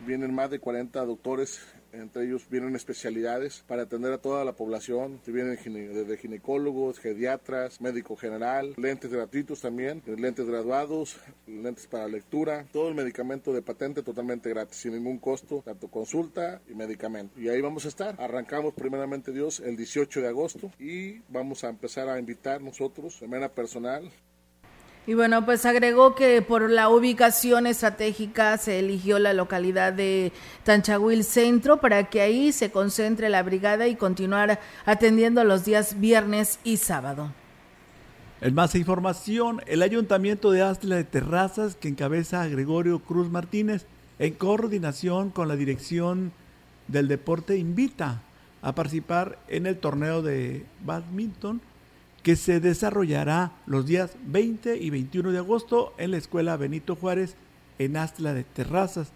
Vienen 0.05 0.33
más 0.33 0.49
de 0.49 0.59
40 0.59 1.05
doctores 1.05 1.61
entre 1.93 2.25
ellos 2.25 2.47
vienen 2.49 2.75
especialidades 2.75 3.63
para 3.67 3.83
atender 3.83 4.13
a 4.13 4.17
toda 4.17 4.45
la 4.45 4.53
población, 4.53 5.19
vienen 5.25 5.57
desde 5.93 6.17
ginecólogos, 6.17 6.99
geriatras, 6.99 7.81
médico 7.81 8.15
general, 8.15 8.73
lentes 8.77 9.11
gratuitos 9.11 9.61
también, 9.61 10.01
lentes 10.05 10.45
graduados, 10.45 11.17
lentes 11.47 11.87
para 11.87 12.07
lectura, 12.07 12.65
todo 12.71 12.89
el 12.89 12.95
medicamento 12.95 13.53
de 13.53 13.61
patente 13.61 14.03
totalmente 14.03 14.49
gratis, 14.49 14.77
sin 14.77 14.93
ningún 14.93 15.19
costo, 15.19 15.61
tanto 15.65 15.89
consulta 15.89 16.61
y 16.69 16.75
medicamento. 16.75 17.39
Y 17.39 17.49
ahí 17.49 17.61
vamos 17.61 17.85
a 17.85 17.89
estar. 17.89 18.15
Arrancamos 18.19 18.73
primeramente 18.73 19.31
Dios 19.31 19.59
el 19.59 19.75
18 19.75 20.21
de 20.21 20.27
agosto 20.27 20.71
y 20.79 21.19
vamos 21.29 21.63
a 21.63 21.69
empezar 21.69 22.09
a 22.09 22.19
invitar 22.19 22.61
nosotros 22.61 23.19
de 23.19 23.27
manera 23.27 23.49
personal 23.53 24.09
y 25.07 25.15
bueno, 25.15 25.45
pues 25.45 25.65
agregó 25.65 26.13
que 26.13 26.43
por 26.43 26.69
la 26.69 26.89
ubicación 26.89 27.65
estratégica 27.65 28.57
se 28.57 28.77
eligió 28.77 29.17
la 29.17 29.33
localidad 29.33 29.93
de 29.93 30.31
Tanchahuil 30.63 31.23
Centro 31.23 31.77
para 31.81 32.09
que 32.09 32.21
ahí 32.21 32.51
se 32.51 32.69
concentre 32.69 33.29
la 33.29 33.41
brigada 33.41 33.87
y 33.87 33.95
continuar 33.95 34.59
atendiendo 34.85 35.43
los 35.43 35.65
días 35.65 35.99
viernes 35.99 36.59
y 36.63 36.77
sábado. 36.77 37.31
En 38.41 38.53
más 38.53 38.75
información, 38.75 39.61
el 39.65 39.81
Ayuntamiento 39.81 40.51
de 40.51 40.61
Astla 40.61 40.95
de 40.95 41.03
Terrazas, 41.03 41.75
que 41.75 41.87
encabeza 41.87 42.41
a 42.41 42.47
Gregorio 42.47 42.99
Cruz 42.99 43.29
Martínez, 43.29 43.85
en 44.19 44.33
coordinación 44.35 45.31
con 45.31 45.47
la 45.47 45.55
Dirección 45.55 46.31
del 46.87 47.07
Deporte, 47.07 47.57
invita 47.57 48.21
a 48.61 48.73
participar 48.75 49.39
en 49.47 49.65
el 49.65 49.77
torneo 49.77 50.21
de 50.21 50.65
badminton 50.85 51.61
que 52.23 52.35
se 52.35 52.59
desarrollará 52.59 53.51
los 53.65 53.85
días 53.85 54.11
20 54.25 54.77
y 54.77 54.89
21 54.89 55.31
de 55.31 55.39
agosto 55.39 55.93
en 55.97 56.11
la 56.11 56.17
Escuela 56.17 56.57
Benito 56.57 56.95
Juárez 56.95 57.35
en 57.79 57.97
Astla 57.97 58.33
de 58.33 58.43
Terrazas. 58.43 59.11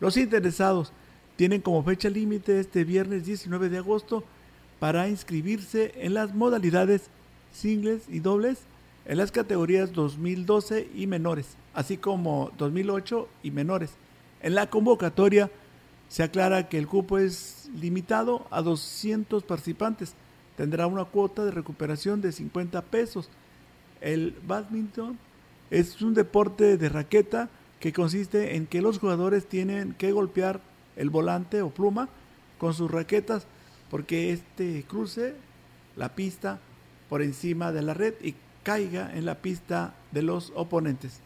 Los 0.00 0.16
interesados 0.16 0.92
tienen 1.36 1.60
como 1.60 1.82
fecha 1.82 2.08
límite 2.08 2.60
este 2.60 2.84
viernes 2.84 3.26
19 3.26 3.68
de 3.68 3.78
agosto 3.78 4.24
para 4.78 5.08
inscribirse 5.08 5.92
en 5.96 6.14
las 6.14 6.34
modalidades 6.34 7.10
singles 7.52 8.02
y 8.08 8.20
dobles 8.20 8.58
en 9.04 9.18
las 9.18 9.32
categorías 9.32 9.92
2012 9.92 10.88
y 10.94 11.06
menores, 11.06 11.56
así 11.74 11.96
como 11.96 12.50
2008 12.58 13.28
y 13.42 13.50
menores. 13.50 13.92
En 14.42 14.54
la 14.54 14.68
convocatoria 14.68 15.50
se 16.08 16.22
aclara 16.22 16.68
que 16.68 16.78
el 16.78 16.86
cupo 16.86 17.18
es 17.18 17.68
limitado 17.74 18.46
a 18.50 18.62
200 18.62 19.42
participantes. 19.44 20.14
Tendrá 20.56 20.86
una 20.86 21.04
cuota 21.04 21.44
de 21.44 21.50
recuperación 21.50 22.20
de 22.20 22.32
50 22.32 22.82
pesos. 22.82 23.28
El 24.00 24.34
badminton 24.46 25.18
es 25.70 26.00
un 26.02 26.14
deporte 26.14 26.76
de 26.76 26.88
raqueta 26.88 27.48
que 27.80 27.92
consiste 27.92 28.56
en 28.56 28.66
que 28.66 28.82
los 28.82 28.98
jugadores 28.98 29.46
tienen 29.46 29.94
que 29.94 30.12
golpear 30.12 30.60
el 30.96 31.10
volante 31.10 31.62
o 31.62 31.70
pluma 31.70 32.08
con 32.58 32.72
sus 32.72 32.90
raquetas 32.90 33.46
porque 33.90 34.32
este 34.32 34.84
cruce 34.88 35.34
la 35.96 36.14
pista 36.14 36.58
por 37.08 37.22
encima 37.22 37.72
de 37.72 37.82
la 37.82 37.94
red 37.94 38.14
y 38.22 38.34
caiga 38.62 39.14
en 39.14 39.26
la 39.26 39.36
pista 39.36 39.94
de 40.10 40.22
los 40.22 40.52
oponentes. 40.56 41.20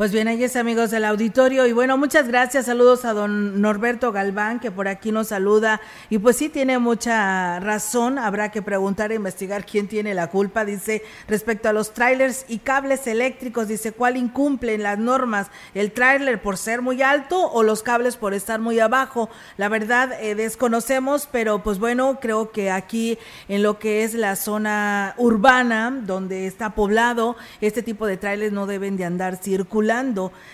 Pues 0.00 0.12
bien, 0.12 0.28
ahí 0.28 0.42
es 0.42 0.56
amigos 0.56 0.90
del 0.90 1.04
auditorio. 1.04 1.66
Y 1.66 1.74
bueno, 1.74 1.98
muchas 1.98 2.26
gracias, 2.26 2.64
saludos 2.64 3.04
a 3.04 3.12
don 3.12 3.60
Norberto 3.60 4.12
Galván 4.12 4.58
que 4.58 4.70
por 4.70 4.88
aquí 4.88 5.12
nos 5.12 5.28
saluda. 5.28 5.82
Y 6.08 6.16
pues 6.16 6.38
sí 6.38 6.48
tiene 6.48 6.78
mucha 6.78 7.60
razón, 7.60 8.18
habrá 8.18 8.50
que 8.50 8.62
preguntar 8.62 9.12
e 9.12 9.16
investigar 9.16 9.66
quién 9.66 9.88
tiene 9.88 10.14
la 10.14 10.28
culpa, 10.28 10.64
dice 10.64 11.02
respecto 11.28 11.68
a 11.68 11.74
los 11.74 11.92
trailers 11.92 12.46
y 12.48 12.60
cables 12.60 13.06
eléctricos, 13.06 13.68
dice 13.68 13.92
cuál 13.92 14.16
incumplen 14.16 14.82
las 14.84 14.98
normas, 14.98 15.48
el 15.74 15.92
trailer 15.92 16.40
por 16.40 16.56
ser 16.56 16.80
muy 16.80 17.02
alto 17.02 17.50
o 17.52 17.62
los 17.62 17.82
cables 17.82 18.16
por 18.16 18.32
estar 18.32 18.58
muy 18.58 18.80
abajo, 18.80 19.28
la 19.58 19.68
verdad 19.68 20.14
eh, 20.18 20.34
desconocemos, 20.34 21.28
pero 21.30 21.62
pues 21.62 21.78
bueno, 21.78 22.20
creo 22.22 22.52
que 22.52 22.70
aquí 22.70 23.18
en 23.48 23.62
lo 23.62 23.78
que 23.78 24.02
es 24.04 24.14
la 24.14 24.36
zona 24.36 25.14
urbana 25.18 25.90
donde 25.90 26.46
está 26.46 26.70
poblado, 26.70 27.36
este 27.60 27.82
tipo 27.82 28.06
de 28.06 28.16
trailers 28.16 28.54
no 28.54 28.66
deben 28.66 28.96
de 28.96 29.04
andar 29.04 29.36
circulando 29.36 29.89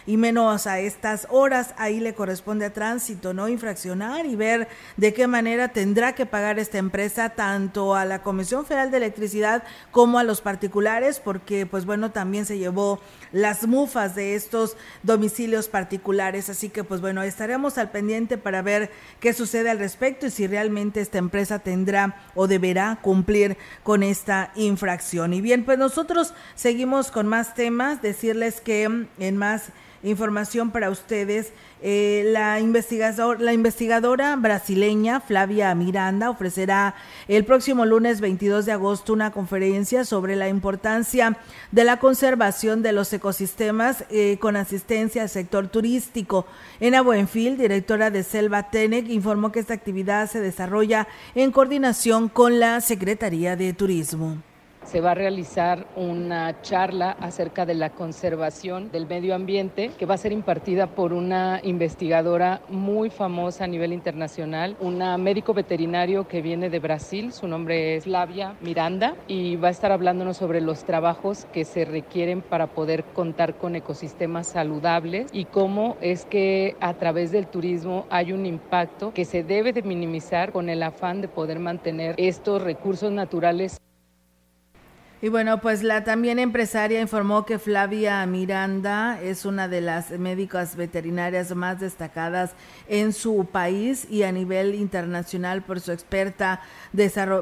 y 0.06 0.16
menos 0.16 0.66
a 0.66 0.78
estas 0.80 1.26
horas, 1.30 1.74
ahí 1.78 2.00
le 2.00 2.14
corresponde 2.14 2.64
a 2.66 2.72
tránsito, 2.72 3.34
¿no? 3.34 3.48
Infraccionar 3.48 4.26
y 4.26 4.36
ver 4.36 4.68
de 4.96 5.12
qué 5.12 5.26
manera 5.26 5.68
tendrá 5.68 6.14
que 6.14 6.26
pagar 6.26 6.58
esta 6.58 6.78
empresa 6.78 7.30
tanto 7.30 7.94
a 7.94 8.04
la 8.04 8.22
Comisión 8.22 8.64
Federal 8.64 8.90
de 8.90 8.96
Electricidad 8.98 9.62
como 9.90 10.18
a 10.18 10.24
los 10.24 10.40
particulares, 10.40 11.20
porque 11.20 11.66
pues 11.66 11.84
bueno, 11.84 12.10
también 12.12 12.46
se 12.46 12.58
llevó 12.58 13.00
las 13.32 13.66
mufas 13.66 14.14
de 14.14 14.34
estos 14.34 14.76
domicilios 15.02 15.68
particulares, 15.68 16.48
así 16.48 16.68
que 16.68 16.84
pues 16.84 17.00
bueno, 17.00 17.22
estaremos 17.22 17.78
al 17.78 17.90
pendiente 17.90 18.38
para 18.38 18.62
ver 18.62 18.90
qué 19.20 19.32
sucede 19.32 19.70
al 19.70 19.78
respecto 19.78 20.26
y 20.26 20.30
si 20.30 20.46
realmente 20.46 21.00
esta 21.00 21.18
empresa 21.18 21.58
tendrá 21.58 22.16
o 22.34 22.46
deberá 22.46 22.98
cumplir 23.02 23.56
con 23.82 24.02
esta 24.02 24.52
infracción. 24.54 25.32
Y 25.32 25.40
bien, 25.40 25.64
pues 25.64 25.78
nosotros 25.78 26.34
seguimos 26.54 27.10
con 27.10 27.26
más 27.26 27.54
temas, 27.54 28.02
decirles 28.02 28.60
que 28.60 29.06
en 29.26 29.36
más 29.36 29.70
información 30.02 30.70
para 30.70 30.90
ustedes, 30.90 31.52
eh, 31.82 32.22
la, 32.32 32.60
investigador, 32.60 33.40
la 33.40 33.52
investigadora 33.52 34.36
brasileña 34.36 35.20
Flavia 35.20 35.74
Miranda 35.74 36.30
ofrecerá 36.30 36.94
el 37.28 37.44
próximo 37.44 37.84
lunes 37.84 38.20
22 38.20 38.66
de 38.66 38.72
agosto 38.72 39.12
una 39.12 39.30
conferencia 39.30 40.04
sobre 40.04 40.36
la 40.36 40.48
importancia 40.48 41.36
de 41.72 41.84
la 41.84 41.98
conservación 41.98 42.82
de 42.82 42.92
los 42.92 43.12
ecosistemas 43.12 44.04
eh, 44.10 44.38
con 44.38 44.56
asistencia 44.56 45.22
al 45.22 45.28
sector 45.28 45.68
turístico. 45.68 46.46
Ena 46.80 47.02
Buenfil, 47.02 47.58
directora 47.58 48.10
de 48.10 48.22
Selva 48.22 48.70
Tenec, 48.70 49.08
informó 49.08 49.52
que 49.52 49.60
esta 49.60 49.74
actividad 49.74 50.30
se 50.30 50.40
desarrolla 50.40 51.08
en 51.34 51.52
coordinación 51.52 52.28
con 52.28 52.60
la 52.60 52.80
Secretaría 52.80 53.56
de 53.56 53.72
Turismo 53.72 54.38
se 54.86 55.00
va 55.00 55.10
a 55.10 55.14
realizar 55.14 55.84
una 55.96 56.62
charla 56.62 57.16
acerca 57.20 57.66
de 57.66 57.74
la 57.74 57.90
conservación 57.90 58.90
del 58.92 59.06
medio 59.06 59.34
ambiente 59.34 59.90
que 59.98 60.06
va 60.06 60.14
a 60.14 60.18
ser 60.18 60.30
impartida 60.30 60.86
por 60.86 61.12
una 61.12 61.60
investigadora 61.64 62.60
muy 62.68 63.10
famosa 63.10 63.64
a 63.64 63.66
nivel 63.66 63.92
internacional, 63.92 64.76
una 64.80 65.18
médico 65.18 65.54
veterinario 65.54 66.28
que 66.28 66.40
viene 66.40 66.70
de 66.70 66.78
Brasil, 66.78 67.32
su 67.32 67.48
nombre 67.48 67.96
es 67.96 68.04
Flavia 68.04 68.54
Miranda, 68.60 69.16
y 69.26 69.56
va 69.56 69.68
a 69.68 69.72
estar 69.72 69.90
hablándonos 69.90 70.36
sobre 70.36 70.60
los 70.60 70.84
trabajos 70.84 71.46
que 71.52 71.64
se 71.64 71.84
requieren 71.84 72.42
para 72.42 72.68
poder 72.68 73.04
contar 73.12 73.56
con 73.56 73.74
ecosistemas 73.74 74.46
saludables 74.46 75.26
y 75.32 75.46
cómo 75.46 75.96
es 76.00 76.24
que 76.24 76.76
a 76.80 76.94
través 76.94 77.32
del 77.32 77.48
turismo 77.48 78.06
hay 78.08 78.32
un 78.32 78.46
impacto 78.46 79.12
que 79.12 79.24
se 79.24 79.42
debe 79.42 79.72
de 79.72 79.82
minimizar 79.82 80.52
con 80.52 80.68
el 80.68 80.82
afán 80.82 81.20
de 81.20 81.28
poder 81.28 81.58
mantener 81.58 82.14
estos 82.18 82.62
recursos 82.62 83.10
naturales 83.10 83.80
y 85.22 85.30
bueno, 85.30 85.62
pues 85.62 85.82
la 85.82 86.04
también 86.04 86.38
empresaria 86.38 87.00
informó 87.00 87.46
que 87.46 87.58
Flavia 87.58 88.24
Miranda 88.26 89.18
es 89.22 89.46
una 89.46 89.66
de 89.66 89.80
las 89.80 90.10
médicas 90.10 90.76
veterinarias 90.76 91.54
más 91.54 91.80
destacadas 91.80 92.52
en 92.86 93.14
su 93.14 93.46
país 93.50 94.06
y 94.10 94.24
a 94.24 94.32
nivel 94.32 94.74
internacional 94.74 95.62
por 95.62 95.80
su 95.80 95.92
experta 95.92 96.60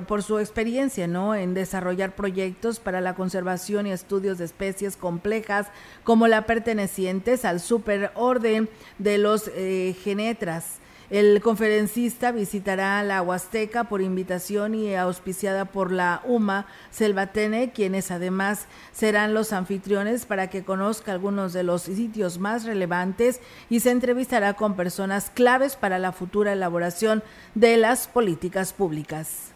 por 0.07 0.23
su 0.23 0.39
experiencia, 0.39 1.09
¿no? 1.09 1.35
en 1.35 1.55
desarrollar 1.55 2.15
proyectos 2.15 2.79
para 2.79 3.01
la 3.01 3.15
conservación 3.15 3.89
y 3.89 3.93
estudios 3.93 4.39
de 4.39 4.45
especies 4.45 4.97
complejas 4.97 5.67
como 6.05 6.29
la 6.29 6.43
pertenecientes 6.43 7.45
al 7.45 7.59
superorden 7.59 8.69
de 8.99 9.19
los 9.19 9.51
eh, 9.55 9.97
genetras. 10.05 10.79
El 11.11 11.43
conferencista 11.43 12.33
visitará 12.33 13.03
la 13.03 13.21
Huasteca 13.21 13.85
por 13.85 14.01
invitación 14.01 14.75
y 14.75 14.95
auspiciada 14.95 15.67
por 15.67 15.93
la 15.93 16.23
UMA 16.25 16.67
Selvatene, 16.91 17.73
quienes 17.73 18.11
además 18.11 18.67
serán 18.93 19.35
los 19.35 19.53
anfitriones 19.53 20.25
para 20.25 20.49
que 20.49 20.65
conozca 20.65 21.13
algunos 21.13 21.53
de 21.53 21.63
los 21.63 21.83
sitios 21.83 22.39
más 22.39 22.65
relevantes 22.65 23.41
y 23.69 23.81
se 23.81 23.91
entrevistará 23.91 24.55
con 24.55 24.77
personas 24.77 25.29
claves 25.29 25.77
para 25.77 25.99
la 25.99 26.13
futura 26.13 26.55
elaboración 26.55 27.23
de 27.55 27.77
las 27.77 28.09
políticas 28.09 28.73
públicas. 28.73 29.51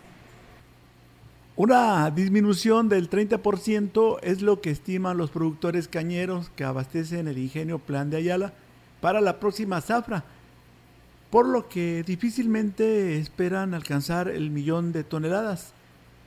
Una 1.56 2.10
disminución 2.10 2.90
del 2.90 3.08
30% 3.08 4.18
es 4.22 4.42
lo 4.42 4.60
que 4.60 4.70
estiman 4.70 5.16
los 5.16 5.30
productores 5.30 5.88
cañeros 5.88 6.50
que 6.54 6.64
abastecen 6.64 7.26
el 7.26 7.38
ingenio 7.38 7.78
Plan 7.78 8.10
de 8.10 8.18
Ayala 8.18 8.52
para 9.00 9.22
la 9.22 9.40
próxima 9.40 9.80
zafra 9.80 10.24
por 11.30 11.46
lo 11.46 11.68
que 11.68 12.02
difícilmente 12.06 13.18
esperan 13.18 13.74
alcanzar 13.74 14.28
el 14.28 14.50
millón 14.50 14.92
de 14.92 15.04
toneladas. 15.04 15.72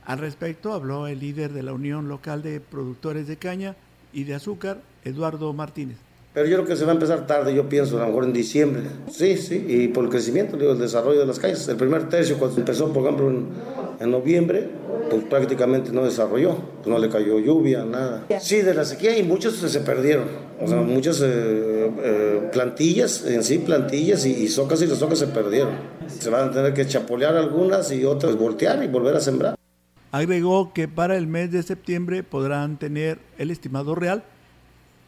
Al 0.04 0.18
respecto 0.18 0.72
habló 0.72 1.06
el 1.06 1.20
líder 1.20 1.52
de 1.52 1.62
la 1.62 1.72
Unión 1.72 2.08
Local 2.08 2.42
de 2.42 2.60
Productores 2.60 3.26
de 3.26 3.36
Caña 3.36 3.76
y 4.12 4.24
de 4.24 4.34
Azúcar, 4.34 4.80
Eduardo 5.04 5.52
Martínez. 5.52 5.96
Pero 6.34 6.46
yo 6.46 6.56
creo 6.56 6.66
que 6.66 6.76
se 6.76 6.84
va 6.84 6.92
a 6.92 6.94
empezar 6.94 7.26
tarde, 7.26 7.54
yo 7.54 7.68
pienso, 7.68 7.98
a 7.98 8.00
lo 8.00 8.06
mejor 8.06 8.24
en 8.24 8.32
diciembre. 8.32 8.82
Sí, 9.10 9.36
sí, 9.36 9.66
y 9.68 9.88
por 9.88 10.04
el 10.04 10.10
crecimiento, 10.10 10.56
digo, 10.56 10.72
el 10.72 10.78
desarrollo 10.78 11.20
de 11.20 11.26
las 11.26 11.38
calles. 11.38 11.68
El 11.68 11.76
primer 11.76 12.08
tercio, 12.08 12.38
cuando 12.38 12.56
empezó, 12.58 12.90
por 12.90 13.02
ejemplo, 13.02 13.28
en, 13.28 13.48
en 14.00 14.10
noviembre, 14.10 14.66
pues 15.10 15.24
prácticamente 15.24 15.92
no 15.92 16.04
desarrolló, 16.04 16.56
pues 16.78 16.86
no 16.86 16.98
le 16.98 17.10
cayó 17.10 17.38
lluvia, 17.38 17.84
nada. 17.84 18.26
Sí, 18.40 18.62
de 18.62 18.72
la 18.72 18.86
sequía 18.86 19.18
y 19.18 19.22
muchos 19.22 19.56
se 19.56 19.80
perdieron, 19.80 20.24
o 20.58 20.66
sea, 20.66 20.78
muchas 20.78 21.20
eh, 21.22 21.71
eh, 22.02 22.50
plantillas, 22.52 23.24
en 23.26 23.42
sí 23.42 23.58
plantillas 23.58 24.24
y, 24.26 24.48
socas 24.48 24.82
y 24.82 24.86
las 24.86 24.98
socas 24.98 25.18
se 25.18 25.26
perdieron. 25.28 25.74
Se 26.08 26.30
van 26.30 26.48
a 26.48 26.52
tener 26.52 26.74
que 26.74 26.86
chapolear 26.86 27.36
algunas 27.36 27.90
y 27.92 28.04
otras 28.04 28.36
voltear 28.36 28.82
y 28.82 28.88
volver 28.88 29.16
a 29.16 29.20
sembrar. 29.20 29.56
Agregó 30.10 30.72
que 30.72 30.88
para 30.88 31.16
el 31.16 31.26
mes 31.26 31.50
de 31.50 31.62
septiembre 31.62 32.22
podrán 32.22 32.78
tener 32.78 33.18
el 33.38 33.50
estimado 33.50 33.94
real 33.94 34.24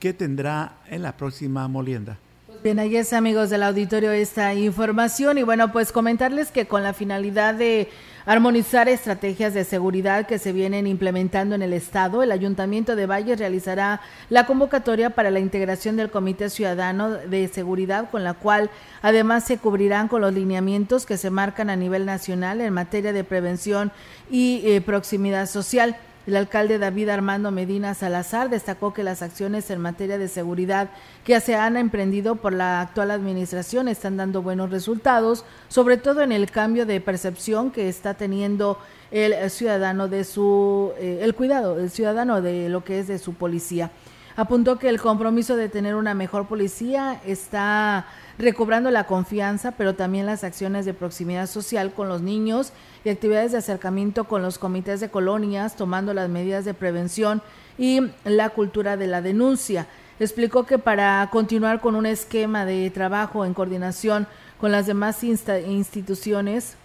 que 0.01 0.15
tendrá 0.15 0.79
en 0.89 1.03
la 1.03 1.17
próxima 1.17 1.69
molienda. 1.69 2.19
Bien, 2.65 2.79
ahí 2.79 2.97
es 2.97 3.13
amigos 3.13 3.51
del 3.51 3.63
auditorio 3.63 4.11
esta 4.11 4.55
información 4.55 5.37
y 5.37 5.43
bueno, 5.43 5.71
pues 5.71 5.93
comentarles 5.93 6.51
que 6.51 6.67
con 6.67 6.83
la 6.83 6.95
finalidad 6.95 7.55
de 7.55 7.91
armonizar 8.25 8.89
estrategias 8.89 9.53
de 9.53 9.65
seguridad 9.65 10.27
que 10.27 10.39
se 10.39 10.55
vienen 10.55 10.87
implementando 10.87 11.55
en 11.55 11.61
el 11.61 11.75
Estado, 11.75 12.23
el 12.23 12.33
Ayuntamiento 12.33 12.97
de 12.97 13.05
Valles 13.05 13.39
realizará 13.39 14.01
la 14.31 14.47
convocatoria 14.47 15.11
para 15.11 15.31
la 15.31 15.41
integración 15.41 15.97
del 15.97 16.11
Comité 16.11 16.49
Ciudadano 16.49 17.11
de 17.11 17.49
Seguridad, 17.49 18.09
con 18.11 18.25
la 18.25 18.33
cual 18.33 18.71
además 19.03 19.45
se 19.45 19.59
cubrirán 19.59 20.09
con 20.09 20.23
los 20.23 20.33
lineamientos 20.33 21.05
que 21.05 21.19
se 21.19 21.29
marcan 21.29 21.69
a 21.69 21.77
nivel 21.77 22.07
nacional 22.07 22.63
en 22.63 22.73
materia 22.73 23.13
de 23.13 23.25
prevención 23.25 23.93
y 24.31 24.63
eh, 24.65 24.81
proximidad 24.81 25.51
social. 25.51 25.99
El 26.27 26.37
alcalde 26.37 26.79
David 26.79 27.11
Armando 27.11 27.51
Medina 27.51 27.93
Salazar 27.93 28.49
destacó 28.49 28.95
que 28.95 29.03
las 29.03 29.21
acciones 29.21 29.69
en 29.71 29.81
materia 29.81 30.17
de 30.17 30.29
seguridad 30.29 30.89
que 31.23 31.39
se 31.41 31.55
han 31.55 31.77
emprendido 31.77 32.37
por 32.37 32.55
la 32.55 32.81
actual 32.81 33.11
administración 33.11 33.89
están 33.89 34.17
dando 34.17 34.41
buenos 34.41 34.71
resultados, 34.71 35.45
sobre 35.69 35.99
todo 35.99 36.23
en 36.23 36.33
el 36.33 36.51
cambio 36.51 36.87
de 36.87 37.01
percepción 37.03 37.71
que 37.71 37.91
está 37.91 38.15
teniendo 38.15 38.79
el 39.11 39.51
ciudadano 39.51 40.09
de 40.09 40.25
su 40.25 40.93
eh, 40.99 41.21
el 41.23 41.35
cuidado 41.35 41.77
del 41.77 41.91
ciudadano 41.91 42.41
de 42.41 42.71
lo 42.71 42.85
que 42.85 43.01
es 43.01 43.07
de 43.07 43.19
su 43.19 43.35
policía. 43.35 43.91
Apuntó 44.37 44.79
que 44.79 44.89
el 44.89 45.01
compromiso 45.01 45.57
de 45.57 45.69
tener 45.69 45.95
una 45.95 46.15
mejor 46.15 46.47
policía 46.47 47.21
está 47.25 48.07
recobrando 48.39 48.91
la 48.91 49.05
confianza, 49.05 49.73
pero 49.73 49.95
también 49.95 50.27
las 50.27 50.45
acciones 50.45 50.85
de 50.85 50.95
proximidad 50.95 51.47
social 51.47 51.93
con 51.93 52.09
los 52.09 52.23
niños 52.23 52.73
y 53.05 53.11
actividades 53.11 53.53
de 53.53 53.59
acercamiento 53.59 54.25
con 54.25 54.43
los 54.43 54.59
comités 54.59 55.01
de 55.01 55.11
colonias, 55.11 55.77
tomando 55.77 56.15
las 56.15 56.29
medidas 56.29 56.65
de 56.65 56.75
prevención 56.75 57.43
y 57.79 58.01
la 58.25 58.51
cultura 58.51 58.97
de 58.97 59.07
la 59.07 59.23
denuncia. 59.23 59.87
Explicó 60.21 60.65
que 60.65 60.79
para 60.79 61.29
continuar 61.33 61.81
con 61.81 61.97
un 61.97 62.07
esquema 62.07 62.65
de 62.65 62.89
trabajo 62.91 63.45
en 63.45 63.55
coordinación 63.55 64.27
con 64.61 64.71
las 64.73 64.87
demás 64.87 65.25
instituciones, 65.25 66.77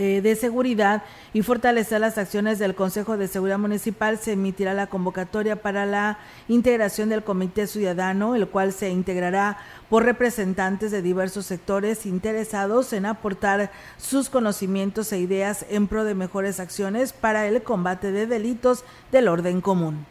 eh, 0.00 0.20
de 0.22 0.36
seguridad 0.36 1.02
y 1.32 1.42
fortalecer 1.42 2.00
las 2.00 2.18
acciones 2.18 2.60
del 2.60 2.76
Consejo 2.76 3.16
de 3.16 3.26
Seguridad 3.26 3.58
Municipal, 3.58 4.16
se 4.16 4.34
emitirá 4.34 4.72
la 4.72 4.86
convocatoria 4.86 5.60
para 5.60 5.86
la 5.86 6.20
integración 6.46 7.08
del 7.08 7.24
Comité 7.24 7.66
Ciudadano, 7.66 8.36
el 8.36 8.46
cual 8.46 8.72
se 8.72 8.90
integrará 8.90 9.58
por 9.90 10.04
representantes 10.04 10.92
de 10.92 11.02
diversos 11.02 11.46
sectores 11.46 12.06
interesados 12.06 12.92
en 12.92 13.06
aportar 13.06 13.72
sus 13.96 14.28
conocimientos 14.28 15.12
e 15.12 15.18
ideas 15.18 15.66
en 15.68 15.88
pro 15.88 16.04
de 16.04 16.14
mejores 16.14 16.60
acciones 16.60 17.12
para 17.12 17.48
el 17.48 17.64
combate 17.64 18.12
de 18.12 18.28
delitos 18.28 18.84
del 19.10 19.26
orden 19.26 19.60
común. 19.60 20.06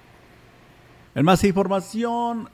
En 1.16 1.24
más 1.24 1.46
información, 1.46 2.50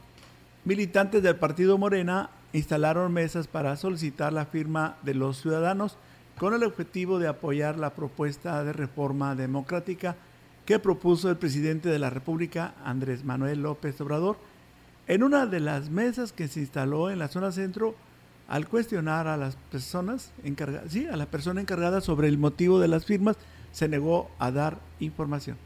militantes 0.66 1.24
del 1.24 1.38
Partido 1.38 1.80
Morena 1.80 2.30
instalaron 2.54 3.12
mesas 3.12 3.48
para 3.48 3.76
solicitar 3.76 4.32
la 4.32 4.46
firma 4.46 4.98
de 5.02 5.16
los 5.16 5.42
ciudadanos 5.42 5.98
con 6.38 6.54
el 6.54 6.64
objetivo 6.64 7.20
de 7.20 7.28
apoyar 7.28 7.78
la 7.78 7.92
propuesta 7.92 8.64
de 8.64 8.74
reforma 8.74 9.36
democrática 9.36 10.16
que 10.66 10.80
propuso 10.80 11.30
el 11.30 11.38
presidente 11.38 11.90
de 11.90 12.00
la 12.00 12.10
República, 12.10 12.74
Andrés 12.84 13.24
Manuel 13.24 13.62
López 13.62 14.00
Obrador, 14.02 14.38
en 15.08 15.24
una 15.24 15.46
de 15.46 15.60
las 15.60 15.90
mesas 15.90 16.32
que 16.32 16.48
se 16.48 16.62
instaló 16.62 17.10
en 17.10 17.20
la 17.20 17.28
zona 17.28 17.52
centro 17.52 17.96
al 18.48 18.68
cuestionar 18.68 19.28
a 19.28 19.38
las 19.38 19.56
personas 19.72 20.32
encargadas, 20.44 20.92
sí, 20.92 21.06
a 21.06 21.18
la 21.18 21.26
persona 21.26 21.62
encargada 21.62 22.02
sobre 22.02 22.28
el 22.28 22.38
motivo 22.38 22.80
de 22.80 22.88
las 22.88 23.06
firmas, 23.06 23.38
se 23.72 23.88
negó 23.88 24.30
a 24.40 24.52
dar 24.52 24.80
información. 25.00 25.58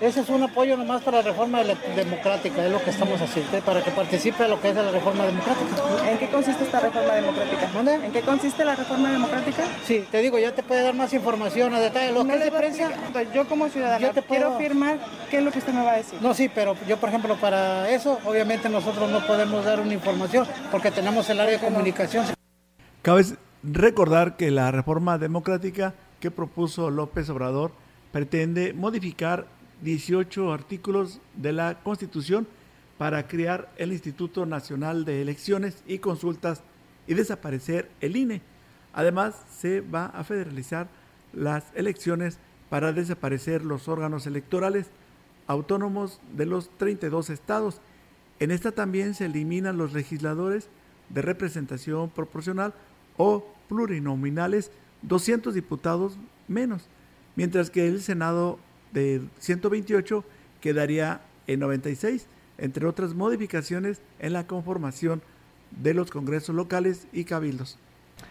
Ese 0.00 0.20
es 0.20 0.28
un 0.28 0.40
apoyo 0.44 0.76
nomás 0.76 1.02
para 1.02 1.16
la 1.18 1.22
reforma 1.24 1.60
democrática, 1.64 2.64
es 2.64 2.70
lo 2.70 2.80
que 2.80 2.90
estamos 2.90 3.20
haciendo, 3.20 3.58
para 3.62 3.82
que 3.82 3.90
participe 3.90 4.44
en 4.44 4.50
lo 4.50 4.60
que 4.60 4.68
es 4.68 4.76
la 4.76 4.92
reforma 4.92 5.26
democrática. 5.26 5.74
¿En 6.08 6.18
qué 6.18 6.28
consiste 6.28 6.62
esta 6.62 6.78
reforma 6.78 7.14
democrática? 7.14 7.68
¿Dónde? 7.74 7.94
¿En 7.94 8.12
qué 8.12 8.20
consiste 8.20 8.64
la 8.64 8.76
reforma 8.76 9.10
democrática? 9.10 9.64
Sí, 9.84 10.06
te 10.08 10.18
digo, 10.18 10.38
ya 10.38 10.54
te 10.54 10.62
puede 10.62 10.82
dar 10.82 10.94
más 10.94 11.12
información 11.12 11.74
a 11.74 11.80
detalle. 11.80 12.12
Lo 12.12 12.24
que 12.24 12.38
de 12.38 12.52
prensa, 12.52 12.90
yo 13.34 13.48
como 13.48 13.68
ciudadana 13.70 14.12
te 14.12 14.22
quiero 14.22 14.56
firmar, 14.56 15.00
¿qué 15.30 15.38
es 15.38 15.42
lo 15.42 15.50
que 15.50 15.58
usted 15.58 15.72
me 15.72 15.84
va 15.84 15.94
a 15.94 15.96
decir? 15.96 16.20
No, 16.22 16.32
sí, 16.32 16.48
pero 16.48 16.76
yo, 16.86 16.98
por 16.98 17.08
ejemplo, 17.08 17.34
para 17.34 17.90
eso, 17.90 18.20
obviamente 18.24 18.68
nosotros 18.68 19.10
no 19.10 19.26
podemos 19.26 19.64
dar 19.64 19.80
una 19.80 19.94
información 19.94 20.46
porque 20.70 20.92
tenemos 20.92 21.28
el 21.28 21.40
área 21.40 21.58
de 21.58 21.64
comunicación. 21.64 22.24
Cabe 23.02 23.24
recordar 23.64 24.36
que 24.36 24.52
la 24.52 24.70
reforma 24.70 25.18
democrática 25.18 25.94
que 26.20 26.30
propuso 26.30 26.88
López 26.88 27.28
Obrador 27.30 27.72
pretende 28.12 28.72
modificar 28.74 29.57
18 29.82 30.52
artículos 30.52 31.20
de 31.36 31.52
la 31.52 31.80
Constitución 31.82 32.46
para 32.98 33.26
crear 33.28 33.72
el 33.76 33.92
Instituto 33.92 34.44
Nacional 34.44 35.04
de 35.04 35.22
Elecciones 35.22 35.82
y 35.86 35.98
Consultas 35.98 36.62
y 37.06 37.14
desaparecer 37.14 37.88
el 38.00 38.16
INE. 38.16 38.42
Además, 38.92 39.34
se 39.56 39.80
va 39.80 40.06
a 40.06 40.24
federalizar 40.24 40.88
las 41.32 41.64
elecciones 41.74 42.38
para 42.68 42.92
desaparecer 42.92 43.64
los 43.64 43.88
órganos 43.88 44.26
electorales 44.26 44.90
autónomos 45.46 46.20
de 46.36 46.46
los 46.46 46.70
32 46.76 47.30
estados. 47.30 47.80
En 48.40 48.50
esta 48.50 48.72
también 48.72 49.14
se 49.14 49.26
eliminan 49.26 49.78
los 49.78 49.92
legisladores 49.92 50.68
de 51.08 51.22
representación 51.22 52.10
proporcional 52.10 52.74
o 53.16 53.46
plurinominales, 53.68 54.70
200 55.02 55.54
diputados 55.54 56.18
menos, 56.48 56.88
mientras 57.36 57.70
que 57.70 57.88
el 57.88 58.00
Senado 58.00 58.58
de 58.92 59.22
128 59.38 60.24
quedaría 60.60 61.20
en 61.46 61.60
96, 61.60 62.26
entre 62.58 62.86
otras 62.86 63.14
modificaciones 63.14 64.00
en 64.18 64.32
la 64.32 64.46
conformación 64.46 65.22
de 65.70 65.94
los 65.94 66.10
congresos 66.10 66.54
locales 66.54 67.06
y 67.12 67.24
cabildos. 67.24 67.78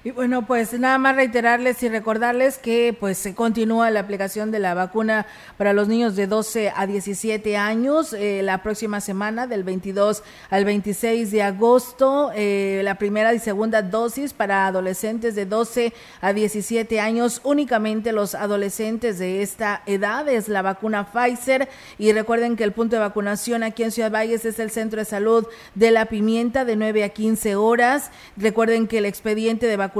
Y 0.07 0.11
bueno, 0.11 0.47
pues 0.47 0.71
nada 0.71 0.97
más 0.97 1.17
reiterarles 1.17 1.83
y 1.83 1.89
recordarles 1.89 2.57
que 2.57 2.95
pues 2.97 3.17
se 3.17 3.35
continúa 3.35 3.91
la 3.91 3.99
aplicación 3.99 4.51
de 4.51 4.59
la 4.59 4.73
vacuna 4.73 5.25
para 5.57 5.73
los 5.73 5.89
niños 5.89 6.15
de 6.15 6.27
12 6.27 6.71
a 6.73 6.87
17 6.87 7.57
años 7.57 8.13
eh, 8.13 8.39
la 8.41 8.63
próxima 8.63 9.01
semana 9.01 9.47
del 9.47 9.65
22 9.65 10.23
al 10.49 10.63
26 10.63 11.29
de 11.31 11.43
agosto, 11.43 12.31
eh, 12.33 12.79
la 12.85 12.95
primera 12.95 13.33
y 13.33 13.39
segunda 13.39 13.81
dosis 13.81 14.31
para 14.31 14.67
adolescentes 14.67 15.35
de 15.35 15.45
12 15.45 15.91
a 16.21 16.31
17 16.31 17.01
años, 17.01 17.41
únicamente 17.43 18.13
los 18.13 18.33
adolescentes 18.33 19.19
de 19.19 19.41
esta 19.41 19.81
edad 19.87 20.29
es 20.29 20.47
la 20.47 20.61
vacuna 20.61 21.11
Pfizer 21.11 21.67
y 21.97 22.13
recuerden 22.13 22.55
que 22.55 22.63
el 22.63 22.71
punto 22.71 22.95
de 22.95 23.01
vacunación 23.01 23.61
aquí 23.61 23.83
en 23.83 23.91
Ciudad 23.91 24.13
Valles 24.13 24.45
es 24.45 24.57
el 24.59 24.71
Centro 24.71 24.99
de 24.99 25.05
Salud 25.05 25.45
de 25.75 25.91
la 25.91 26.05
Pimienta 26.05 26.63
de 26.63 26.77
9 26.77 27.03
a 27.03 27.09
15 27.09 27.57
horas. 27.57 28.09
Recuerden 28.37 28.87
que 28.87 28.99
el 28.99 29.05
expediente 29.05 29.65
de 29.67 29.75
vacunación 29.75 29.96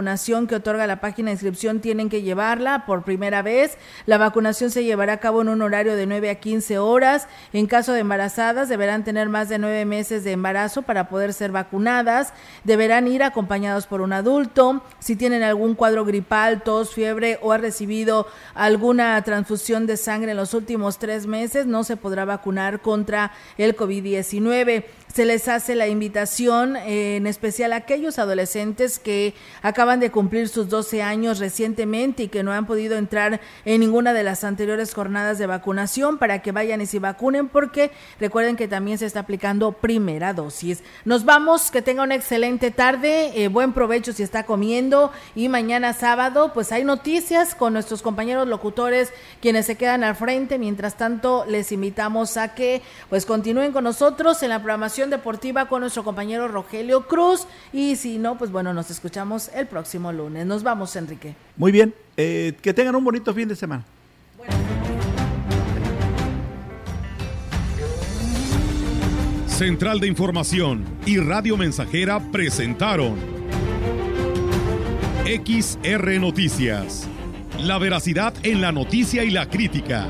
que 0.48 0.56
otorga 0.56 0.86
la 0.86 1.00
página 1.00 1.28
de 1.28 1.34
inscripción 1.34 1.80
tienen 1.80 2.10
que 2.10 2.22
llevarla 2.22 2.86
por 2.86 3.04
primera 3.04 3.42
vez. 3.42 3.78
La 4.06 4.20
vacunación 4.20 4.70
se 4.70 4.84
llevará 4.84 5.14
a 5.14 5.20
cabo 5.20 5.42
en 5.42 5.50
un 5.50 5.62
horario 5.64 5.96
de 5.96 6.06
9 6.06 6.30
a 6.30 6.36
15 6.36 6.78
horas. 6.78 7.28
En 7.52 7.66
caso 7.66 7.94
de 7.94 8.02
embarazadas, 8.02 8.70
deberán 8.70 9.04
tener 9.04 9.28
más 9.28 9.50
de 9.50 9.58
nueve 9.58 9.86
meses 9.86 10.24
de 10.24 10.34
embarazo 10.34 10.84
para 10.84 11.10
poder 11.10 11.34
ser 11.34 11.52
vacunadas. 11.52 12.32
Deberán 12.64 13.08
ir 13.08 13.24
acompañados 13.24 13.88
por 13.88 14.02
un 14.02 14.14
adulto. 14.14 14.84
Si 15.00 15.16
tienen 15.16 15.42
algún 15.42 15.74
cuadro 15.74 16.06
gripal, 16.06 16.62
tos, 16.62 16.94
fiebre 16.94 17.40
o 17.42 17.52
ha 17.52 17.58
recibido 17.58 18.28
alguna 18.54 19.20
transfusión 19.24 19.88
de 19.88 19.98
sangre 19.98 20.32
en 20.32 20.38
los 20.38 20.54
últimos 20.54 21.00
tres 21.00 21.26
meses, 21.26 21.66
no 21.66 21.84
se 21.84 21.98
podrá 21.98 22.24
vacunar 22.24 22.82
contra 22.82 23.32
el 23.58 23.76
COVID-19 23.76 24.86
se 25.18 25.26
les 25.26 25.48
hace 25.48 25.74
la 25.74 25.88
invitación, 25.88 26.76
eh, 26.76 27.16
en 27.16 27.26
especial 27.26 27.74
a 27.74 27.78
aquellos 27.78 28.20
adolescentes 28.20 29.00
que 29.00 29.34
acaban 29.78 30.00
de 30.00 30.10
cumplir 30.10 30.50
sus 30.50 30.70
12 30.70 31.04
años 31.04 31.38
recientemente 31.38 32.24
y 32.24 32.28
que 32.30 32.42
no 32.42 32.52
han 32.52 32.66
podido 32.66 32.98
entrar 32.98 33.40
en 33.64 33.80
ninguna 33.80 34.12
de 34.12 34.24
las 34.24 34.44
anteriores 34.44 34.92
jornadas 34.92 35.38
de 35.38 35.46
vacunación 35.46 36.18
para 36.18 36.42
que 36.42 36.52
vayan 36.52 36.82
y 36.82 36.88
se 36.88 36.98
vacunen 36.98 37.48
porque 37.48 37.92
recuerden 38.20 38.56
que 38.56 38.68
también 38.68 38.98
se 38.98 39.06
está 39.06 39.20
aplicando 39.20 39.74
primera 39.74 40.34
dosis. 40.34 40.82
Nos 41.06 41.26
vamos, 41.26 41.70
que 41.70 41.84
tenga 41.84 42.02
una 42.02 42.16
excelente 42.16 42.72
tarde, 42.72 43.34
eh, 43.36 43.50
buen 43.50 43.72
provecho 43.72 44.14
si 44.14 44.24
está 44.24 44.48
comiendo 44.48 45.12
y 45.36 45.48
mañana 45.48 45.94
sábado 45.94 46.54
pues 46.56 46.72
hay 46.72 46.84
noticias 46.84 47.54
con 47.54 47.74
nuestros 47.74 48.02
compañeros 48.02 48.48
locutores 48.48 49.14
quienes 49.42 49.68
se 49.68 49.76
quedan 49.76 50.04
al 50.04 50.16
frente. 50.16 50.58
Mientras 50.58 50.98
tanto 50.98 51.46
les 51.48 51.72
invitamos 51.72 52.36
a 52.38 52.56
que 52.56 52.82
pues 53.12 53.28
continúen 53.28 53.74
con 53.74 53.84
nosotros 53.84 54.42
en 54.42 54.50
la 54.50 54.58
programación 54.58 55.12
deportiva 55.12 55.68
con 55.68 55.82
nuestro 55.82 56.04
compañero 56.04 56.48
Rogelio 56.48 57.06
Cruz. 57.08 57.46
Y 57.72 57.96
si 57.98 58.18
no, 58.18 58.40
pues 58.40 58.52
bueno, 58.52 58.74
nos 58.74 58.90
escuchamos 58.90 59.52
el 59.54 59.67
próximo 59.68 60.12
lunes. 60.12 60.46
Nos 60.46 60.64
vamos, 60.64 60.96
Enrique. 60.96 61.36
Muy 61.56 61.72
bien, 61.72 61.94
eh, 62.16 62.54
que 62.62 62.74
tengan 62.74 62.96
un 62.96 63.04
bonito 63.04 63.34
fin 63.34 63.48
de 63.48 63.56
semana. 63.56 63.84
Central 69.48 70.00
de 70.00 70.08
Información 70.08 70.86
y 71.06 71.18
Radio 71.18 71.58
Mensajera 71.58 72.20
presentaron 72.32 73.16
XR 75.26 76.20
Noticias. 76.20 77.08
La 77.60 77.80
veracidad 77.80 78.34
en 78.44 78.62
la 78.62 78.72
noticia 78.72 79.24
y 79.24 79.32
la 79.32 79.50
crítica. 79.50 80.08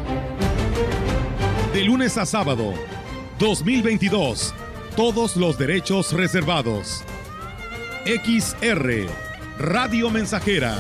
De 1.74 1.84
lunes 1.86 2.18
a 2.18 2.26
sábado, 2.26 2.74
2022 3.40 4.54
todos 4.98 5.38
los 5.38 5.60
derechos 5.60 6.12
reservados. 6.12 7.04
XR, 8.04 9.06
Radio 9.60 10.12
Mensajera 10.12 10.78